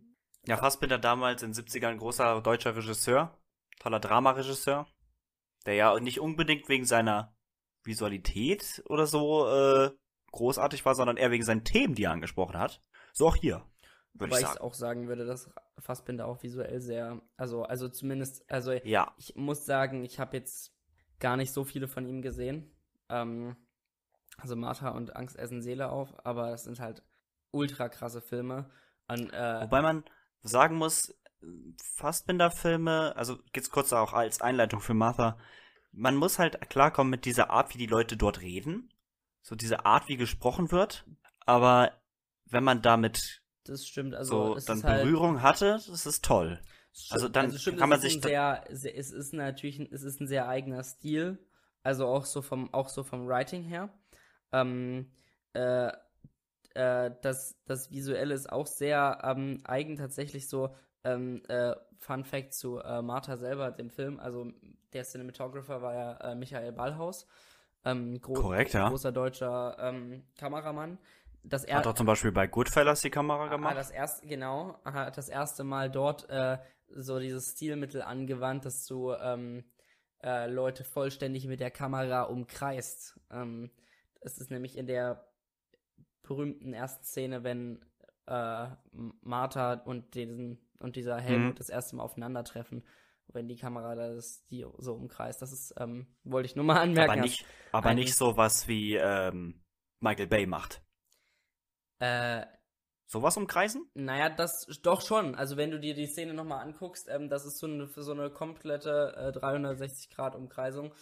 Ja, 0.45 0.57
Fassbinder 0.57 0.99
damals 0.99 1.41
in 1.43 1.51
den 1.53 1.65
70ern 1.65 1.87
ein 1.87 1.97
großer 1.97 2.41
deutscher 2.41 2.75
Regisseur, 2.75 3.37
toller 3.79 3.99
Dramaregisseur, 3.99 4.87
der 5.65 5.73
ja 5.73 5.99
nicht 5.99 6.19
unbedingt 6.19 6.69
wegen 6.69 6.85
seiner 6.85 7.33
Visualität 7.83 8.83
oder 8.87 9.05
so 9.07 9.47
äh, 9.47 9.91
großartig 10.31 10.85
war, 10.85 10.95
sondern 10.95 11.17
eher 11.17 11.31
wegen 11.31 11.43
seinen 11.43 11.63
Themen, 11.63 11.95
die 11.95 12.03
er 12.03 12.11
angesprochen 12.11 12.57
hat. 12.57 12.81
So 13.13 13.27
auch 13.27 13.35
hier, 13.35 13.63
wobei 14.13 14.37
ich 14.37 14.41
ich 14.41 14.47
sagen. 14.47 14.59
auch 14.59 14.73
sagen 14.73 15.07
würde, 15.07 15.25
dass 15.25 15.49
Fassbinder 15.79 16.27
auch 16.27 16.43
visuell 16.43 16.81
sehr, 16.81 17.21
also, 17.37 17.63
also 17.63 17.89
zumindest, 17.89 18.49
also 18.49 18.71
Ja, 18.71 19.13
Ich 19.17 19.35
muss 19.35 19.65
sagen, 19.65 20.03
ich 20.03 20.19
habe 20.19 20.37
jetzt 20.37 20.73
gar 21.19 21.37
nicht 21.37 21.51
so 21.51 21.63
viele 21.63 21.87
von 21.87 22.05
ihm 22.05 22.21
gesehen. 22.21 22.71
Ähm, 23.09 23.55
also 24.37 24.55
Martha 24.55 24.89
und 24.89 25.15
Angst 25.15 25.37
essen 25.37 25.61
Seele 25.61 25.89
auf, 25.89 26.13
aber 26.25 26.51
das 26.51 26.63
sind 26.63 26.79
halt 26.79 27.03
ultra 27.51 27.89
krasse 27.89 28.21
Filme. 28.21 28.69
Und, 29.07 29.33
äh, 29.33 29.61
wobei 29.61 29.81
man 29.81 30.03
sagen 30.41 30.75
muss, 30.75 31.13
Fassbinder-Filme, 31.95 33.15
also 33.15 33.37
geht's 33.53 33.71
kurz 33.71 33.93
auch 33.93 34.13
als 34.13 34.41
Einleitung 34.41 34.81
für 34.81 34.93
Martha, 34.93 35.37
man 35.91 36.15
muss 36.15 36.39
halt 36.39 36.69
klarkommen 36.69 37.09
mit 37.09 37.25
dieser 37.25 37.49
Art, 37.49 37.73
wie 37.73 37.79
die 37.79 37.87
Leute 37.87 38.17
dort 38.17 38.41
reden, 38.41 38.93
so 39.41 39.55
diese 39.55 39.85
Art, 39.85 40.07
wie 40.07 40.17
gesprochen 40.17 40.71
wird, 40.71 41.05
aber 41.45 41.98
wenn 42.51 42.63
man 42.63 42.81
damit 42.81 43.41
das 43.65 43.85
stimmt. 43.87 44.15
Also 44.15 44.55
so 44.55 44.59
dann 44.67 44.83
halt, 44.83 45.03
Berührung 45.03 45.41
hatte, 45.41 45.79
das 45.87 46.05
ist 46.05 46.23
toll. 46.25 46.59
Sti- 46.95 47.13
Also 47.13 47.29
dann 47.29 47.57
stimmt, 47.57 47.79
kann 47.79 47.89
man 47.89 47.99
sich 48.01 48.19
sehr, 48.21 48.63
sehr, 48.71 48.97
es 48.97 49.11
ist 49.11 49.33
natürlich, 49.33 49.79
ein- 49.79 49.89
es 49.91 50.03
ist 50.03 50.19
ein 50.19 50.27
sehr 50.27 50.47
eigener 50.47 50.83
Stil, 50.83 51.37
also 51.83 52.07
auch 52.07 52.25
so 52.25 52.41
vom, 52.41 52.73
auch 52.73 52.89
so 52.89 53.03
vom 53.03 53.27
Writing 53.27 53.63
her. 53.63 53.89
Ähm, 54.51 55.11
äh, 55.53 55.91
äh, 56.73 57.11
das, 57.21 57.55
das 57.65 57.91
Visuelle 57.91 58.33
ist 58.33 58.51
auch 58.51 58.67
sehr 58.67 59.19
ähm, 59.23 59.59
eigen 59.63 59.95
tatsächlich 59.97 60.47
so. 60.49 60.75
Ähm, 61.03 61.41
äh, 61.47 61.75
Fun 61.97 62.23
Fact 62.23 62.53
zu 62.53 62.79
äh, 62.79 63.01
Martha 63.01 63.37
selber, 63.37 63.71
dem 63.71 63.89
Film. 63.89 64.19
Also 64.19 64.51
der 64.93 65.03
Cinematographer 65.03 65.81
war 65.81 65.93
ja 65.93 66.31
äh, 66.31 66.35
Michael 66.35 66.71
Ballhaus, 66.71 67.25
ähm, 67.85 68.19
gro 68.21 68.33
Korrekt, 68.33 68.73
ja. 68.73 68.89
großer 68.89 69.11
deutscher 69.11 69.77
ähm, 69.79 70.23
Kameramann. 70.37 70.97
Das 71.49 71.63
Hat 71.63 71.69
er 71.85 71.87
auch 71.91 71.93
zum 71.95 72.05
Beispiel 72.05 72.31
bei 72.31 72.47
Goodfellas 72.47 73.01
die 73.01 73.09
Kamera 73.09 73.45
Ah, 73.45 73.49
gemacht. 73.49 73.75
das 73.77 73.91
erste, 73.91 74.27
genau, 74.27 74.79
hat 74.85 75.17
das 75.17 75.29
erste 75.29 75.63
Mal 75.63 75.89
dort 75.89 76.29
äh, 76.29 76.57
so 76.89 77.19
dieses 77.19 77.51
Stilmittel 77.51 78.01
angewandt, 78.01 78.65
dass 78.65 78.85
du 78.85 79.13
ähm, 79.13 79.63
äh, 80.23 80.47
Leute 80.49 80.83
vollständig 80.83 81.47
mit 81.47 81.59
der 81.59 81.71
Kamera 81.71 82.23
umkreist. 82.23 83.19
Ähm, 83.31 83.71
es 84.21 84.37
ist 84.37 84.51
nämlich 84.51 84.77
in 84.77 84.85
der 84.87 85.27
berühmten 86.23 86.73
ersten 86.73 87.03
Szene, 87.03 87.43
wenn 87.43 87.79
äh, 88.27 88.67
Martha 89.21 89.73
und 89.73 90.13
diesen 90.15 90.59
und 90.79 90.95
dieser 90.95 91.19
Helmut 91.19 91.53
Mhm. 91.53 91.57
das 91.57 91.69
erste 91.69 91.95
Mal 91.97 92.03
aufeinandertreffen, 92.03 92.85
wenn 93.27 93.47
die 93.47 93.57
Kamera 93.57 93.95
das 93.95 94.45
die 94.47 94.65
so 94.77 94.93
umkreist. 94.93 95.41
Das 95.41 95.51
ist, 95.51 95.73
ähm, 95.77 96.07
wollte 96.23 96.45
ich 96.45 96.55
nur 96.55 96.63
mal 96.65 96.79
anmerken. 96.81 97.11
aber 97.11 97.21
nicht, 97.21 97.45
aber 97.71 97.89
ein- 97.89 97.95
nicht 97.97 98.15
sowas 98.15 98.67
wie 98.67 98.95
ähm, 98.95 99.61
Michael 99.99 100.27
Bay 100.27 100.45
macht. 100.45 100.81
Äh, 101.99 102.45
Sowas 103.11 103.37
umkreisen? 103.37 103.89
Naja, 103.95 104.29
das 104.29 104.67
doch 104.83 105.01
schon. 105.01 105.33
Also 105.33 105.57
wenn 105.57 105.71
du 105.71 105.79
dir 105.79 105.95
die 105.95 106.05
Szene 106.05 106.35
nochmal 106.35 106.61
anguckst, 106.61 107.09
ähm, 107.09 107.27
das 107.27 107.43
ist 107.43 107.57
so 107.57 107.65
eine, 107.65 107.87
so 107.87 108.11
eine 108.11 108.29
komplette 108.29 109.15
äh, 109.17 109.35
360-Grad-Umkreisung. 109.35 110.93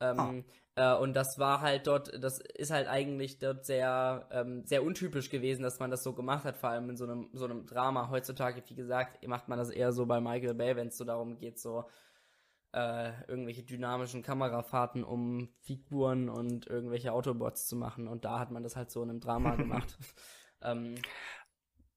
Ähm, 0.00 0.44
äh, 0.74 0.92
und 0.96 1.14
das 1.14 1.38
war 1.38 1.60
halt 1.60 1.86
dort, 1.86 2.20
das 2.20 2.40
ist 2.40 2.72
halt 2.72 2.88
eigentlich 2.88 3.38
dort 3.38 3.64
sehr, 3.64 4.26
ähm, 4.32 4.66
sehr 4.66 4.82
untypisch 4.82 5.30
gewesen, 5.30 5.62
dass 5.62 5.78
man 5.78 5.92
das 5.92 6.02
so 6.02 6.14
gemacht 6.14 6.44
hat, 6.44 6.56
vor 6.56 6.70
allem 6.70 6.90
in 6.90 6.96
so 6.96 7.04
einem, 7.04 7.30
so 7.32 7.44
einem 7.44 7.64
Drama. 7.64 8.10
Heutzutage, 8.10 8.64
wie 8.66 8.74
gesagt, 8.74 9.24
macht 9.28 9.46
man 9.46 9.56
das 9.56 9.70
eher 9.70 9.92
so 9.92 10.04
bei 10.04 10.20
Michael 10.20 10.54
Bay, 10.54 10.74
wenn 10.74 10.88
es 10.88 10.98
so 10.98 11.04
darum 11.04 11.36
geht, 11.36 11.60
so 11.60 11.84
äh, 12.72 13.12
irgendwelche 13.28 13.62
dynamischen 13.62 14.22
Kamerafahrten, 14.22 15.04
um 15.04 15.48
Figuren 15.60 16.28
und 16.28 16.66
irgendwelche 16.66 17.12
Autobots 17.12 17.68
zu 17.68 17.76
machen. 17.76 18.08
Und 18.08 18.24
da 18.24 18.40
hat 18.40 18.50
man 18.50 18.64
das 18.64 18.74
halt 18.74 18.90
so 18.90 19.00
in 19.04 19.10
einem 19.10 19.20
Drama 19.20 19.54
gemacht. 19.56 19.96
Ähm, 20.64 20.96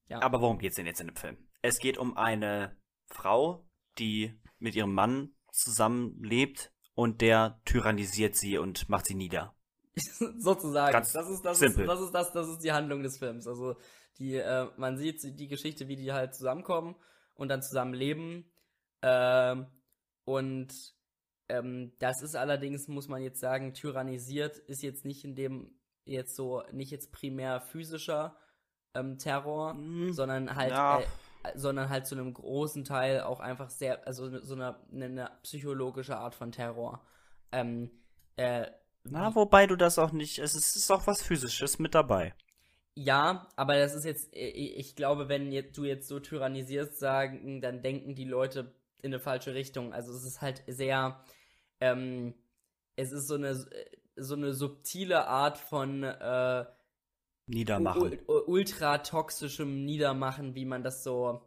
ja. 0.08 0.20
Aber 0.22 0.40
worum 0.40 0.58
geht's 0.58 0.76
denn 0.76 0.86
jetzt 0.86 1.00
in 1.00 1.08
dem 1.08 1.16
Film? 1.16 1.36
Es 1.62 1.78
geht 1.78 1.98
um 1.98 2.16
eine 2.16 2.76
Frau, 3.06 3.66
die 3.98 4.38
mit 4.58 4.74
ihrem 4.74 4.94
Mann 4.94 5.34
zusammenlebt 5.52 6.72
und 6.94 7.20
der 7.20 7.60
tyrannisiert 7.64 8.36
sie 8.36 8.58
und 8.58 8.88
macht 8.88 9.06
sie 9.06 9.14
nieder. 9.14 9.54
sozusagen. 10.38 10.92
Ganz 10.92 11.12
das 11.12 11.28
ist 11.28 11.42
das 11.42 11.58
simpel. 11.58 11.82
ist 11.82 11.88
das 11.88 12.00
ist 12.00 12.12
das 12.12 12.32
das 12.32 12.48
ist 12.48 12.58
die 12.58 12.72
Handlung 12.72 13.02
des 13.02 13.18
Films. 13.18 13.46
Also 13.46 13.76
die 14.18 14.34
äh, 14.34 14.68
man 14.76 14.98
sieht 14.98 15.22
die 15.22 15.48
Geschichte, 15.48 15.88
wie 15.88 15.96
die 15.96 16.12
halt 16.12 16.34
zusammenkommen 16.34 16.96
und 17.34 17.48
dann 17.48 17.62
zusammen 17.62 17.94
leben. 17.94 18.50
Ähm, 19.02 19.66
und 20.24 20.72
ähm, 21.48 21.92
das 21.98 22.22
ist 22.22 22.36
allerdings 22.36 22.88
muss 22.88 23.08
man 23.08 23.22
jetzt 23.22 23.40
sagen, 23.40 23.72
tyrannisiert 23.72 24.58
ist 24.58 24.82
jetzt 24.82 25.04
nicht 25.04 25.24
in 25.24 25.34
dem 25.34 25.78
jetzt 26.04 26.36
so 26.36 26.62
nicht 26.72 26.90
jetzt 26.90 27.12
primär 27.12 27.60
physischer 27.60 28.36
ähm, 28.96 29.18
Terror, 29.18 29.72
Hm, 29.74 30.12
sondern 30.12 30.54
halt 30.54 30.70
ja. 30.70 31.00
äh, 31.00 31.04
sondern 31.54 31.88
halt 31.88 32.06
zu 32.06 32.16
einem 32.16 32.34
großen 32.34 32.84
Teil 32.84 33.20
auch 33.20 33.40
einfach 33.40 33.70
sehr 33.70 34.06
also 34.06 34.40
so 34.40 34.54
eine, 34.54 34.76
eine 34.92 35.30
psychologische 35.42 36.16
Art 36.16 36.34
von 36.34 36.50
Terror. 36.52 37.00
Ähm, 37.52 37.90
äh, 38.36 38.66
Na, 39.04 39.34
wobei 39.34 39.66
du 39.66 39.76
das 39.76 39.98
auch 39.98 40.12
nicht, 40.12 40.38
es 40.38 40.54
ist, 40.54 40.76
ist 40.76 40.90
auch 40.90 41.06
was 41.06 41.22
Physisches 41.22 41.78
mit 41.78 41.94
dabei. 41.94 42.34
Ja, 42.98 43.46
aber 43.56 43.76
das 43.78 43.94
ist 43.94 44.04
jetzt, 44.04 44.34
äh, 44.34 44.48
ich 44.48 44.96
glaube, 44.96 45.28
wenn 45.28 45.52
jetzt, 45.52 45.76
du 45.76 45.84
jetzt 45.84 46.08
so 46.08 46.18
tyrannisierst, 46.18 46.98
sagen, 46.98 47.60
dann 47.60 47.82
denken 47.82 48.14
die 48.14 48.24
Leute 48.24 48.74
in 49.02 49.12
eine 49.12 49.20
falsche 49.20 49.54
Richtung. 49.54 49.92
Also 49.92 50.12
es 50.12 50.24
ist 50.24 50.40
halt 50.40 50.64
sehr, 50.66 51.20
ähm, 51.80 52.34
es 52.96 53.12
ist 53.12 53.28
so 53.28 53.34
eine, 53.34 53.54
so 54.16 54.34
eine 54.34 54.54
subtile 54.54 55.26
Art 55.26 55.58
von 55.58 56.02
äh, 56.04 56.64
Niedermachen. 57.46 58.18
ultra 58.26 58.98
toxischem 58.98 59.84
Niedermachen, 59.84 60.54
wie 60.54 60.64
man 60.64 60.82
das 60.82 61.04
so, 61.04 61.42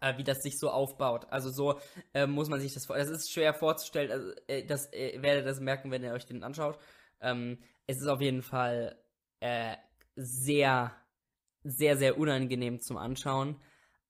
äh, 0.00 0.16
wie 0.16 0.24
das 0.24 0.42
sich 0.42 0.58
so 0.58 0.70
aufbaut. 0.70 1.26
Also 1.30 1.50
so 1.50 1.78
äh, 2.14 2.26
muss 2.26 2.48
man 2.48 2.60
sich 2.60 2.72
das 2.74 2.86
vor. 2.86 2.96
Das 2.96 3.10
ist 3.10 3.30
schwer 3.30 3.54
vorzustellen. 3.54 4.10
Also 4.10 4.32
äh, 4.46 4.64
das 4.64 4.92
äh, 4.92 5.20
werdet 5.20 5.46
das 5.46 5.60
merken, 5.60 5.90
wenn 5.90 6.02
ihr 6.02 6.12
euch 6.12 6.26
den 6.26 6.42
anschaut. 6.42 6.78
Ähm, 7.20 7.58
es 7.86 8.00
ist 8.00 8.06
auf 8.06 8.20
jeden 8.20 8.42
Fall 8.42 8.98
äh, 9.40 9.76
sehr, 10.16 10.94
sehr, 11.64 11.96
sehr 11.96 12.18
unangenehm 12.18 12.80
zum 12.80 12.96
Anschauen. 12.96 13.60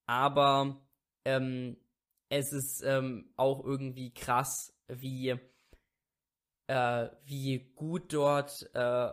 Aber 0.06 0.80
ähm, 1.24 1.76
es 2.28 2.52
ist 2.52 2.82
ähm, 2.82 3.32
auch 3.36 3.64
irgendwie 3.64 4.12
krass, 4.12 4.76
wie 4.86 5.38
äh, 6.66 7.08
wie 7.24 7.72
gut 7.74 8.12
dort 8.12 8.70
äh, 8.74 9.10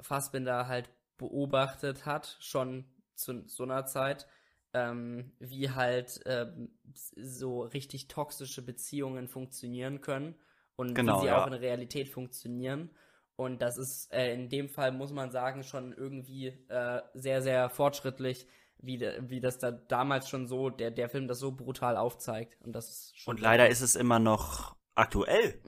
Fassbinder 0.00 0.68
halt 0.68 0.90
beobachtet 1.16 2.06
hat, 2.06 2.36
schon 2.40 2.84
zu 3.14 3.46
so 3.46 3.62
einer 3.62 3.86
Zeit, 3.86 4.26
ähm, 4.72 5.32
wie 5.38 5.70
halt 5.70 6.20
ähm, 6.26 6.76
so 6.92 7.62
richtig 7.62 8.08
toxische 8.08 8.62
Beziehungen 8.62 9.28
funktionieren 9.28 10.00
können 10.00 10.34
und 10.76 10.94
Genau, 10.94 11.16
wie 11.16 11.20
sie 11.22 11.26
ja. 11.28 11.42
auch 11.42 11.46
in 11.46 11.52
Realität 11.54 12.08
funktionieren. 12.08 12.90
Und 13.36 13.62
das 13.62 13.78
ist 13.78 14.12
äh, 14.12 14.32
in 14.32 14.48
dem 14.48 14.68
Fall, 14.68 14.92
muss 14.92 15.12
man 15.12 15.30
sagen, 15.30 15.62
schon 15.62 15.92
irgendwie 15.92 16.48
äh, 16.68 17.02
sehr, 17.14 17.42
sehr 17.42 17.68
fortschrittlich, 17.68 18.46
wie, 18.78 18.98
de, 18.98 19.28
wie 19.28 19.40
das 19.40 19.58
da 19.58 19.70
damals 19.70 20.28
schon 20.28 20.46
so, 20.46 20.70
der, 20.70 20.90
der 20.90 21.08
Film 21.08 21.26
das 21.26 21.38
so 21.38 21.52
brutal 21.52 21.96
aufzeigt. 21.96 22.60
Und 22.62 22.72
das 22.72 23.12
Und 23.26 23.40
leider 23.40 23.68
ist 23.68 23.80
es 23.80 23.96
immer 23.96 24.18
noch 24.18 24.76
aktuell. 24.94 25.60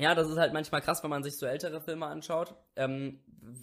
Ja, 0.00 0.14
das 0.14 0.28
ist 0.28 0.38
halt 0.38 0.52
manchmal 0.52 0.80
krass, 0.80 1.02
wenn 1.02 1.10
man 1.10 1.22
sich 1.22 1.36
so 1.36 1.46
ältere 1.46 1.80
Filme 1.80 2.06
anschaut 2.06 2.54
ähm, 2.76 3.20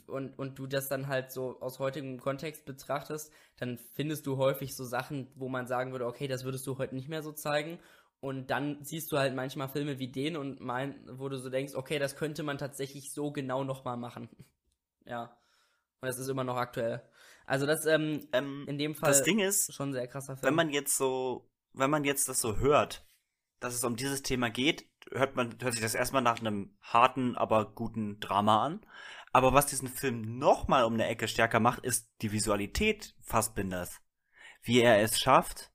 und, 0.08 0.38
und 0.38 0.60
du 0.60 0.67
das 0.67 0.88
dann 0.88 1.08
halt 1.08 1.32
so 1.32 1.60
aus 1.60 1.80
heutigem 1.80 2.19
Kontext 2.19 2.65
betrachtest, 2.65 3.32
dann 3.58 3.78
findest 3.93 4.28
du 4.28 4.38
häufig 4.38 4.76
so 4.76 4.86
Sachen, 4.86 5.32
wo 5.36 5.50
man 5.50 5.67
sagen 5.67 5.91
würde, 5.91 6.06
okay, 6.06 6.28
das 6.28 6.43
würdest 6.43 6.65
du 6.67 6.78
heute 6.78 6.95
nicht 6.95 7.10
mehr 7.10 7.23
so 7.23 7.32
zeigen. 7.32 7.80
Und 8.19 8.50
dann 8.50 8.84
siehst 8.84 9.12
du 9.12 9.17
halt 9.17 9.36
manchmal 9.36 9.69
Filme 9.69 10.00
wie 10.00 10.12
den 10.12 10.38
und 10.38 10.60
mein, 10.60 10.95
wo 11.12 11.30
du 11.30 11.38
so 11.38 11.50
denkst, 11.50 11.76
okay, 11.76 12.00
das 12.00 12.15
könnte 12.15 12.43
man 12.43 12.58
tatsächlich 12.58 13.12
so 13.13 13.32
genau 13.32 13.63
nochmal 13.63 13.97
machen. 13.97 14.30
ja. 15.06 15.38
Und 16.02 16.10
es 16.10 16.17
ist 16.17 16.28
immer 16.28 16.43
noch 16.43 16.58
aktuell. 16.58 17.02
Also 17.45 17.65
das 17.65 17.86
ähm, 17.86 18.28
Ähm, 18.34 18.65
in 18.67 18.78
dem 18.78 18.95
Fall 18.95 19.12
das 19.12 19.23
Ding 19.23 19.39
ist, 19.39 19.73
schon 19.73 19.89
ein 19.89 19.93
sehr 19.93 20.08
krasser 20.08 20.36
Film. 20.36 20.47
wenn 20.47 20.56
man 20.56 20.69
jetzt 20.69 20.97
so, 20.97 21.50
wenn 21.73 21.89
man 21.89 22.04
jetzt 22.04 22.28
das 22.28 22.41
so 22.41 22.58
hört, 22.58 23.06
dass 23.60 23.73
es 23.73 23.84
um 23.84 23.95
dieses 23.95 24.21
Thema 24.21 24.50
geht, 24.50 24.86
hört 25.12 25.36
man, 25.36 25.58
hört 25.62 25.74
sich 25.74 25.82
das 25.82 25.96
erstmal 25.96 26.22
nach 26.22 26.39
einem 26.39 26.78
harten, 26.82 27.36
aber 27.36 27.72
guten 27.74 28.20
Drama 28.20 28.65
an. 28.65 28.86
Aber 29.34 29.54
was 29.54 29.67
diesen 29.67 29.88
Film 29.88 30.38
nochmal 30.39 30.84
um 30.86 30.93
eine 30.93 31.08
Ecke 31.08 31.28
stärker 31.28 31.60
macht, 31.60 31.84
ist 31.84 32.10
die 32.22 32.32
Visualität 32.32 33.15
Fassbinders. 33.22 34.02
Wie 34.63 34.82
er 34.82 35.02
es 35.02 35.20
schafft, 35.20 35.72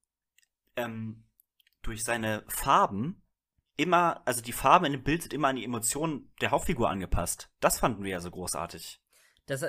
ähm, 0.76 1.24
durch 1.82 2.04
seine 2.04 2.44
Farben 2.48 3.22
immer, 3.76 4.22
also 4.26 4.42
die 4.42 4.52
Farben 4.52 4.86
in 4.86 4.92
dem 4.92 5.02
Bild 5.04 5.22
sind 5.22 5.32
immer 5.34 5.48
an 5.48 5.56
die 5.56 5.64
Emotionen 5.64 6.32
der 6.40 6.50
Hauptfigur 6.50 6.88
angepasst. 6.88 7.50
Das 7.60 7.78
fanden 7.80 8.04
wir 8.04 8.10
ja 8.10 8.20
so 8.20 8.30
großartig. 8.30 9.00
Das, 9.46 9.60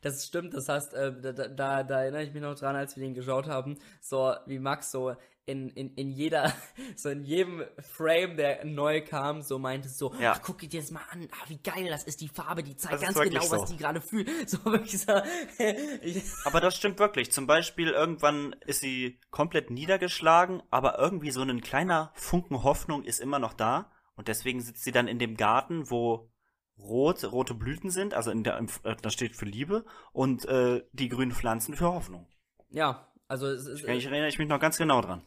das 0.00 0.26
stimmt, 0.26 0.54
das 0.54 0.68
heißt, 0.68 0.94
äh, 0.94 1.20
da- 1.20 1.48
da, 1.48 1.82
da 1.82 2.00
erinnere 2.02 2.22
ich 2.22 2.32
mich 2.32 2.42
noch 2.42 2.54
dran, 2.54 2.76
als 2.76 2.96
wir 2.96 3.02
den 3.02 3.14
geschaut 3.14 3.46
haben, 3.46 3.78
so 4.00 4.34
wie 4.46 4.58
Max 4.58 4.90
so 4.90 5.16
in, 5.46 5.70
in, 5.70 5.94
in 5.94 6.10
jeder, 6.10 6.52
so 6.96 7.08
in 7.08 7.22
jedem 7.24 7.62
Frame, 7.78 8.36
der 8.36 8.64
neu 8.64 9.00
kam, 9.04 9.42
so 9.42 9.58
meinte 9.58 9.88
so, 9.88 10.12
Ja. 10.20 10.32
ach, 10.32 10.42
guck 10.42 10.58
dir 10.58 10.68
das 10.80 10.90
mal 10.90 11.02
an, 11.10 11.28
ah, 11.32 11.44
wie 11.48 11.58
geil, 11.58 11.86
das 11.88 12.04
ist 12.04 12.20
die 12.20 12.28
Farbe, 12.28 12.62
die 12.64 12.74
Das 12.74 12.82
zeigt 12.82 12.94
ist 12.96 13.02
ganz 13.02 13.20
genau, 13.20 13.40
was 13.40 13.48
so. 13.48 13.66
die 13.66 13.76
gerade 13.76 14.00
fühlt. 14.00 14.28
So 14.48 14.64
wirklich 14.64 14.98
so, 15.00 15.12
ich, 16.02 16.22
Aber 16.44 16.60
das 16.60 16.76
stimmt 16.76 16.98
wirklich. 16.98 17.30
Zum 17.32 17.46
Beispiel 17.46 17.88
irgendwann 17.90 18.54
ist 18.66 18.80
sie 18.80 19.18
komplett 19.30 19.70
niedergeschlagen, 19.70 20.62
aber 20.70 20.98
irgendwie 20.98 21.30
so 21.30 21.42
ein 21.42 21.60
kleiner 21.60 22.10
Funken 22.14 22.62
Hoffnung 22.64 23.04
ist 23.04 23.20
immer 23.20 23.38
noch 23.38 23.52
da. 23.54 23.90
Und 24.16 24.28
deswegen 24.28 24.60
sitzt 24.60 24.82
sie 24.82 24.92
dann 24.92 25.08
in 25.08 25.18
dem 25.18 25.36
Garten, 25.36 25.90
wo 25.90 26.30
rot, 26.78 27.22
rote 27.30 27.54
Blüten 27.54 27.90
sind, 27.90 28.14
also 28.14 28.30
in 28.30 28.42
der, 28.44 28.58
äh, 28.82 28.96
das 29.00 29.12
steht 29.12 29.36
für 29.36 29.44
Liebe, 29.44 29.84
und 30.12 30.44
äh, 30.46 30.82
die 30.92 31.08
grünen 31.08 31.32
Pflanzen 31.32 31.74
für 31.76 31.86
Hoffnung. 31.92 32.26
ja, 32.70 33.06
also 33.28 33.48
es 33.48 33.66
ist, 33.66 33.82
Ich 33.84 34.04
erinnere 34.06 34.28
ich 34.28 34.38
mich 34.38 34.46
noch 34.48 34.60
ganz 34.60 34.78
genau 34.78 35.00
dran. 35.00 35.20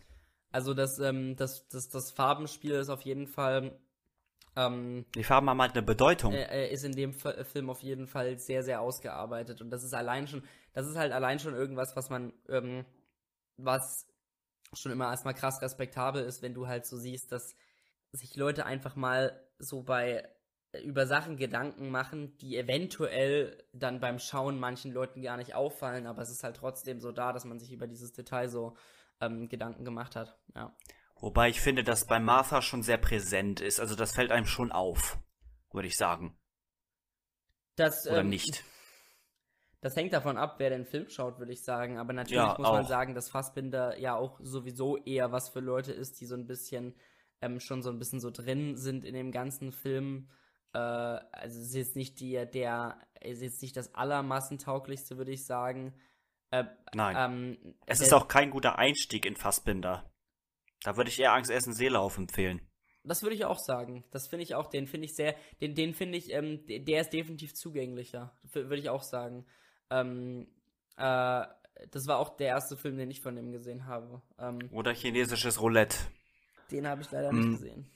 Also 0.51 0.73
das, 0.73 0.99
ähm, 0.99 1.35
das, 1.35 1.67
das, 1.69 1.89
das 1.89 2.11
Farbenspiel 2.11 2.73
ist 2.73 2.89
auf 2.89 3.01
jeden 3.01 3.27
Fall, 3.27 3.79
ähm, 4.55 5.05
Die 5.15 5.23
Farben 5.23 5.49
haben 5.49 5.61
halt 5.61 5.73
eine 5.73 5.83
Bedeutung. 5.83 6.33
äh, 6.33 6.65
äh, 6.65 6.73
ist 6.73 6.83
in 6.83 6.93
dem 6.93 7.11
F 7.11 7.47
Film 7.47 7.69
auf 7.69 7.81
jeden 7.81 8.07
Fall 8.07 8.37
sehr, 8.39 8.63
sehr 8.63 8.81
ausgearbeitet. 8.81 9.61
Und 9.61 9.69
das 9.69 9.83
ist 9.83 9.93
allein 9.93 10.27
schon, 10.27 10.43
das 10.73 10.87
ist 10.87 10.97
halt 10.97 11.11
allein 11.11 11.39
schon 11.39 11.53
irgendwas, 11.53 11.95
was 11.95 12.09
man, 12.09 12.33
ähm, 12.49 12.85
was 13.57 14.07
schon 14.73 14.91
immer 14.91 15.09
erstmal 15.09 15.33
krass 15.33 15.61
respektabel 15.61 16.23
ist, 16.23 16.41
wenn 16.41 16.53
du 16.53 16.67
halt 16.67 16.85
so 16.85 16.97
siehst, 16.97 17.31
dass 17.31 17.55
sich 18.11 18.35
Leute 18.35 18.65
einfach 18.65 18.95
mal 18.95 19.39
so 19.59 19.83
bei 19.83 20.27
äh, 20.71 20.81
über 20.81 21.07
Sachen 21.07 21.37
Gedanken 21.37 21.89
machen, 21.89 22.37
die 22.37 22.57
eventuell 22.57 23.63
dann 23.73 23.99
beim 23.99 24.19
Schauen 24.19 24.59
manchen 24.59 24.91
Leuten 24.91 25.21
gar 25.21 25.37
nicht 25.37 25.55
auffallen, 25.55 26.07
aber 26.07 26.21
es 26.21 26.29
ist 26.29 26.43
halt 26.43 26.57
trotzdem 26.57 26.99
so 26.99 27.11
da, 27.11 27.33
dass 27.33 27.45
man 27.45 27.59
sich 27.59 27.71
über 27.71 27.87
dieses 27.87 28.13
Detail 28.13 28.49
so 28.49 28.75
ähm, 29.21 29.49
Gedanken 29.49 29.85
gemacht 29.85 30.15
hat. 30.15 30.37
Ja. 30.55 30.75
Wobei 31.21 31.49
ich 31.49 31.59
finde, 31.59 31.83
dass 31.83 32.05
bei 32.05 32.19
Martha 32.19 32.61
schon 32.61 32.81
sehr 32.83 32.97
präsent 32.97 33.59
ist. 33.59 33.79
Also 33.79 33.95
das 33.95 34.13
fällt 34.13 34.31
einem 34.31 34.45
schon 34.45 34.71
auf, 34.71 35.17
würde 35.71 35.87
ich 35.87 35.97
sagen. 35.97 36.37
Das, 37.75 38.07
Oder 38.07 38.21
ähm, 38.21 38.29
nicht. 38.29 38.63
Das 39.81 39.95
hängt 39.95 40.11
davon 40.11 40.37
ab, 40.37 40.55
wer 40.57 40.69
den 40.69 40.85
Film 40.85 41.09
schaut, 41.09 41.39
würde 41.39 41.53
ich 41.53 41.63
sagen. 41.63 41.97
Aber 41.97 42.13
natürlich 42.13 42.35
Ja, 42.35 42.55
muss 42.57 42.69
man 42.69 42.83
auch. 42.83 42.87
sagen, 42.87 43.15
dass 43.15 43.29
Fassbinder 43.29 43.97
ja 43.97 44.15
auch 44.15 44.39
sowieso 44.41 44.97
eher 44.97 45.31
was 45.31 45.49
für 45.49 45.61
Leute 45.61 45.93
ist, 45.93 46.19
die 46.19 46.25
so 46.25 46.35
ein 46.35 46.47
bisschen 46.47 46.95
ähm, 47.41 47.59
schon 47.59 47.81
so 47.81 47.89
ein 47.89 47.99
bisschen 47.99 48.19
so 48.19 48.31
drin 48.31 48.75
sind 48.75 49.05
in 49.05 49.13
dem 49.13 49.31
ganzen 49.31 49.71
Film. 49.71 50.29
Äh, 50.73 50.79
also 50.79 51.59
es 51.59 51.67
ist 51.67 51.75
jetzt 51.75 51.95
nicht 51.95 52.19
die, 52.19 52.45
der, 52.53 52.97
es 53.21 53.37
ist 53.37 53.41
jetzt 53.43 53.61
nicht 53.61 53.77
das 53.77 53.95
allermassentauglichste, 53.95 55.17
würde 55.17 55.31
ich 55.31 55.45
sagen. 55.45 55.93
Äh, 56.51 56.65
Nein. 56.93 57.15
ähm, 57.57 57.75
es 57.85 58.01
ist 58.01 58.13
auch 58.13 58.27
kein 58.27 58.49
guter 58.49 58.77
Einstieg 58.79 59.25
in 59.25 59.35
Fassbinder. 59.35 60.11
Da 60.83 60.97
würde 60.97 61.09
ich 61.09 61.19
eher 61.19 61.33
Angst 61.33 61.51
essen 61.51 61.73
Seelauf 61.73 62.17
empfehlen. 62.17 62.61
Das 63.03 63.21
würde 63.23 63.35
ich 63.35 63.45
auch 63.45 63.59
sagen. 63.59 64.03
Das 64.11 64.27
finde 64.27 64.43
ich 64.43 64.55
auch, 64.55 64.67
den 64.69 64.87
finde 64.87 65.05
ich 65.05 65.15
sehr, 65.15 65.35
den, 65.61 65.75
den 65.75 65.93
finde 65.93 66.17
ich, 66.17 66.31
ähm, 66.33 66.65
de- 66.65 66.79
der 66.79 67.01
ist 67.01 67.11
definitiv 67.13 67.53
zugänglicher. 67.53 68.35
Würde 68.53 68.77
ich 68.77 68.89
auch 68.89 69.03
sagen. 69.03 69.45
Ähm, 69.89 70.47
äh, 70.97 71.45
das 71.91 72.07
war 72.07 72.17
auch 72.19 72.35
der 72.37 72.47
erste 72.49 72.75
Film, 72.77 72.97
den 72.97 73.09
ich 73.09 73.21
von 73.21 73.35
dem 73.35 73.51
gesehen 73.51 73.85
habe. 73.85 74.21
Ähm, 74.37 74.59
Oder 74.71 74.93
chinesisches 74.93 75.61
Roulette. 75.61 75.97
den 76.71 76.87
habe 76.87 77.01
ich 77.01 77.11
leider 77.11 77.31
Mm. 77.31 77.39
nicht 77.39 77.59
gesehen. 77.61 77.89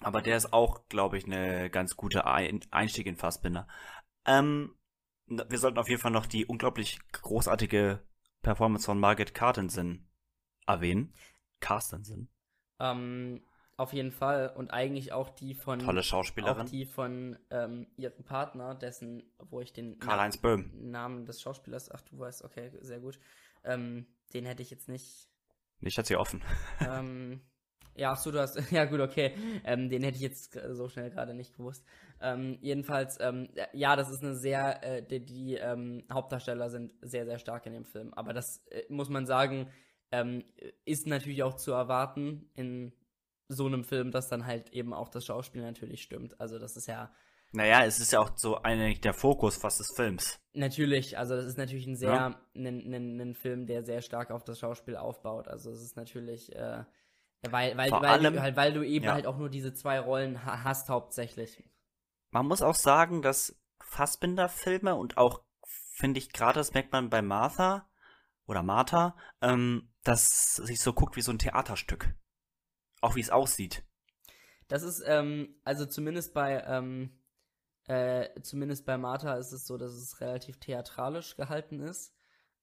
Aber 0.00 0.20
der 0.22 0.36
ist 0.36 0.52
auch, 0.52 0.88
glaube 0.88 1.16
ich, 1.18 1.24
eine 1.26 1.70
ganz 1.70 1.96
gute 1.96 2.26
Ein 2.26 2.60
Einstieg 2.72 3.06
in 3.06 3.16
Fassbinder. 3.16 3.68
Ähm, 4.26 4.74
wir 5.26 5.58
sollten 5.58 5.78
auf 5.78 5.88
jeden 5.88 6.00
Fall 6.00 6.10
noch 6.10 6.26
die 6.26 6.46
unglaublich 6.46 6.98
großartige 7.12 8.00
Performance 8.42 8.86
von 8.86 8.98
Margaret 8.98 9.34
Carstensen 9.34 10.08
erwähnen. 10.66 11.14
Carstensen. 11.60 12.28
Ähm, 12.80 13.42
auf 13.76 13.92
jeden 13.92 14.12
Fall. 14.12 14.52
Und 14.54 14.70
eigentlich 14.70 15.12
auch 15.12 15.30
die 15.30 15.54
von, 15.54 15.78
Tolle 15.78 16.00
auch 16.00 16.04
Schauspielerin. 16.04 16.66
die 16.66 16.86
von 16.86 17.38
ähm, 17.50 17.86
ihrem 17.96 18.24
Partner, 18.24 18.74
dessen, 18.74 19.22
wo 19.38 19.60
ich 19.60 19.72
den 19.72 19.98
Karl-Heinz 19.98 20.36
Böhm. 20.36 20.70
Namen 20.90 21.24
des 21.24 21.40
Schauspielers, 21.40 21.90
ach 21.90 22.02
du 22.02 22.18
weißt, 22.18 22.44
okay, 22.44 22.70
sehr 22.80 23.00
gut. 23.00 23.18
Ähm, 23.64 24.06
den 24.34 24.44
hätte 24.44 24.62
ich 24.62 24.70
jetzt 24.70 24.88
nicht 24.88 25.28
Ich 25.80 25.96
hatte 25.98 26.08
sie 26.08 26.16
offen. 26.16 26.42
ähm, 26.80 27.40
ja, 27.96 28.12
ach 28.12 28.16
so, 28.16 28.30
du 28.30 28.40
hast, 28.40 28.56
ja 28.70 28.84
gut, 28.84 29.00
okay, 29.00 29.34
ähm, 29.64 29.88
den 29.88 30.02
hätte 30.02 30.16
ich 30.16 30.22
jetzt 30.22 30.58
so 30.70 30.88
schnell 30.88 31.10
gerade 31.10 31.34
nicht 31.34 31.56
gewusst. 31.56 31.84
Ähm, 32.20 32.58
jedenfalls, 32.60 33.18
ähm, 33.20 33.48
ja, 33.72 33.96
das 33.96 34.10
ist 34.10 34.22
eine 34.22 34.34
sehr, 34.34 34.82
äh, 34.84 35.02
die, 35.02 35.24
die 35.24 35.54
ähm, 35.56 36.04
Hauptdarsteller 36.12 36.70
sind 36.70 36.92
sehr, 37.02 37.24
sehr 37.26 37.38
stark 37.38 37.66
in 37.66 37.72
dem 37.72 37.84
Film. 37.84 38.14
Aber 38.14 38.32
das 38.32 38.64
äh, 38.68 38.82
muss 38.88 39.08
man 39.08 39.26
sagen, 39.26 39.68
ähm, 40.10 40.44
ist 40.84 41.06
natürlich 41.06 41.42
auch 41.42 41.56
zu 41.56 41.72
erwarten 41.72 42.50
in 42.54 42.92
so 43.48 43.66
einem 43.66 43.84
Film, 43.84 44.10
dass 44.12 44.28
dann 44.28 44.46
halt 44.46 44.70
eben 44.72 44.94
auch 44.94 45.08
das 45.08 45.26
Schauspiel 45.26 45.62
natürlich 45.62 46.02
stimmt. 46.02 46.40
Also 46.40 46.58
das 46.58 46.76
ist 46.76 46.86
ja 46.86 47.10
Naja, 47.52 47.84
es 47.84 47.98
ist 48.00 48.12
ja 48.12 48.20
auch 48.20 48.30
so 48.36 48.56
eigentlich 48.62 49.00
der 49.00 49.12
Fokus 49.14 49.56
fast 49.56 49.80
des 49.80 49.92
Films. 49.94 50.38
Natürlich, 50.54 51.18
also 51.18 51.34
das 51.36 51.46
ist 51.46 51.58
natürlich 51.58 51.86
ein 51.86 51.96
sehr, 51.96 52.10
Ja. 52.10 52.40
ein, 52.54 52.66
ein, 52.94 53.20
ein 53.20 53.34
Film, 53.34 53.66
der 53.66 53.82
sehr 53.84 54.00
stark 54.02 54.30
auf 54.30 54.44
das 54.44 54.58
Schauspiel 54.58 54.96
aufbaut. 54.96 55.48
Also 55.48 55.70
es 55.70 55.82
ist 55.82 55.96
natürlich, 55.96 56.54
äh, 56.54 56.84
weil, 57.50 57.76
weil, 57.76 57.88
Vor 57.88 58.02
weil, 58.02 58.08
allem- 58.10 58.34
du, 58.34 58.42
halt, 58.42 58.56
weil 58.56 58.72
du 58.72 58.82
eben 58.86 59.06
ja. 59.06 59.14
halt 59.14 59.26
auch 59.26 59.36
nur 59.36 59.48
diese 59.50 59.74
zwei 59.74 59.98
Rollen 60.00 60.44
ha 60.44 60.62
hast 60.64 60.88
hauptsächlich. 60.88 61.62
Man 62.30 62.46
muss 62.46 62.62
auch 62.62 62.74
sagen, 62.74 63.20
dass 63.22 63.58
Fassbinder-Filme 63.80 64.94
und 64.94 65.16
auch, 65.18 65.42
finde 65.66 66.18
ich, 66.18 66.32
gerade 66.32 66.60
das 66.60 66.72
merkt 66.72 66.92
man 66.92 67.10
bei 67.10 67.20
Martha 67.20 67.88
oder 68.46 68.62
Martha, 68.62 69.16
ähm, 69.40 69.92
dass 70.04 70.56
sich 70.56 70.80
so 70.80 70.92
guckt 70.92 71.16
wie 71.16 71.22
so 71.22 71.32
ein 71.32 71.38
Theaterstück. 71.38 72.14
Auch 73.00 73.16
wie 73.16 73.20
es 73.20 73.30
aussieht. 73.30 73.84
Das 74.68 74.82
ist, 74.82 75.02
ähm, 75.06 75.60
also 75.64 75.84
zumindest 75.84 76.32
bei, 76.34 76.62
ähm, 76.66 77.18
äh, 77.88 78.40
zumindest 78.42 78.86
bei 78.86 78.96
Martha 78.96 79.34
ist 79.34 79.52
es 79.52 79.66
so, 79.66 79.76
dass 79.76 79.92
es 79.92 80.20
relativ 80.20 80.58
theatralisch 80.60 81.36
gehalten 81.36 81.80
ist. 81.80 82.14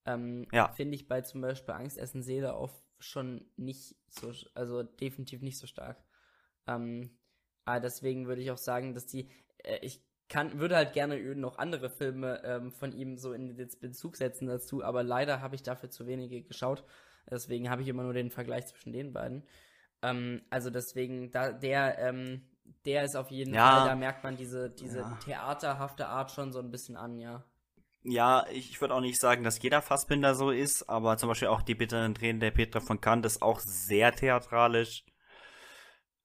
Ähm, 0.06 0.48
Ja. 0.52 0.70
Finde 0.70 0.96
ich 0.96 1.08
bei 1.08 1.22
zum 1.22 1.42
Beispiel 1.42 1.74
Angst, 1.74 1.98
Essen, 1.98 2.24
Seele 2.24 2.56
auch 2.56 2.82
schon 3.00 3.46
nicht 3.58 3.96
so, 4.08 4.32
also 4.56 4.84
definitiv 4.84 5.42
nicht 5.42 5.58
so 5.58 5.68
stark. 5.68 6.04
Ähm, 6.68 7.18
aber 7.66 7.80
deswegen 7.80 8.28
würde 8.28 8.42
ich 8.42 8.52
auch 8.52 8.58
sagen, 8.58 8.94
dass 8.94 9.06
die, 9.08 9.30
äh, 9.60 9.80
ich 9.82 10.04
kann, 10.28 10.60
würde 10.60 10.76
halt 10.76 10.94
gerne 10.94 11.18
noch 11.36 11.58
andere 11.58 11.90
Filme 11.90 12.42
ähm, 12.44 12.72
von 12.72 12.92
ihm 12.94 13.18
so 13.18 13.34
in 13.34 13.56
den 13.56 13.70
Bezug 13.80 14.16
setzen 14.16 14.48
dazu, 14.48 14.84
aber 14.84 15.04
leider 15.04 15.42
habe 15.42 15.56
ich 15.56 15.64
dafür 15.64 15.90
zu 15.90 16.08
wenige 16.08 16.44
geschaut. 16.44 16.84
Deswegen 17.30 17.70
habe 17.70 17.82
ich 17.82 17.88
immer 17.88 18.04
nur 18.04 18.14
den 18.14 18.32
Vergleich 18.32 18.68
zwischen 18.68 18.94
den 18.94 19.14
beiden. 19.14 19.44
Ähm, 20.02 20.42
also 20.50 20.70
deswegen, 20.70 21.32
da, 21.32 21.52
der, 21.52 21.98
ähm, 22.00 22.48
der 22.86 23.04
ist 23.04 23.16
auf 23.16 23.32
jeden 23.32 23.54
Ja. 23.56 23.70
Fall, 23.76 23.90
da 23.90 23.96
merkt 23.96 24.24
man 24.24 24.38
diese, 24.38 24.70
diese 24.70 25.00
Ja. 25.00 25.18
theaterhafte 25.20 26.08
Art 26.08 26.32
schon 26.32 26.52
so 26.54 26.60
ein 26.60 26.72
bisschen 26.72 26.96
an, 26.98 27.20
ja. 27.20 27.44
Ja, 28.04 28.46
ich 28.52 28.80
würde 28.80 28.94
auch 28.94 29.02
nicht 29.02 29.20
sagen, 29.20 29.44
dass 29.44 29.62
jeder 29.62 29.82
Fassbinder 29.82 30.34
so 30.34 30.52
ist, 30.52 30.88
aber 30.90 31.18
zum 31.18 31.30
Beispiel 31.30 31.50
auch 31.50 31.62
die 31.62 31.76
bitteren 31.76 32.16
Tränen 32.16 32.40
der 32.40 32.52
Petra 32.52 32.80
von 32.80 33.02
Kant 33.02 33.26
ist 33.26 33.42
auch 33.42 33.60
sehr 33.60 34.14
theatralisch. 34.14 35.04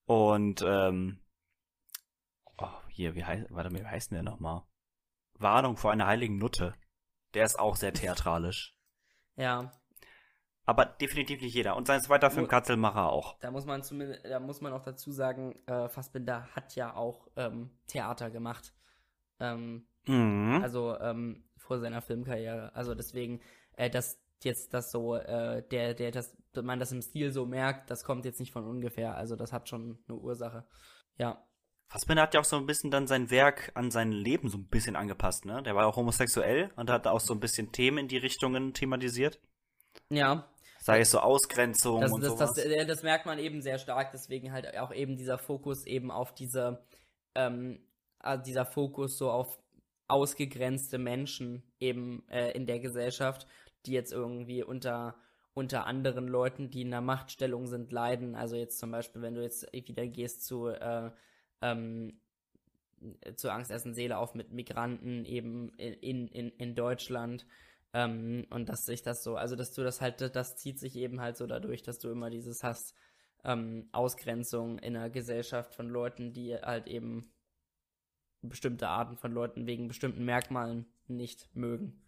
Und, 0.07 0.63
ähm, 0.67 1.21
oh, 2.59 2.69
hier, 2.89 3.15
wie 3.15 3.25
heißt, 3.25 3.47
warte 3.51 3.71
mal, 3.71 3.81
wie 3.81 3.87
heißt 3.87 4.11
denn 4.11 4.17
der 4.17 4.33
nochmal? 4.33 4.63
Warnung 5.35 5.77
vor 5.77 5.91
einer 5.91 6.07
heiligen 6.07 6.39
Nutte. 6.39 6.75
Der 7.35 7.45
ist 7.45 7.59
auch 7.59 7.75
sehr 7.75 7.93
theatralisch. 7.93 8.77
Ja, 9.37 9.73
aber 10.67 10.87
definitiv 10.87 11.43
nicht 11.43 11.55
jeder. 11.55 11.77
Und 11.77 11.87
sein 11.87 12.01
zweiter 12.01 12.31
Film 12.31 12.49
Katzelmacher 12.49 13.11
auch. 13.11 13.39
Da 13.41 13.51
muss 13.51 13.67
man 13.67 13.83
zumindest, 13.83 14.25
da 14.25 14.41
muss 14.41 14.61
man 14.63 14.73
auch 14.73 14.83
dazu 14.83 15.13
sagen, 15.13 15.55
äh, 15.67 15.89
Fassbinder 15.89 16.49
hat 16.55 16.75
ja 16.75 16.95
auch 16.95 17.29
ähm, 17.37 17.71
Theater 17.87 18.31
gemacht. 18.31 18.75
Ähm, 19.41 19.87
Mhm. 20.07 20.61
also 20.63 20.99
ähm, 21.01 21.44
vor 21.65 21.79
seiner 21.79 22.03
Filmkarriere. 22.03 22.75
Also 22.75 22.95
deswegen, 22.95 23.41
äh, 23.77 23.91
dass 23.91 24.21
jetzt 24.43 24.75
das 24.75 24.91
so, 24.91 25.17
äh, 25.17 25.63
der, 25.71 25.95
der, 25.95 26.11
das, 26.11 26.37
man 26.55 26.79
das 26.79 26.93
im 26.93 27.03
Stil 27.03 27.33
so 27.33 27.47
merkt, 27.47 27.91
das 27.91 28.05
kommt 28.05 28.25
jetzt 28.25 28.41
nicht 28.41 28.53
von 28.53 28.65
ungefähr. 28.65 29.17
Also 29.17 29.37
das 29.37 29.53
hat 29.53 29.69
schon 29.69 29.99
eine 30.09 30.19
Ursache. 30.19 30.65
Ja. 31.19 31.45
Fassbinder 31.89 32.23
hat 32.23 32.35
ja 32.35 32.41
auch 32.41 32.45
so 32.45 32.57
ein 32.57 32.67
bisschen 32.67 32.91
dann 32.91 33.07
sein 33.07 33.31
Werk 33.31 33.71
an 33.75 33.91
sein 33.91 34.11
Leben 34.11 34.49
so 34.49 34.59
ein 34.59 34.69
bisschen 34.69 34.97
angepasst, 34.97 35.45
ne? 35.45 35.63
Der 35.63 35.75
war 35.77 35.87
auch 35.87 35.97
homosexuell 35.97 36.71
und 36.77 36.91
hat 36.91 37.07
auch 37.07 37.21
so 37.21 37.35
ein 37.35 37.41
bisschen 37.41 37.73
Themen 37.73 37.99
in 37.99 38.09
die 38.09 38.17
Richtungen 38.17 38.73
thematisiert. 38.73 39.39
Ja, 40.09 40.49
Sei 40.85 41.01
es 41.01 41.13
so 41.13 41.21
Ausgrenzung 41.21 42.03
das, 42.03 42.13
und 42.13 42.21
das, 42.21 42.33
sowas. 42.33 42.53
das, 42.57 42.65
äh, 42.67 42.85
das 42.85 43.03
merkt 43.03 43.25
man 43.25 43.39
eben 43.39 43.63
sehr 43.63 43.79
stark, 43.79 44.13
deswegen 44.13 44.53
halt 44.53 44.77
auch 44.77 44.93
eben 44.93 45.17
dieser 45.17 45.39
Fokus 45.39 45.87
eben 45.87 46.11
auf 46.11 46.35
diese, 46.35 46.85
ähm, 47.35 47.81
äh, 48.23 48.39
dieser 48.39 48.67
Fokus 48.67 49.17
so 49.17 49.31
auf 49.31 49.59
ausgegrenzte 50.09 50.99
Menschen 50.99 51.63
eben 51.81 52.29
äh, 52.29 52.51
in 52.53 52.67
der 52.67 52.81
Gesellschaft, 52.81 53.47
die 53.87 53.93
jetzt 53.93 54.13
irgendwie 54.13 54.63
unter 54.63 55.17
unter 55.57 55.87
anderen 55.87 56.27
Leuten, 56.27 56.69
die 56.69 56.83
in 56.83 56.89
einer 56.89 57.01
Machtstellung 57.01 57.69
sind, 57.69 57.93
leiden. 57.93 58.35
Also 58.35 58.57
jetzt 58.57 58.81
zum 58.81 58.91
Beispiel, 58.91 59.23
wenn 59.23 59.37
du 59.37 59.43
jetzt 59.43 59.73
wieder 59.73 60.07
gehst 60.09 60.45
zu 60.45 60.67
äh, 60.67 61.13
ähm, 61.63 62.21
zu 63.37 63.51
Angst 63.53 63.71
essen 63.71 63.95
Seele 63.95 64.19
auf 64.19 64.35
mit 64.35 64.53
Migranten 64.53 65.25
eben 65.25 65.71
in, 65.77 66.29
in, 66.29 66.51
in 66.51 66.75
Deutschland. 66.75 67.47
Ähm, 67.93 68.47
und 68.51 68.69
dass 68.69 68.87
sich 68.87 69.03
das 69.03 69.23
so, 69.23 69.37
also 69.37 69.57
dass 69.57 69.73
du 69.73 69.83
das 69.83 70.01
halt, 70.01 70.21
das 70.35 70.57
zieht 70.57 70.79
sich 70.79 70.97
eben 70.97 71.21
halt 71.21 71.37
so 71.37 71.47
dadurch, 71.47 71.83
dass 71.83 71.99
du 71.99 72.11
immer 72.11 72.31
dieses 72.31 72.63
hast, 72.63 72.95
ähm, 73.45 73.89
Ausgrenzung 73.93 74.79
in 74.79 74.97
einer 74.97 75.11
Gesellschaft 75.11 75.75
von 75.75 75.89
Leuten, 75.89 76.33
die 76.33 76.57
halt 76.57 76.89
eben 76.89 77.31
bestimmte 78.49 78.89
Arten 78.89 79.17
von 79.17 79.33
Leuten 79.33 79.67
wegen 79.67 79.89
bestimmten 79.89 80.25
Merkmalen 80.25 80.87
nicht 81.07 81.49
mögen. 81.55 82.03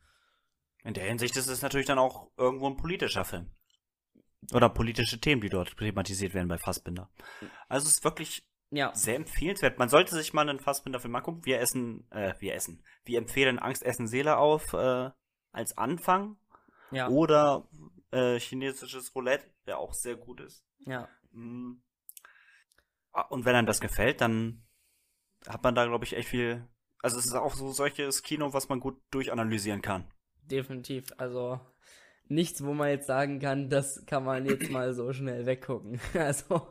In 0.85 0.95
der 0.95 1.05
Hinsicht 1.07 1.37
ist 1.37 1.49
es 1.49 1.63
natürlich 1.63 1.87
dann 1.87 1.99
auch 1.99 2.31
irgendwo 2.37 2.69
ein 2.69 2.77
politischer 2.77 3.25
Film. 3.25 3.51
Oder 4.53 4.69
politische 4.69 5.19
Themen, 5.21 5.41
die 5.41 5.49
dort 5.49 5.77
thematisiert 5.77 6.33
werden 6.35 6.49
bei 6.49 6.59
Fassbinder. 6.59 7.11
Also 7.69 7.89
es 7.89 7.95
ist 7.95 8.05
wirklich 8.05 8.47
Ja, 8.71 8.95
sehr 8.95 9.17
empfehlenswert. 9.17 9.79
Man 9.79 9.89
sollte 9.89 10.15
sich 10.15 10.33
mal 10.33 10.49
einen 10.49 10.61
Fassbinder-Film 10.61 11.17
angucken. 11.17 11.45
Wir 11.45 11.59
essen, 11.61 12.07
äh, 12.13 12.35
wir 12.39 12.55
essen. 12.55 12.85
Wir 13.05 13.19
empfehlen 13.19 13.59
Angst 13.59 13.83
essen 13.83 14.07
Seele 14.07 14.37
auf 14.37 14.73
äh, 14.75 15.11
als 15.51 15.77
Anfang. 15.77 16.37
ja, 16.93 17.09
Oder 17.09 17.69
äh, 18.13 18.39
chinesisches 18.39 19.13
Roulette, 19.17 19.51
der 19.67 19.79
auch 19.79 19.93
sehr 19.95 20.15
gut 20.17 20.41
ist. 20.41 20.65
ja. 20.85 21.09
Mm. 21.33 21.83
Ah, 23.13 23.23
Und 23.23 23.45
wenn 23.47 23.57
einem 23.57 23.67
das 23.67 23.81
gefällt, 23.81 24.21
dann 24.21 24.63
hat 25.49 25.63
man 25.63 25.75
da, 25.75 25.87
glaube 25.87 26.05
ich, 26.05 26.17
echt 26.17 26.29
viel. 26.29 26.67
Also 27.03 27.19
es 27.19 27.27
ist 27.27 27.35
auch 27.35 27.55
so 27.55 27.71
solches 27.73 28.23
Kino, 28.23 28.53
was 28.53 28.69
man 28.69 28.81
gut 28.81 28.99
durchanalysieren 29.11 29.83
kann. 29.83 30.07
definitiv. 30.43 31.07
Also 31.19 31.61
nichts, 32.29 32.65
wo 32.65 32.73
man 32.75 32.89
jetzt 32.91 33.07
sagen 33.07 33.39
kann, 33.41 33.69
das 33.71 34.05
kann 34.07 34.25
man 34.25 34.47
jetzt 34.47 34.71
mal 34.71 34.93
so 34.95 35.13
schnell 35.13 35.47
weggucken. 35.47 36.01
Also 36.15 36.67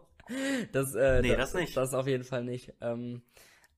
das, 0.71 0.95
äh, 0.95 1.21
Nee, 1.21 1.35
das 1.35 1.53
nicht. 1.53 1.77
Das 1.77 1.93
auf 1.93 2.07
jeden 2.07 2.23
Fall 2.23 2.43
nicht. 2.43 2.73
Ähm, 2.81 3.21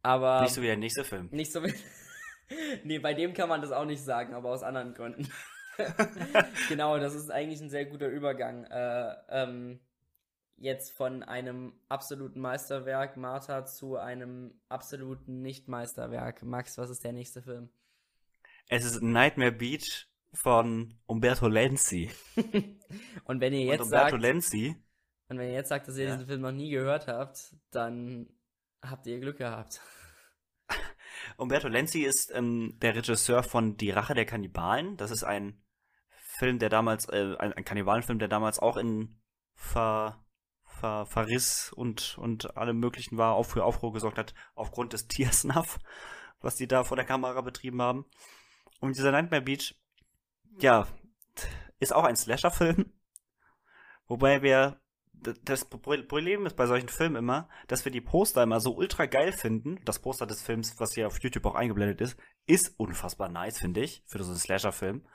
aber 0.01 0.41
Nicht 0.41 0.53
so 0.53 0.61
wie 0.61 0.67
der 0.67 0.77
nächste 0.77 1.03
Film. 1.03 1.27
nicht 1.31 1.51
so. 1.51 1.61
nee, 2.83 2.99
bei 2.99 3.13
dem 3.13 3.33
kann 3.33 3.49
man 3.49 3.61
das 3.61 3.71
auch 3.71 3.85
nicht 3.85 4.01
sagen, 4.01 4.33
aber 4.33 4.49
aus 4.51 4.63
anderen 4.63 4.93
Gründen. 4.93 5.27
genau, 6.69 6.97
das 6.97 7.13
ist 7.13 7.29
eigentlich 7.31 7.59
ein 7.61 7.69
sehr 7.69 7.85
guter 7.85 8.07
Übergang. 8.07 8.63
Äh, 8.65 9.13
ähm, 9.29 9.79
jetzt 10.57 10.91
von 10.91 11.23
einem 11.23 11.73
absoluten 11.89 12.39
Meisterwerk 12.41 13.17
Martha 13.17 13.65
zu 13.65 13.97
einem 13.97 14.59
absoluten 14.69 15.41
Nicht-Meisterwerk. 15.41 16.43
Max, 16.43 16.77
was 16.77 16.89
ist 16.89 17.03
der 17.03 17.13
nächste 17.13 17.41
Film? 17.41 17.69
Es 18.67 18.83
ist 18.83 19.01
Nightmare 19.01 19.51
Beach 19.51 20.07
von 20.33 20.95
Umberto 21.05 21.47
Lenzi. 21.47 22.11
Und 23.25 23.39
wenn 23.39 23.53
ihr 23.53 23.61
Und 23.61 23.67
jetzt 23.67 23.81
Umberto 23.83 24.09
sagt, 24.11 24.21
Lenzi, 24.21 24.75
und 25.29 25.39
wenn 25.39 25.47
ihr 25.49 25.55
jetzt 25.55 25.69
sagt, 25.69 25.87
dass 25.87 25.97
ihr 25.97 26.05
Ja. 26.05 26.11
diesen 26.13 26.27
Film 26.27 26.41
noch 26.41 26.51
nie 26.53 26.69
gehört 26.69 27.07
habt, 27.07 27.53
dann 27.71 28.29
habt 28.81 29.07
ihr 29.07 29.19
Glück 29.19 29.37
gehabt. 29.37 29.81
Umberto 31.37 31.67
Lenzi 31.67 32.01
ist 32.01 32.31
ähm, 32.33 32.77
der 32.81 32.95
Regisseur 32.95 33.43
von 33.43 33.75
Die 33.77 33.91
Rache 33.91 34.13
der 34.13 34.25
Kannibalen. 34.25 34.95
Das 34.95 35.11
ist 35.11 35.23
ein 35.23 35.61
Film, 36.39 36.59
der 36.59 36.69
damals, 36.69 37.09
äh, 37.09 37.35
ein, 37.39 37.51
ein 37.53 37.65
Kannibalenfilm, 37.65 38.19
der 38.19 38.27
damals 38.29 38.59
auch 38.59 38.77
in 38.77 39.19
Ver, 39.55 40.23
Ver, 40.79 41.05
Verriss 41.05 41.71
und, 41.73 42.17
und 42.17 42.55
allem 42.57 42.79
möglichen 42.79 43.17
war, 43.17 43.35
auch 43.35 43.43
für 43.45 43.63
Aufruhr 43.63 43.93
gesorgt 43.93 44.17
hat, 44.17 44.33
aufgrund 44.55 44.93
des 44.93 45.07
Tiersnuff, 45.07 45.79
was 46.41 46.55
die 46.55 46.67
da 46.67 46.83
vor 46.83 46.97
der 46.97 47.05
Kamera 47.05 47.41
betrieben 47.41 47.81
haben. 47.81 48.05
Und 48.79 48.95
dieser 48.95 49.11
Nightmare 49.11 49.41
Beach, 49.41 49.75
ja, 50.59 50.87
ist 51.79 51.93
auch 51.93 52.03
ein 52.03 52.15
Slasher-Film. 52.15 52.91
Wobei 54.07 54.41
wir, 54.41 54.79
das 55.43 55.65
Pro- 55.65 56.03
Problem 56.03 56.45
ist 56.45 56.55
bei 56.55 56.65
solchen 56.67 56.89
Filmen 56.89 57.15
immer, 57.17 57.49
dass 57.67 57.85
wir 57.85 57.91
die 57.91 58.01
Poster 58.01 58.43
immer 58.43 58.59
so 58.59 58.75
ultra 58.75 59.05
geil 59.05 59.31
finden. 59.31 59.79
Das 59.83 59.99
Poster 59.99 60.25
des 60.25 60.41
Films, 60.41 60.79
was 60.79 60.93
hier 60.93 61.07
auf 61.07 61.19
YouTube 61.19 61.45
auch 61.45 61.55
eingeblendet 61.55 62.01
ist, 62.01 62.17
ist 62.45 62.79
unfassbar 62.79 63.29
nice, 63.29 63.59
finde 63.59 63.81
ich, 63.81 64.03
für 64.05 64.23
so 64.23 64.31
einen 64.31 64.39
Slasher-Film. 64.39 65.05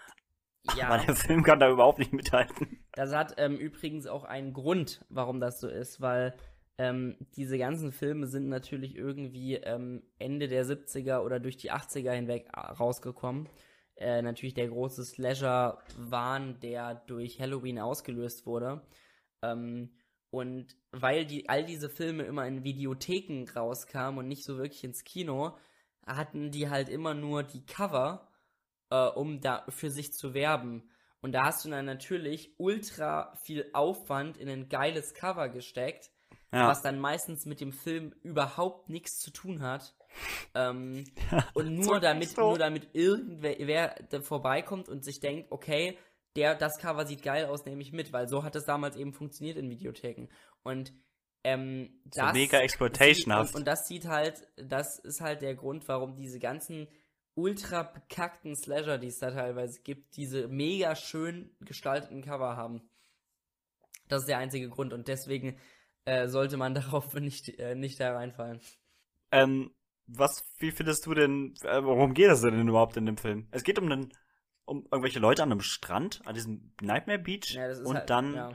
Ja. 0.77 0.89
Aber 0.89 1.05
der 1.05 1.17
Film 1.17 1.43
kann 1.43 1.61
da 1.61 1.71
überhaupt 1.71 1.99
nicht 1.99 2.13
mithalten. 2.13 2.79
Das 2.93 3.13
hat 3.15 3.35
ähm, 3.39 3.57
übrigens 3.57 4.07
auch 4.07 4.25
einen 4.25 4.53
Grund, 4.53 5.05
warum 5.09 5.41
das 5.41 5.61
so 5.61 5.69
ist, 5.69 6.01
weil 6.01 6.35
ähm, 6.79 7.17
diese 7.37 7.59
ganzen 7.59 7.93
Filme 7.93 8.27
sind 8.27 8.49
natürlich 8.49 8.97
irgendwie 8.97 9.55
ähm, 9.57 10.03
Ende 10.19 10.49
der 10.49 10.65
70er 10.65 11.21
oder 11.21 11.41
durch 11.41 11.57
die 11.57 11.73
80er 11.73 12.13
hinweg 12.13 12.49
äh, 12.53 12.61
rausgekommen. 12.61 13.49
Äh, 13.97 14.23
natürlich 14.23 14.55
der 14.55 14.69
große 14.69 15.05
Slasher-Wahn, 15.05 16.61
der 16.61 16.95
durch 17.07 17.41
Halloween 17.41 17.79
ausgelöst 17.79 18.47
wurde. 18.47 18.83
Ähm, 19.43 19.91
und 20.31 20.77
weil 20.93 21.27
die, 21.27 21.49
all 21.49 21.65
diese 21.65 21.91
Filme 21.91 22.23
immer 22.23 22.47
in 22.47 22.65
Videotheken 22.65 23.45
rauskamen 23.55 24.19
und 24.19 24.29
nicht 24.29 24.45
so 24.45 24.57
wirklich 24.57 24.83
ins 24.83 25.05
Kino, 25.05 25.57
hatten 26.07 26.51
die 26.51 26.71
halt 26.71 26.89
immer 26.89 27.15
nur 27.15 27.43
die 27.43 27.65
Cover, 27.67 28.27
äh, 28.93 29.09
um 29.19 29.41
da 29.41 29.65
für 29.71 29.91
sich 29.91 30.13
zu 30.13 30.35
werben. 30.35 30.89
Und 31.23 31.33
da 31.33 31.45
hast 31.47 31.65
du 31.65 31.71
dann 31.71 31.85
natürlich 31.87 32.55
ultra 32.59 33.35
viel 33.45 33.71
Aufwand 33.73 34.37
in 34.37 34.49
ein 34.49 34.69
geiles 34.69 35.15
Cover 35.15 35.49
gesteckt, 35.49 36.11
Ja, 36.53 36.69
was 36.69 36.83
dann 36.83 36.99
meistens 36.99 37.47
mit 37.47 37.61
dem 37.61 37.73
Film 37.73 38.13
überhaupt 38.23 38.89
nichts 38.91 39.19
zu 39.21 39.31
tun 39.31 39.63
hat. 39.63 39.95
Ähm, 40.55 41.05
und 41.55 41.75
nur 41.75 42.01
damit, 42.01 42.31
so. 42.31 42.43
nur 42.51 42.59
damit 42.59 42.89
irgendwer 42.95 43.95
vorbeikommt 44.23 44.89
und 44.89 45.05
sich 45.05 45.21
denkt, 45.21 45.51
okay, 45.53 45.97
der, 46.37 46.55
das 46.55 46.79
Cover 46.79 47.07
sieht 47.07 47.23
geil 47.23 47.47
aus, 47.47 47.65
nehme 47.67 47.83
ich 47.83 47.93
mit, 47.93 48.13
weil 48.13 48.27
so 48.29 48.43
hat 48.43 48.57
es 48.57 48.65
damals 48.65 48.97
eben 48.97 49.13
funktioniert 49.13 49.57
in 49.57 49.71
Videotheken. 49.71 50.29
Und 50.63 50.93
ähm, 51.45 52.01
So 52.11 52.21
das 52.23 52.33
mega 52.35 52.59
exploitationhaft. 52.59 53.49
sieht- 53.49 53.55
Und, 53.55 53.61
und 53.61 53.67
das 53.67 53.87
sieht 53.87 54.07
halt, 54.07 54.47
das 54.57 54.99
ist 54.99 55.21
halt 55.21 55.41
der 55.43 55.55
Grund, 55.55 55.89
warum 55.89 56.15
diese 56.17 56.39
ganzen 56.39 56.89
ultra 57.35 57.83
bekackten 57.83 58.55
Slasher, 58.57 58.99
die 58.99 59.07
es 59.09 59.19
da 59.19 59.31
teilweise 59.31 59.81
gibt, 59.83 60.17
diese 60.17 60.49
mega 60.49 60.95
schön 60.97 61.55
gestalteten 61.61 62.23
Cover 62.23 62.57
haben. 62.57 62.83
Das 64.09 64.23
ist 64.23 64.29
der 64.29 64.39
einzige 64.39 64.69
Grund 64.69 64.93
und 64.93 65.09
deswegen 65.09 65.57
äh, 66.05 66.29
sollte 66.29 66.57
man 66.57 66.75
darauf 66.75 67.15
nicht, 67.15 67.49
äh, 67.59 67.75
nicht 67.75 67.99
da 68.01 68.13
reinfallen. 68.15 68.61
ähm, 69.31 69.71
was, 70.07 70.45
wie 70.59 70.73
findest 70.73 71.07
du 71.07 71.15
denn, 71.15 71.55
äh, 71.63 71.83
worum 71.83 72.13
geht 72.13 72.29
es 72.31 72.41
denn 72.43 72.69
überhaupt 72.69 72.97
in 72.97 73.07
dem 73.07 73.17
Film? 73.17 73.47
Es 73.53 73.63
geht 73.63 73.79
um 73.79 73.91
einen, 73.91 74.13
um 74.65 74.83
irgendwelche 74.91 75.21
Leute 75.21 75.43
an 75.45 75.53
einem 75.53 75.61
Strand, 75.61 76.21
an 76.27 76.35
diesem 76.35 76.75
Nightmare 76.83 77.21
Beach, 77.21 77.53
Ja, 77.55 77.69
und 77.85 77.95
halt- 77.97 78.11
dann 78.11 78.35
ja. 78.35 78.51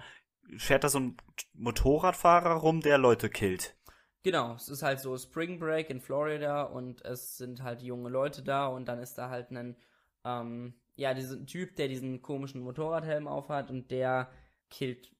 fährt 0.58 0.84
da 0.84 0.90
so 0.90 1.00
ein 1.00 1.18
Motorradfahrer 1.54 2.56
rum, 2.56 2.82
der 2.82 2.98
Leute 2.98 3.30
killt. 3.30 3.77
Genau, 4.24 4.56
es 4.56 4.70
ist 4.70 4.84
halt 4.84 5.00
so 5.00 5.18
Spring 5.18 5.60
Break 5.60 5.90
in 5.90 6.02
Florida 6.02 6.64
und 6.64 7.04
es 7.06 7.38
sind 7.38 7.64
halt 7.64 7.82
junge 7.82 8.10
Leute 8.10 8.44
da 8.44 8.68
und 8.68 8.86
dann 8.88 9.00
ist 9.00 9.18
da 9.18 9.30
halt 9.30 9.52
ein, 9.52 9.78
ähm, 10.26 10.74
ja, 10.96 11.14
diesen 11.14 11.46
Typ, 11.46 11.76
der 11.76 11.88
diesen 11.88 12.22
komischen 12.22 12.62
Motorradhelm 12.62 13.28
aufhat 13.28 13.70
und 13.70 13.92
der 13.92 14.30
killt 14.70 15.16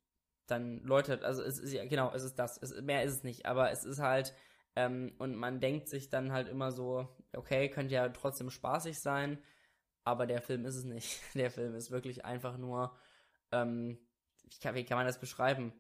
dann 0.48 0.82
Leute, 0.84 1.24
also 1.24 1.44
es 1.44 1.60
ist 1.60 1.74
ja, 1.74 1.86
genau, 1.86 2.12
es 2.14 2.24
ist 2.24 2.36
das, 2.40 2.58
es, 2.58 2.82
mehr 2.82 3.04
ist 3.04 3.14
es 3.14 3.24
nicht, 3.24 3.46
aber 3.46 3.72
es 3.72 3.84
ist 3.84 4.00
halt, 4.00 4.34
ähm, 4.76 5.14
und 5.20 5.36
man 5.36 5.60
denkt 5.60 5.90
sich 5.90 6.10
dann 6.10 6.32
halt 6.32 6.48
immer 6.48 6.72
so, 6.72 7.08
okay, 7.34 7.70
könnte 7.70 7.96
ja 7.96 8.10
trotzdem 8.10 8.50
spaßig 8.50 9.00
sein, 9.00 9.38
aber 10.04 10.26
der 10.26 10.42
Film 10.42 10.66
ist 10.66 10.76
es 10.76 10.86
nicht. 10.86 11.20
Der 11.36 11.52
Film 11.52 11.76
ist 11.76 11.92
wirklich 11.92 12.24
einfach 12.24 12.58
nur, 12.58 12.96
ähm, 13.52 13.98
ich 14.50 14.60
kann, 14.62 14.76
wie 14.76 14.86
kann 14.86 14.98
man 14.98 15.06
das 15.06 15.20
beschreiben? 15.20 15.74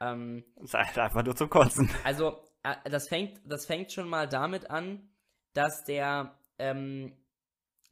Ähm, 0.00 0.44
ist 0.56 0.74
halt 0.74 0.98
einfach 0.98 1.22
nur 1.22 1.36
zum 1.36 1.50
Kotzen. 1.50 1.90
also, 2.04 2.42
das 2.84 3.08
fängt, 3.08 3.40
das 3.44 3.66
fängt 3.66 3.92
schon 3.92 4.08
mal 4.08 4.28
damit 4.28 4.70
an, 4.70 5.08
dass 5.52 5.84
der, 5.84 6.38
ähm, 6.58 7.16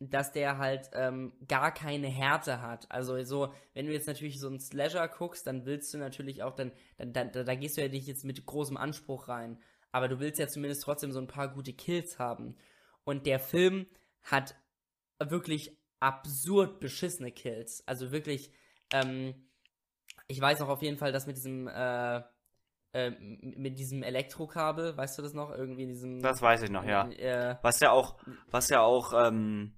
dass 0.01 0.33
der 0.33 0.59
halt 0.59 0.91
ähm, 0.93 1.33
gar 1.47 1.72
keine 1.72 2.09
Härte 2.09 2.61
hat. 2.61 2.91
Also 2.91 3.22
so, 3.22 3.55
wenn 3.72 3.87
du 3.87 3.93
jetzt 3.93 4.09
natürlich 4.09 4.41
so 4.41 4.49
einen 4.49 4.61
Slasher 4.61 5.09
guckst, 5.09 5.47
dann 5.47 5.64
willst 5.64 5.95
du 5.95 5.99
natürlich 5.99 6.43
auch, 6.43 6.55
dann, 6.55 6.72
dann, 6.97 7.12
dann 7.12 7.33
da, 7.33 7.45
da 7.45 7.55
gehst 7.55 7.77
du 7.77 7.83
ja 7.83 7.89
nicht 7.89 8.07
jetzt 8.07 8.25
mit 8.25 8.45
großem 8.45 8.77
Anspruch 8.77 9.29
rein. 9.29 9.59
Aber 9.93 10.09
du 10.09 10.18
willst 10.18 10.41
ja 10.41 10.49
zumindest 10.49 10.83
trotzdem 10.83 11.12
so 11.12 11.20
ein 11.20 11.29
paar 11.29 11.49
gute 11.49 11.72
Kills 11.72 12.18
haben. 12.18 12.57
Und 13.05 13.27
der 13.27 13.39
Film 13.39 13.87
hat 14.22 14.57
wirklich 15.20 15.79
absurd 16.01 16.81
beschissene 16.81 17.31
Kills. 17.31 17.87
Also 17.87 18.11
wirklich, 18.11 18.51
ähm, 18.93 19.35
ich 20.27 20.41
weiß 20.41 20.61
auch 20.62 20.68
auf 20.68 20.83
jeden 20.83 20.99
Fall, 20.99 21.12
dass 21.12 21.27
mit 21.27 21.37
diesem, 21.37 21.68
äh, 21.68 22.22
äh, 22.95 23.11
mit 23.11 23.78
diesem 23.78 24.03
Elektrokabel, 24.03 24.97
weißt 24.97 25.18
du 25.18 25.22
das 25.22 25.34
noch? 25.34 25.51
Irgendwie 25.51 25.82
in 25.82 25.88
diesem. 25.88 26.22
Das 26.22 26.40
weiß 26.40 26.62
ich 26.62 26.70
noch, 26.70 26.84
ja. 26.84 27.09
Äh, 27.11 27.59
was 27.61 27.80
ja 27.80 27.90
auch, 27.90 28.16
was 28.51 28.68
ja 28.68 28.80
auch, 28.80 29.12
ähm, 29.12 29.74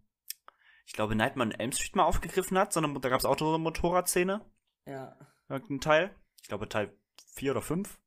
ich 0.84 0.92
glaube, 0.92 1.16
Nightmare 1.16 1.48
on 1.48 1.54
Elm 1.58 1.72
Street 1.72 1.96
mal 1.96 2.04
aufgegriffen 2.04 2.58
hat, 2.58 2.72
sondern 2.72 3.00
da 3.00 3.08
gab 3.08 3.18
es 3.18 3.24
auch 3.24 3.38
so 3.38 3.48
eine 3.48 3.58
Motorradszene. 3.58 4.44
Ja. 4.84 5.16
Irgendein 5.48 5.80
Teil. 5.80 6.14
Ich 6.42 6.48
glaube 6.48 6.68
Teil 6.68 6.92
4 7.34 7.52
oder 7.52 7.62
5. 7.62 7.98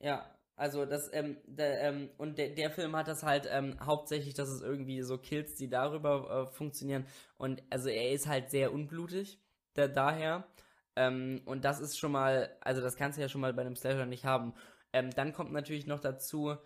Ja, 0.00 0.36
also 0.56 0.86
das, 0.86 1.08
ähm, 1.12 1.36
der, 1.44 1.82
ähm, 1.82 2.10
und 2.18 2.38
der, 2.38 2.50
der 2.50 2.70
Film 2.70 2.96
hat 2.96 3.08
das 3.08 3.22
halt 3.22 3.46
ähm, 3.50 3.76
hauptsächlich, 3.80 4.34
dass 4.34 4.48
es 4.48 4.60
irgendwie 4.60 5.02
so 5.02 5.18
Kills, 5.18 5.54
die 5.54 5.68
darüber 5.68 6.48
äh, 6.48 6.52
funktionieren. 6.52 7.06
Und 7.36 7.62
also 7.70 7.88
er 7.88 8.10
ist 8.10 8.26
halt 8.26 8.50
sehr 8.50 8.72
unblutig, 8.72 9.40
da, 9.74 9.86
daher. 9.86 10.48
Ähm, 10.96 11.42
und 11.44 11.64
das 11.64 11.80
ist 11.80 11.98
schon 11.98 12.12
mal, 12.12 12.56
also 12.60 12.80
das 12.80 12.96
kannst 12.96 13.18
du 13.18 13.22
ja 13.22 13.28
schon 13.28 13.40
mal 13.40 13.52
bei 13.52 13.62
einem 13.62 13.76
Slasher 13.76 14.06
nicht 14.06 14.24
haben. 14.24 14.54
Ähm, 14.92 15.10
dann 15.10 15.32
kommt 15.32 15.52
natürlich 15.52 15.86
noch 15.86 16.00
dazu, 16.00 16.56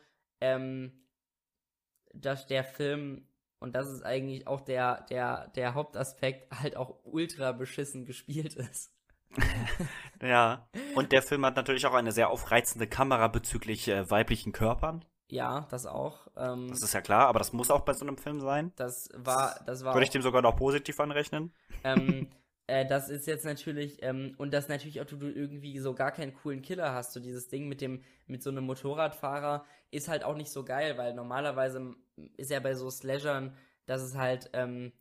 ähm, 0.41 1.05
dass 2.15 2.47
der 2.47 2.65
Film 2.65 3.27
und 3.61 3.75
das 3.75 3.91
ist 3.91 4.03
eigentlich 4.03 4.47
auch 4.47 4.63
der, 4.63 5.03
der, 5.11 5.49
der 5.49 5.75
Hauptaspekt, 5.75 6.51
halt 6.63 6.77
auch 6.77 7.01
ultra 7.05 7.53
beschissen 7.53 8.07
gespielt 8.07 8.55
ist. 8.55 8.93
ja, 10.23 10.69
und 10.97 11.13
der 11.13 11.23
Film 11.23 11.47
hat 11.47 11.55
natürlich 11.55 11.87
auch 11.87 11.95
eine 11.95 12.11
sehr 12.11 12.31
aufreizende 12.31 12.89
Kamera 12.89 13.29
bezüglich 13.29 13.87
äh, 13.87 14.11
weiblichen 14.11 14.53
Körpern. 14.53 15.05
Ja, 15.29 15.69
das 15.71 15.87
auch. 15.87 16.27
Ähm, 16.37 16.69
das 16.71 16.83
ist 16.83 16.93
ja 16.93 17.01
klar, 17.01 17.29
aber 17.29 17.39
das 17.39 17.53
muss 17.53 17.71
auch 17.71 17.83
bei 17.83 17.93
so 17.93 18.05
einem 18.05 18.19
Film 18.19 18.41
sein. 18.41 18.73
Das 18.75 19.09
war, 19.15 19.61
das 19.67 19.85
war. 19.85 19.95
Würde 19.95 20.05
ich 20.05 20.11
dem 20.11 20.23
sogar 20.23 20.43
noch 20.43 20.57
positiv 20.57 20.99
anrechnen. 20.99 21.55
Ähm, 21.85 22.29
äh, 22.71 22.87
das 22.87 23.09
ist 23.09 23.27
jetzt 23.27 23.45
natürlich, 23.45 24.01
ähm, 24.03 24.35
und 24.39 24.55
das 24.55 24.69
natürlich 24.69 25.01
auch, 25.01 25.05
du, 25.05 25.17
du 25.17 25.29
irgendwie 25.29 25.79
so 25.81 25.93
gar 25.93 26.13
keinen 26.13 26.35
coolen 26.35 26.63
Killer 26.63 26.95
hast. 26.95 27.13
So 27.13 27.21
dieses 27.21 27.49
Ding 27.49 27.69
mit 27.69 27.81
dem, 27.81 28.03
mit 28.29 28.43
so 28.45 28.51
einem 28.51 28.65
Motorradfahrer 28.65 29.65
ist 29.91 30.09
halt 30.09 30.23
auch 30.23 30.37
nicht 30.37 30.51
so 30.51 30.65
geil, 30.65 30.97
weil 30.97 31.15
normalerweise 31.15 31.97
ist 32.37 32.51
ja 32.51 32.61
bei 32.61 32.75
so 32.75 32.89
Slashern, 32.89 33.57
dass 33.87 34.03
es 34.03 34.15
halt, 34.17 34.51
ähm, 34.53 34.93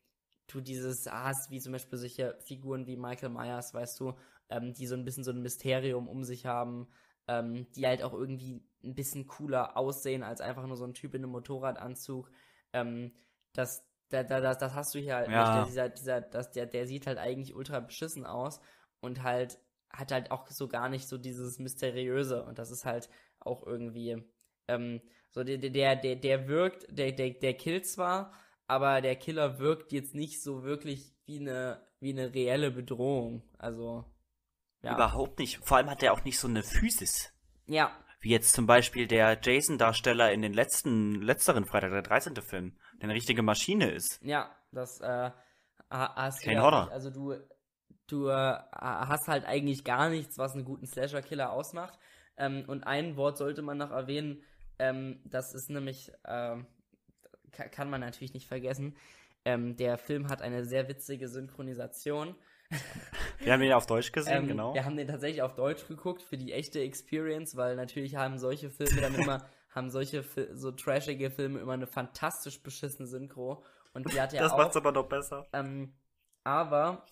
du 0.47 0.61
dieses 0.61 1.05
hast, 1.11 1.51
wie 1.51 1.59
zum 1.59 1.73
Beispiel 1.73 1.99
solche 1.99 2.35
Figuren 2.39 2.87
wie 2.87 2.97
Michael 2.97 3.29
Myers, 3.29 3.73
weißt 3.75 3.99
du, 3.99 4.15
ähm, 4.49 4.73
die 4.73 4.87
so 4.87 4.95
ein 4.95 5.05
bisschen 5.05 5.23
so 5.23 5.31
ein 5.31 5.43
Mysterium 5.43 6.07
um 6.07 6.23
sich 6.23 6.47
haben, 6.47 6.87
ähm, 7.27 7.67
die 7.75 7.85
halt 7.85 8.01
auch 8.01 8.13
irgendwie 8.13 8.63
ein 8.83 8.95
bisschen 8.95 9.27
cooler 9.27 9.77
aussehen 9.77 10.23
als 10.23 10.41
einfach 10.41 10.65
nur 10.65 10.77
so 10.77 10.85
ein 10.85 10.95
Typ 10.95 11.13
in 11.13 11.23
einem 11.23 11.33
Motorradanzug. 11.33 12.31
Ähm, 12.73 13.11
das, 13.53 13.85
da, 14.09 14.23
da, 14.23 14.41
das, 14.41 14.57
das 14.57 14.73
hast 14.73 14.93
du 14.93 14.99
hier 14.99 15.15
halt 15.15 15.29
ja. 15.29 15.59
nicht. 15.59 15.69
Dieser, 15.69 15.89
dieser, 15.89 16.21
das, 16.21 16.51
der, 16.51 16.65
der 16.65 16.87
sieht 16.87 17.07
halt 17.07 17.17
eigentlich 17.17 17.55
ultra 17.55 17.79
beschissen 17.79 18.25
aus 18.25 18.59
und 18.99 19.23
halt 19.23 19.59
hat 19.91 20.11
halt 20.11 20.31
auch 20.31 20.47
so 20.47 20.67
gar 20.67 20.89
nicht 20.89 21.07
so 21.07 21.17
dieses 21.17 21.57
Mysteriöse 21.57 22.43
und 22.43 22.59
das 22.59 22.69
ist 22.69 22.85
halt 22.85 23.09
auch 23.39 23.65
irgendwie 23.65 24.23
ähm, 24.67 25.01
so 25.31 25.43
der, 25.43 25.57
der, 25.57 25.95
der, 25.95 26.15
der 26.15 26.47
wirkt, 26.47 26.85
der, 26.89 27.11
der, 27.11 27.31
der 27.31 27.53
killt 27.53 27.87
zwar, 27.87 28.33
aber 28.67 29.01
der 29.01 29.15
Killer 29.15 29.59
wirkt 29.59 29.91
jetzt 29.91 30.15
nicht 30.15 30.41
so 30.41 30.63
wirklich 30.63 31.13
wie 31.25 31.39
eine, 31.39 31.81
wie 31.99 32.11
eine 32.11 32.33
reelle 32.33 32.71
Bedrohung. 32.71 33.43
Also, 33.57 34.05
ja. 34.83 34.95
Überhaupt 34.95 35.39
nicht. 35.39 35.59
Vor 35.63 35.77
allem 35.77 35.89
hat 35.89 36.03
er 36.03 36.13
auch 36.13 36.23
nicht 36.23 36.39
so 36.39 36.47
eine 36.47 36.63
Physis. 36.63 37.33
Ja. 37.65 37.91
Wie 38.21 38.29
jetzt 38.29 38.53
zum 38.53 38.65
Beispiel 38.65 39.07
der 39.07 39.39
Jason-Darsteller 39.41 40.31
in 40.31 40.41
den 40.41 40.53
letzten, 40.53 41.21
letzteren 41.21 41.65
Freitag, 41.65 41.91
der 41.91 42.01
13. 42.01 42.35
Film, 42.37 42.77
der 42.88 42.88
eine 43.01 43.13
richtige 43.13 43.41
Maschine 43.41 43.91
ist. 43.91 44.19
Ja, 44.23 44.55
das, 44.71 44.99
äh, 45.01 45.31
hast 45.89 46.43
Kein 46.43 46.57
du 46.57 46.61
Horror. 46.61 46.91
Also 46.91 47.09
du, 47.09 47.35
du 48.07 48.27
äh, 48.27 48.57
hast 48.71 49.27
halt 49.27 49.45
eigentlich 49.45 49.83
gar 49.83 50.09
nichts, 50.09 50.37
was 50.37 50.53
einen 50.53 50.65
guten 50.65 50.87
Slasher-Killer 50.87 51.51
ausmacht. 51.51 51.97
Ähm, 52.37 52.63
und 52.67 52.85
ein 52.85 53.17
Wort 53.17 53.37
sollte 53.37 53.61
man 53.61 53.77
noch 53.77 53.91
erwähnen, 53.91 54.43
ähm, 54.79 55.19
das 55.25 55.53
ist 55.53 55.69
nämlich, 55.69 56.11
äh, 56.23 56.57
kann 57.51 57.89
man 57.89 58.01
natürlich 58.01 58.33
nicht 58.33 58.47
vergessen. 58.47 58.95
Ähm, 59.45 59.75
der 59.75 59.97
Film 59.97 60.29
hat 60.29 60.41
eine 60.41 60.65
sehr 60.65 60.87
witzige 60.87 61.27
Synchronisation. 61.27 62.35
Wir 63.39 63.53
haben 63.53 63.63
ihn 63.63 63.73
auf 63.73 63.87
Deutsch 63.87 64.11
gesehen, 64.11 64.43
ähm, 64.43 64.47
genau. 64.47 64.73
Wir 64.73 64.85
haben 64.85 64.95
den 64.95 65.07
tatsächlich 65.07 65.41
auf 65.41 65.55
Deutsch 65.55 65.87
geguckt 65.87 66.21
für 66.21 66.37
die 66.37 66.53
echte 66.53 66.81
Experience, 66.81 67.55
weil 67.55 67.75
natürlich 67.75 68.15
haben 68.15 68.37
solche 68.37 68.69
Filme 68.69 69.01
dann 69.01 69.15
immer, 69.15 69.49
haben 69.69 69.89
solche 69.89 70.23
so 70.53 70.71
trashige 70.71 71.31
Filme 71.31 71.59
immer 71.59 71.73
eine 71.73 71.87
fantastisch 71.87 72.61
beschissene 72.61 73.07
Synchro. 73.07 73.63
Und 73.93 74.11
die 74.11 74.19
hat 74.19 74.33
ja 74.33 74.41
das 74.41 74.53
auch. 74.53 74.57
macht's 74.57 74.77
aber 74.77 74.91
noch 74.91 75.07
besser. 75.07 75.47
Ähm, 75.53 75.93
aber 76.43 77.05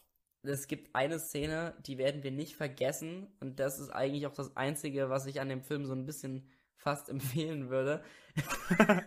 es 0.44 0.68
gibt 0.68 0.96
eine 0.96 1.20
Szene, 1.20 1.76
die 1.86 1.98
werden 1.98 2.24
wir 2.24 2.32
nicht 2.32 2.56
vergessen. 2.56 3.28
Und 3.40 3.60
das 3.60 3.80
ist 3.80 3.90
eigentlich 3.90 4.28
auch 4.28 4.34
das 4.34 4.56
Einzige, 4.56 5.10
was 5.10 5.26
ich 5.26 5.42
an 5.42 5.50
dem 5.50 5.64
Film 5.64 5.86
so 5.86 5.94
ein 5.94 6.06
bisschen 6.06 6.50
fast 6.76 7.10
empfehlen 7.10 7.70
würde. 7.70 8.04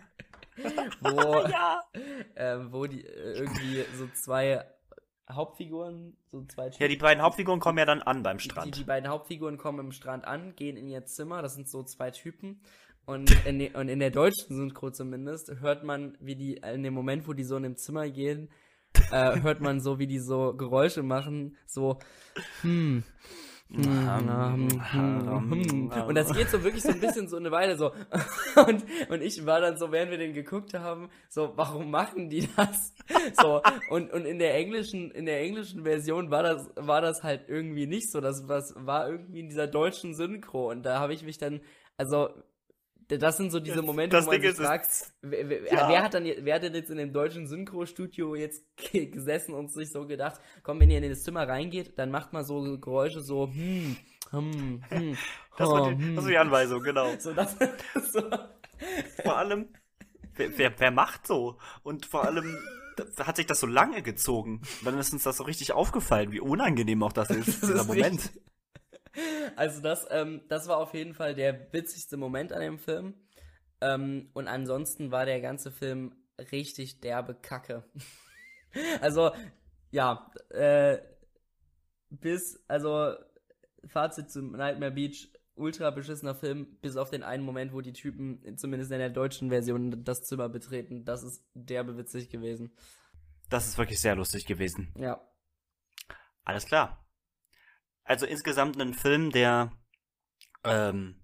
wo, 1.01 1.47
ja. 1.47 1.83
äh, 2.35 2.57
wo 2.71 2.85
die 2.85 3.05
äh, 3.05 3.39
irgendwie 3.39 3.85
so 3.95 4.07
zwei 4.13 4.65
Hauptfiguren, 5.29 6.17
so 6.29 6.43
zwei 6.45 6.69
Typen, 6.69 6.83
Ja, 6.83 6.87
die 6.89 6.97
beiden 6.97 7.23
Hauptfiguren 7.23 7.59
kommen 7.59 7.77
ja 7.77 7.85
dann 7.85 8.01
an 8.01 8.21
beim 8.21 8.39
Strand. 8.39 8.67
Die, 8.67 8.79
die, 8.79 8.83
beiden 8.83 9.09
Hauptfiguren 9.09 9.57
kommen 9.57 9.79
im 9.79 9.91
Strand 9.91 10.25
an, 10.25 10.55
gehen 10.55 10.75
in 10.75 10.87
ihr 10.87 11.05
Zimmer, 11.05 11.41
das 11.41 11.55
sind 11.55 11.69
so 11.69 11.83
zwei 11.83 12.11
Typen. 12.11 12.61
Und 13.05 13.33
in, 13.45 13.59
de, 13.59 13.75
und 13.75 13.89
in 13.89 13.99
der 13.99 14.11
deutschen 14.11 14.55
Synchro 14.55 14.91
zumindest 14.91 15.51
hört 15.59 15.83
man, 15.83 16.17
wie 16.19 16.35
die, 16.35 16.57
in 16.57 16.83
dem 16.83 16.93
Moment, 16.93 17.27
wo 17.27 17.33
die 17.33 17.43
so 17.43 17.57
in 17.57 17.63
dem 17.63 17.75
Zimmer 17.75 18.09
gehen, 18.09 18.49
äh, 19.11 19.41
hört 19.41 19.61
man 19.61 19.81
so, 19.81 19.99
wie 19.99 20.07
die 20.07 20.19
so 20.19 20.53
Geräusche 20.53 21.03
machen, 21.03 21.57
so, 21.65 21.97
hm, 22.61 23.03
hm, 23.73 24.67
hm, 24.91 25.91
und 26.05 26.15
das 26.15 26.33
geht 26.33 26.49
so 26.49 26.61
wirklich 26.61 26.83
so 26.83 26.89
ein 26.89 26.99
bisschen 26.99 27.29
so 27.29 27.37
eine 27.37 27.51
Weile 27.51 27.77
so. 27.77 27.93
Und, 28.67 28.83
und 29.09 29.21
ich 29.21 29.45
war 29.45 29.61
dann 29.61 29.77
so, 29.77 29.93
während 29.93 30.11
wir 30.11 30.17
den 30.17 30.33
geguckt 30.33 30.73
haben, 30.73 31.09
so, 31.29 31.53
warum 31.55 31.89
machen 31.89 32.29
die 32.29 32.49
das? 32.57 32.93
So, 33.41 33.61
und, 33.89 34.11
und 34.11 34.25
in 34.25 34.39
der 34.39 34.55
englischen, 34.55 35.09
in 35.11 35.25
der 35.25 35.39
englischen 35.39 35.83
Version 35.83 36.31
war 36.31 36.43
das, 36.43 36.69
war 36.75 36.99
das 36.99 37.23
halt 37.23 37.47
irgendwie 37.47 37.87
nicht 37.87 38.11
so. 38.11 38.19
Das 38.19 38.49
was 38.49 38.73
war 38.75 39.09
irgendwie 39.09 39.39
in 39.39 39.47
dieser 39.47 39.67
deutschen 39.67 40.15
Synchro. 40.15 40.69
Und 40.69 40.83
da 40.83 40.99
habe 40.99 41.13
ich 41.13 41.23
mich 41.23 41.37
dann, 41.37 41.61
also 41.95 42.29
das 43.17 43.37
sind 43.37 43.51
so 43.51 43.59
diese 43.59 43.81
Momente, 43.81 44.15
das 44.15 44.25
wo 44.25 44.31
man 44.31 44.41
Ding 44.41 44.51
sich 44.51 44.65
fragt, 44.65 44.89
wer, 45.21 45.49
wer, 45.49 45.63
ja. 45.65 45.89
wer, 45.89 46.03
hat 46.03 46.13
dann, 46.13 46.23
wer 46.23 46.55
hat 46.55 46.63
denn 46.63 46.75
jetzt 46.75 46.89
in 46.89 46.97
dem 46.97 47.13
deutschen 47.13 47.47
Synchro-Studio 47.47 48.35
jetzt 48.35 48.63
gesessen 48.93 49.53
und 49.53 49.71
sich 49.71 49.91
so 49.91 50.05
gedacht, 50.07 50.39
komm, 50.63 50.79
wenn 50.79 50.89
ihr 50.89 51.01
in 51.01 51.09
das 51.09 51.23
Zimmer 51.23 51.47
reingeht, 51.47 51.97
dann 51.97 52.11
macht 52.11 52.33
mal 52.33 52.43
so 52.43 52.79
Geräusche 52.79 53.21
so, 53.21 53.47
hm, 53.47 53.97
hm, 54.31 54.83
hm. 54.89 55.17
Das, 55.57 55.67
oh, 55.67 55.73
war, 55.73 55.89
die, 55.89 56.03
hm. 56.03 56.15
das 56.15 56.23
war 56.23 56.31
die 56.31 56.37
Anweisung, 56.37 56.81
genau. 56.81 57.11
So, 57.19 57.33
das, 57.33 57.55
so. 58.11 58.21
Vor 59.23 59.37
allem, 59.37 59.67
wer, 60.35 60.57
wer, 60.57 60.79
wer 60.79 60.91
macht 60.91 61.27
so? 61.27 61.57
Und 61.83 62.05
vor 62.05 62.23
allem, 62.25 62.57
hat 63.19 63.35
sich 63.35 63.45
das 63.45 63.59
so 63.59 63.67
lange 63.67 64.01
gezogen. 64.01 64.61
Dann 64.83 64.97
ist 64.97 65.13
uns 65.13 65.23
das 65.23 65.37
so 65.37 65.43
richtig 65.43 65.73
aufgefallen, 65.73 66.31
wie 66.31 66.39
unangenehm 66.39 67.03
auch 67.03 67.13
das 67.13 67.29
ist, 67.29 67.47
das 67.47 67.69
dieser 67.69 67.81
ist 67.81 67.87
Moment. 67.87 68.23
Richtig. 68.23 68.41
Also 69.55 69.81
das, 69.81 70.07
ähm, 70.09 70.41
das 70.47 70.67
war 70.67 70.77
auf 70.77 70.93
jeden 70.93 71.13
Fall 71.13 71.35
der 71.35 71.71
witzigste 71.73 72.17
Moment 72.17 72.53
an 72.53 72.61
dem 72.61 72.79
Film. 72.79 73.15
Ähm, 73.81 74.29
und 74.33 74.47
ansonsten 74.47 75.11
war 75.11 75.25
der 75.25 75.41
ganze 75.41 75.71
Film 75.71 76.15
richtig 76.51 77.01
derbe 77.01 77.35
Kacke. 77.35 77.83
also, 79.01 79.31
ja, 79.91 80.31
äh, 80.49 80.99
bis, 82.09 82.63
also, 82.67 83.15
Fazit 83.85 84.31
zum 84.31 84.51
Nightmare 84.51 84.91
Beach, 84.91 85.31
ultra 85.55 85.89
beschissener 85.91 86.35
Film, 86.35 86.77
bis 86.81 86.95
auf 86.95 87.09
den 87.09 87.23
einen 87.23 87.43
Moment, 87.43 87.73
wo 87.73 87.81
die 87.81 87.93
Typen, 87.93 88.57
zumindest 88.57 88.91
in 88.91 88.99
der 88.99 89.09
deutschen 89.09 89.49
Version, 89.49 90.03
das 90.03 90.23
Zimmer 90.23 90.49
betreten. 90.49 91.03
Das 91.03 91.23
ist 91.23 91.43
derbe 91.53 91.97
witzig 91.97 92.29
gewesen. 92.29 92.71
Das 93.49 93.67
ist 93.67 93.77
wirklich 93.77 93.99
sehr 93.99 94.15
lustig 94.15 94.45
gewesen. 94.45 94.93
Ja. 94.97 95.21
Alles 96.43 96.65
klar 96.65 97.00
also 98.03 98.25
insgesamt 98.25 98.79
ein 98.81 98.93
Film, 98.93 99.31
der 99.31 99.71
ähm, 100.63 101.23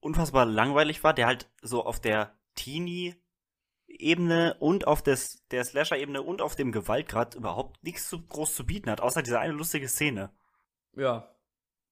unfassbar 0.00 0.46
langweilig 0.46 1.02
war, 1.04 1.14
der 1.14 1.26
halt 1.26 1.50
so 1.62 1.84
auf 1.84 2.00
der 2.00 2.36
Teenie-Ebene 2.54 4.56
und 4.60 4.86
auf 4.86 5.02
des, 5.02 5.46
der 5.48 5.64
Slasher-Ebene 5.64 6.22
und 6.22 6.42
auf 6.42 6.56
dem 6.56 6.72
Gewaltgrad 6.72 7.34
überhaupt 7.34 7.82
nichts 7.82 8.08
so 8.08 8.20
groß 8.20 8.54
zu 8.54 8.66
bieten 8.66 8.90
hat, 8.90 9.00
außer 9.00 9.22
diese 9.22 9.40
eine 9.40 9.52
lustige 9.52 9.88
Szene. 9.88 10.30
Ja, 10.96 11.34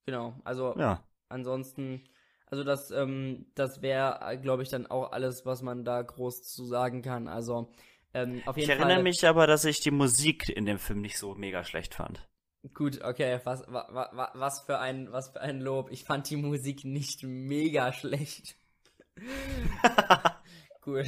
genau. 0.07 0.41
Also 0.45 0.77
ja. 0.79 1.07
ansonsten, 1.29 2.05
also 2.47 2.65
das, 2.65 2.91
ähm, 2.91 3.51
das 3.55 3.83
wäre, 3.83 4.39
glaube 4.43 4.63
ich, 4.63 4.69
dann 4.69 4.87
auch 4.87 5.13
alles, 5.13 5.47
was 5.47 5.63
man 5.63 5.85
da 5.85 6.03
groß 6.03 6.43
zu 6.43 6.67
sagen 6.67 7.03
kann. 7.03 7.29
Also 7.29 7.73
Ähm, 8.15 8.43
auf 8.47 8.57
Ich 8.57 8.59
jeden 8.67 8.69
erinnere 8.69 8.97
Fall, 8.97 9.03
mich 9.03 9.27
aber, 9.27 9.47
dass 9.47 9.65
ich 9.65 9.81
die 9.81 9.91
Musik 9.91 10.49
in 10.49 10.65
dem 10.67 10.79
Film 10.79 11.01
nicht 11.03 11.19
so 11.19 11.35
mega 11.35 11.65
schlecht 11.65 11.95
fand. 11.95 12.27
Gut, 12.75 13.03
okay, 13.03 13.39
was, 13.45 13.63
wa, 13.69 13.87
wa, 13.91 14.11
wa- 14.13 14.31
was, 14.35 14.61
für 14.61 14.79
ein, 14.79 15.13
was 15.13 15.29
für 15.31 15.41
ein 15.41 15.61
Lob. 15.61 15.91
Ich 15.91 16.05
fand 16.05 16.29
die 16.31 16.37
Musik 16.37 16.85
nicht 16.85 17.23
mega 17.23 17.93
schlecht. 17.93 18.57
gut. 20.81 21.07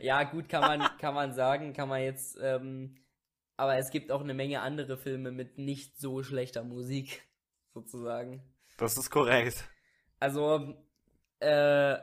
Ja, 0.00 0.24
gut, 0.24 0.48
kann 0.48 0.62
man, 0.62 0.96
kann 0.98 1.14
man 1.14 1.34
sagen, 1.34 1.72
kann 1.72 1.88
man 1.88 2.02
jetzt, 2.02 2.38
ähm, 2.42 2.96
aber 3.56 3.76
es 3.76 3.90
gibt 3.90 4.10
auch 4.10 4.22
eine 4.22 4.34
Menge 4.34 4.60
andere 4.62 4.96
Filme 4.96 5.32
mit 5.32 5.58
nicht 5.58 5.98
so 5.98 6.22
schlechter 6.22 6.64
Musik, 6.64 7.22
sozusagen. 7.74 8.42
Das 8.78 8.96
ist 8.96 9.10
korrekt. 9.10 9.68
Also, 10.18 10.74
äh, 11.40 11.96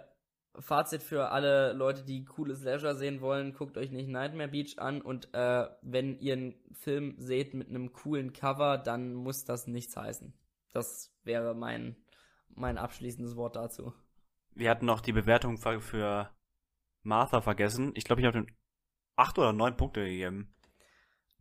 Fazit 0.60 1.04
für 1.04 1.30
alle 1.30 1.74
Leute, 1.74 2.04
die 2.04 2.26
cooles 2.26 2.64
Leisure 2.64 2.96
sehen 2.96 3.22
wollen, 3.22 3.54
guckt 3.54 3.78
euch 3.78 3.92
nicht 3.92 4.10
Nightmare 4.10 4.50
Beach 4.50 4.80
an 4.80 5.02
und 5.02 5.34
äh, 5.34 5.68
wenn 5.82 6.20
ihr 6.20 6.34
einen 6.34 6.56
Film 6.72 7.16
seht 7.20 7.54
mit 7.54 7.70
einem 7.70 7.94
coolen 7.94 8.34
Cover, 8.34 8.78
dann 8.78 9.14
muss 9.14 9.46
das 9.46 9.68
nichts 9.68 9.96
heißen. 9.96 10.34
Das 10.74 11.14
wäre 11.24 11.54
mein, 11.56 11.96
mein 12.50 12.78
abschließendes 12.78 13.36
Wort 13.36 13.56
dazu. 13.56 13.94
Wir 14.54 14.70
hatten 14.72 14.86
noch 14.86 15.02
die 15.02 15.14
Bewertung 15.14 15.58
für- 15.58 15.82
für 15.82 16.32
Martha 17.04 17.42
vergessen. 17.42 17.92
Ich 17.96 18.04
glaube, 18.04 18.22
ich 18.22 18.28
habe 18.28 18.42
den 18.44 18.56
acht 19.16 19.38
oder 19.38 19.54
neun 19.54 19.78
Punkte 19.78 20.04
gegeben. 20.04 20.54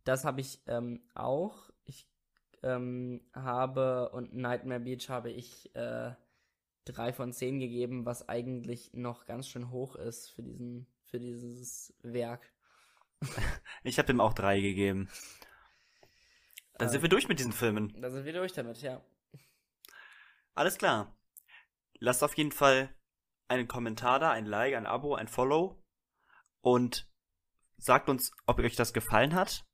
Das 0.03 0.23
habe 0.25 0.41
ich 0.41 0.61
ähm, 0.67 1.01
auch. 1.15 1.69
Ich 1.83 2.07
ähm, 2.63 3.21
habe 3.33 4.09
und 4.11 4.33
Nightmare 4.35 4.79
Beach 4.79 5.09
habe 5.09 5.31
ich 5.31 5.75
äh, 5.75 6.11
drei 6.87 7.13
von 7.13 7.31
zehn 7.33 7.59
gegeben, 7.59 8.05
was 8.05 8.27
eigentlich 8.27 8.93
noch 8.93 9.25
ganz 9.25 9.47
schön 9.47 9.69
hoch 9.69 9.95
ist 9.95 10.29
für 10.31 10.43
diesen 10.43 10.87
für 11.05 11.19
dieses 11.19 11.93
Werk. 12.01 12.53
Ich 13.83 13.97
habe 13.97 14.07
dem 14.07 14.21
auch 14.21 14.33
drei 14.33 14.59
gegeben. 14.59 15.09
Dann 16.77 16.89
Äh, 16.89 16.91
sind 16.91 17.01
wir 17.01 17.09
durch 17.09 17.27
mit 17.27 17.39
diesen 17.39 17.53
Filmen. 17.53 17.99
Da 18.01 18.11
sind 18.11 18.25
wir 18.25 18.33
durch 18.33 18.53
damit, 18.53 18.81
ja. 18.81 19.01
Alles 20.53 20.77
klar. 20.77 21.17
Lasst 21.99 22.23
auf 22.23 22.37
jeden 22.37 22.51
Fall 22.51 22.93
einen 23.47 23.67
Kommentar 23.67 24.19
da, 24.19 24.31
ein 24.31 24.45
Like, 24.45 24.75
ein 24.75 24.85
Abo, 24.85 25.15
ein 25.15 25.27
Follow 25.27 25.81
und 26.61 27.09
sagt 27.77 28.09
uns, 28.09 28.31
ob 28.45 28.59
euch 28.59 28.75
das 28.75 28.93
gefallen 28.93 29.33
hat. 29.33 29.65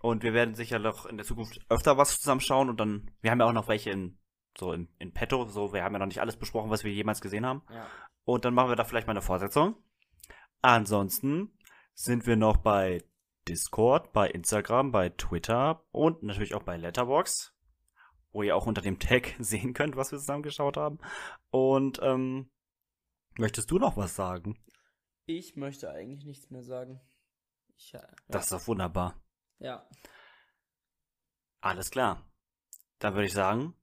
Und 0.00 0.22
wir 0.22 0.32
werden 0.32 0.54
sicher 0.54 0.78
noch 0.78 1.06
in 1.06 1.16
der 1.16 1.26
Zukunft 1.26 1.60
öfter 1.68 1.96
was 1.96 2.18
zusammenschauen 2.18 2.68
und 2.70 2.80
dann, 2.80 3.10
wir 3.20 3.30
haben 3.30 3.40
ja 3.40 3.46
auch 3.46 3.52
noch 3.52 3.68
welche 3.68 3.90
in, 3.90 4.18
so 4.58 4.72
in, 4.72 4.88
in 4.98 5.12
petto, 5.12 5.46
so, 5.46 5.72
wir 5.72 5.82
haben 5.84 5.92
ja 5.92 5.98
noch 5.98 6.06
nicht 6.06 6.20
alles 6.20 6.36
besprochen, 6.36 6.70
was 6.70 6.84
wir 6.84 6.92
jemals 6.92 7.20
gesehen 7.20 7.46
haben. 7.46 7.62
Ja. 7.70 7.86
Und 8.24 8.44
dann 8.44 8.54
machen 8.54 8.70
wir 8.70 8.76
da 8.76 8.84
vielleicht 8.84 9.06
mal 9.06 9.12
eine 9.12 9.22
Fortsetzung. 9.22 9.76
Ansonsten 10.62 11.56
sind 11.94 12.26
wir 12.26 12.36
noch 12.36 12.58
bei 12.58 13.02
Discord, 13.48 14.12
bei 14.12 14.28
Instagram, 14.28 14.92
bei 14.92 15.08
Twitter 15.10 15.84
und 15.92 16.22
natürlich 16.22 16.54
auch 16.54 16.62
bei 16.62 16.76
Letterbox, 16.76 17.54
wo 18.32 18.42
ihr 18.42 18.54
auch 18.56 18.66
unter 18.66 18.82
dem 18.82 18.98
Tag 18.98 19.34
sehen 19.38 19.72
könnt, 19.74 19.96
was 19.96 20.12
wir 20.12 20.18
zusammen 20.18 20.42
geschaut 20.42 20.76
haben. 20.76 20.98
Und 21.50 22.00
ähm, 22.02 22.50
möchtest 23.38 23.70
du 23.70 23.78
noch 23.78 23.96
was 23.96 24.14
sagen? 24.14 24.58
Ich 25.26 25.56
möchte 25.56 25.90
eigentlich 25.90 26.24
nichts 26.24 26.50
mehr 26.50 26.62
sagen. 26.62 27.00
Ich, 27.76 27.94
äh, 27.94 27.98
ja. 27.98 28.08
Das 28.28 28.44
ist 28.44 28.52
doch 28.52 28.66
wunderbar. 28.66 29.20
ja. 29.58 29.86
Alles 31.62 31.90
klar. 31.90 32.26
Dann 33.00 33.12
würde 33.14 33.26
ich 33.26 33.34
sagen, 33.34 33.74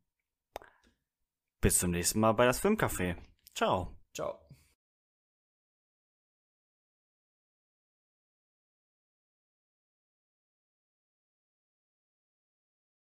bis 1.67 1.79
zum 1.79 1.91
nächsten 1.91 2.21
Mal 2.21 2.31
bei 2.31 2.45
das 2.45 2.61
Filmcafé. 2.63 3.17
Ciao. 3.53 3.91
Ciao. 4.13 4.46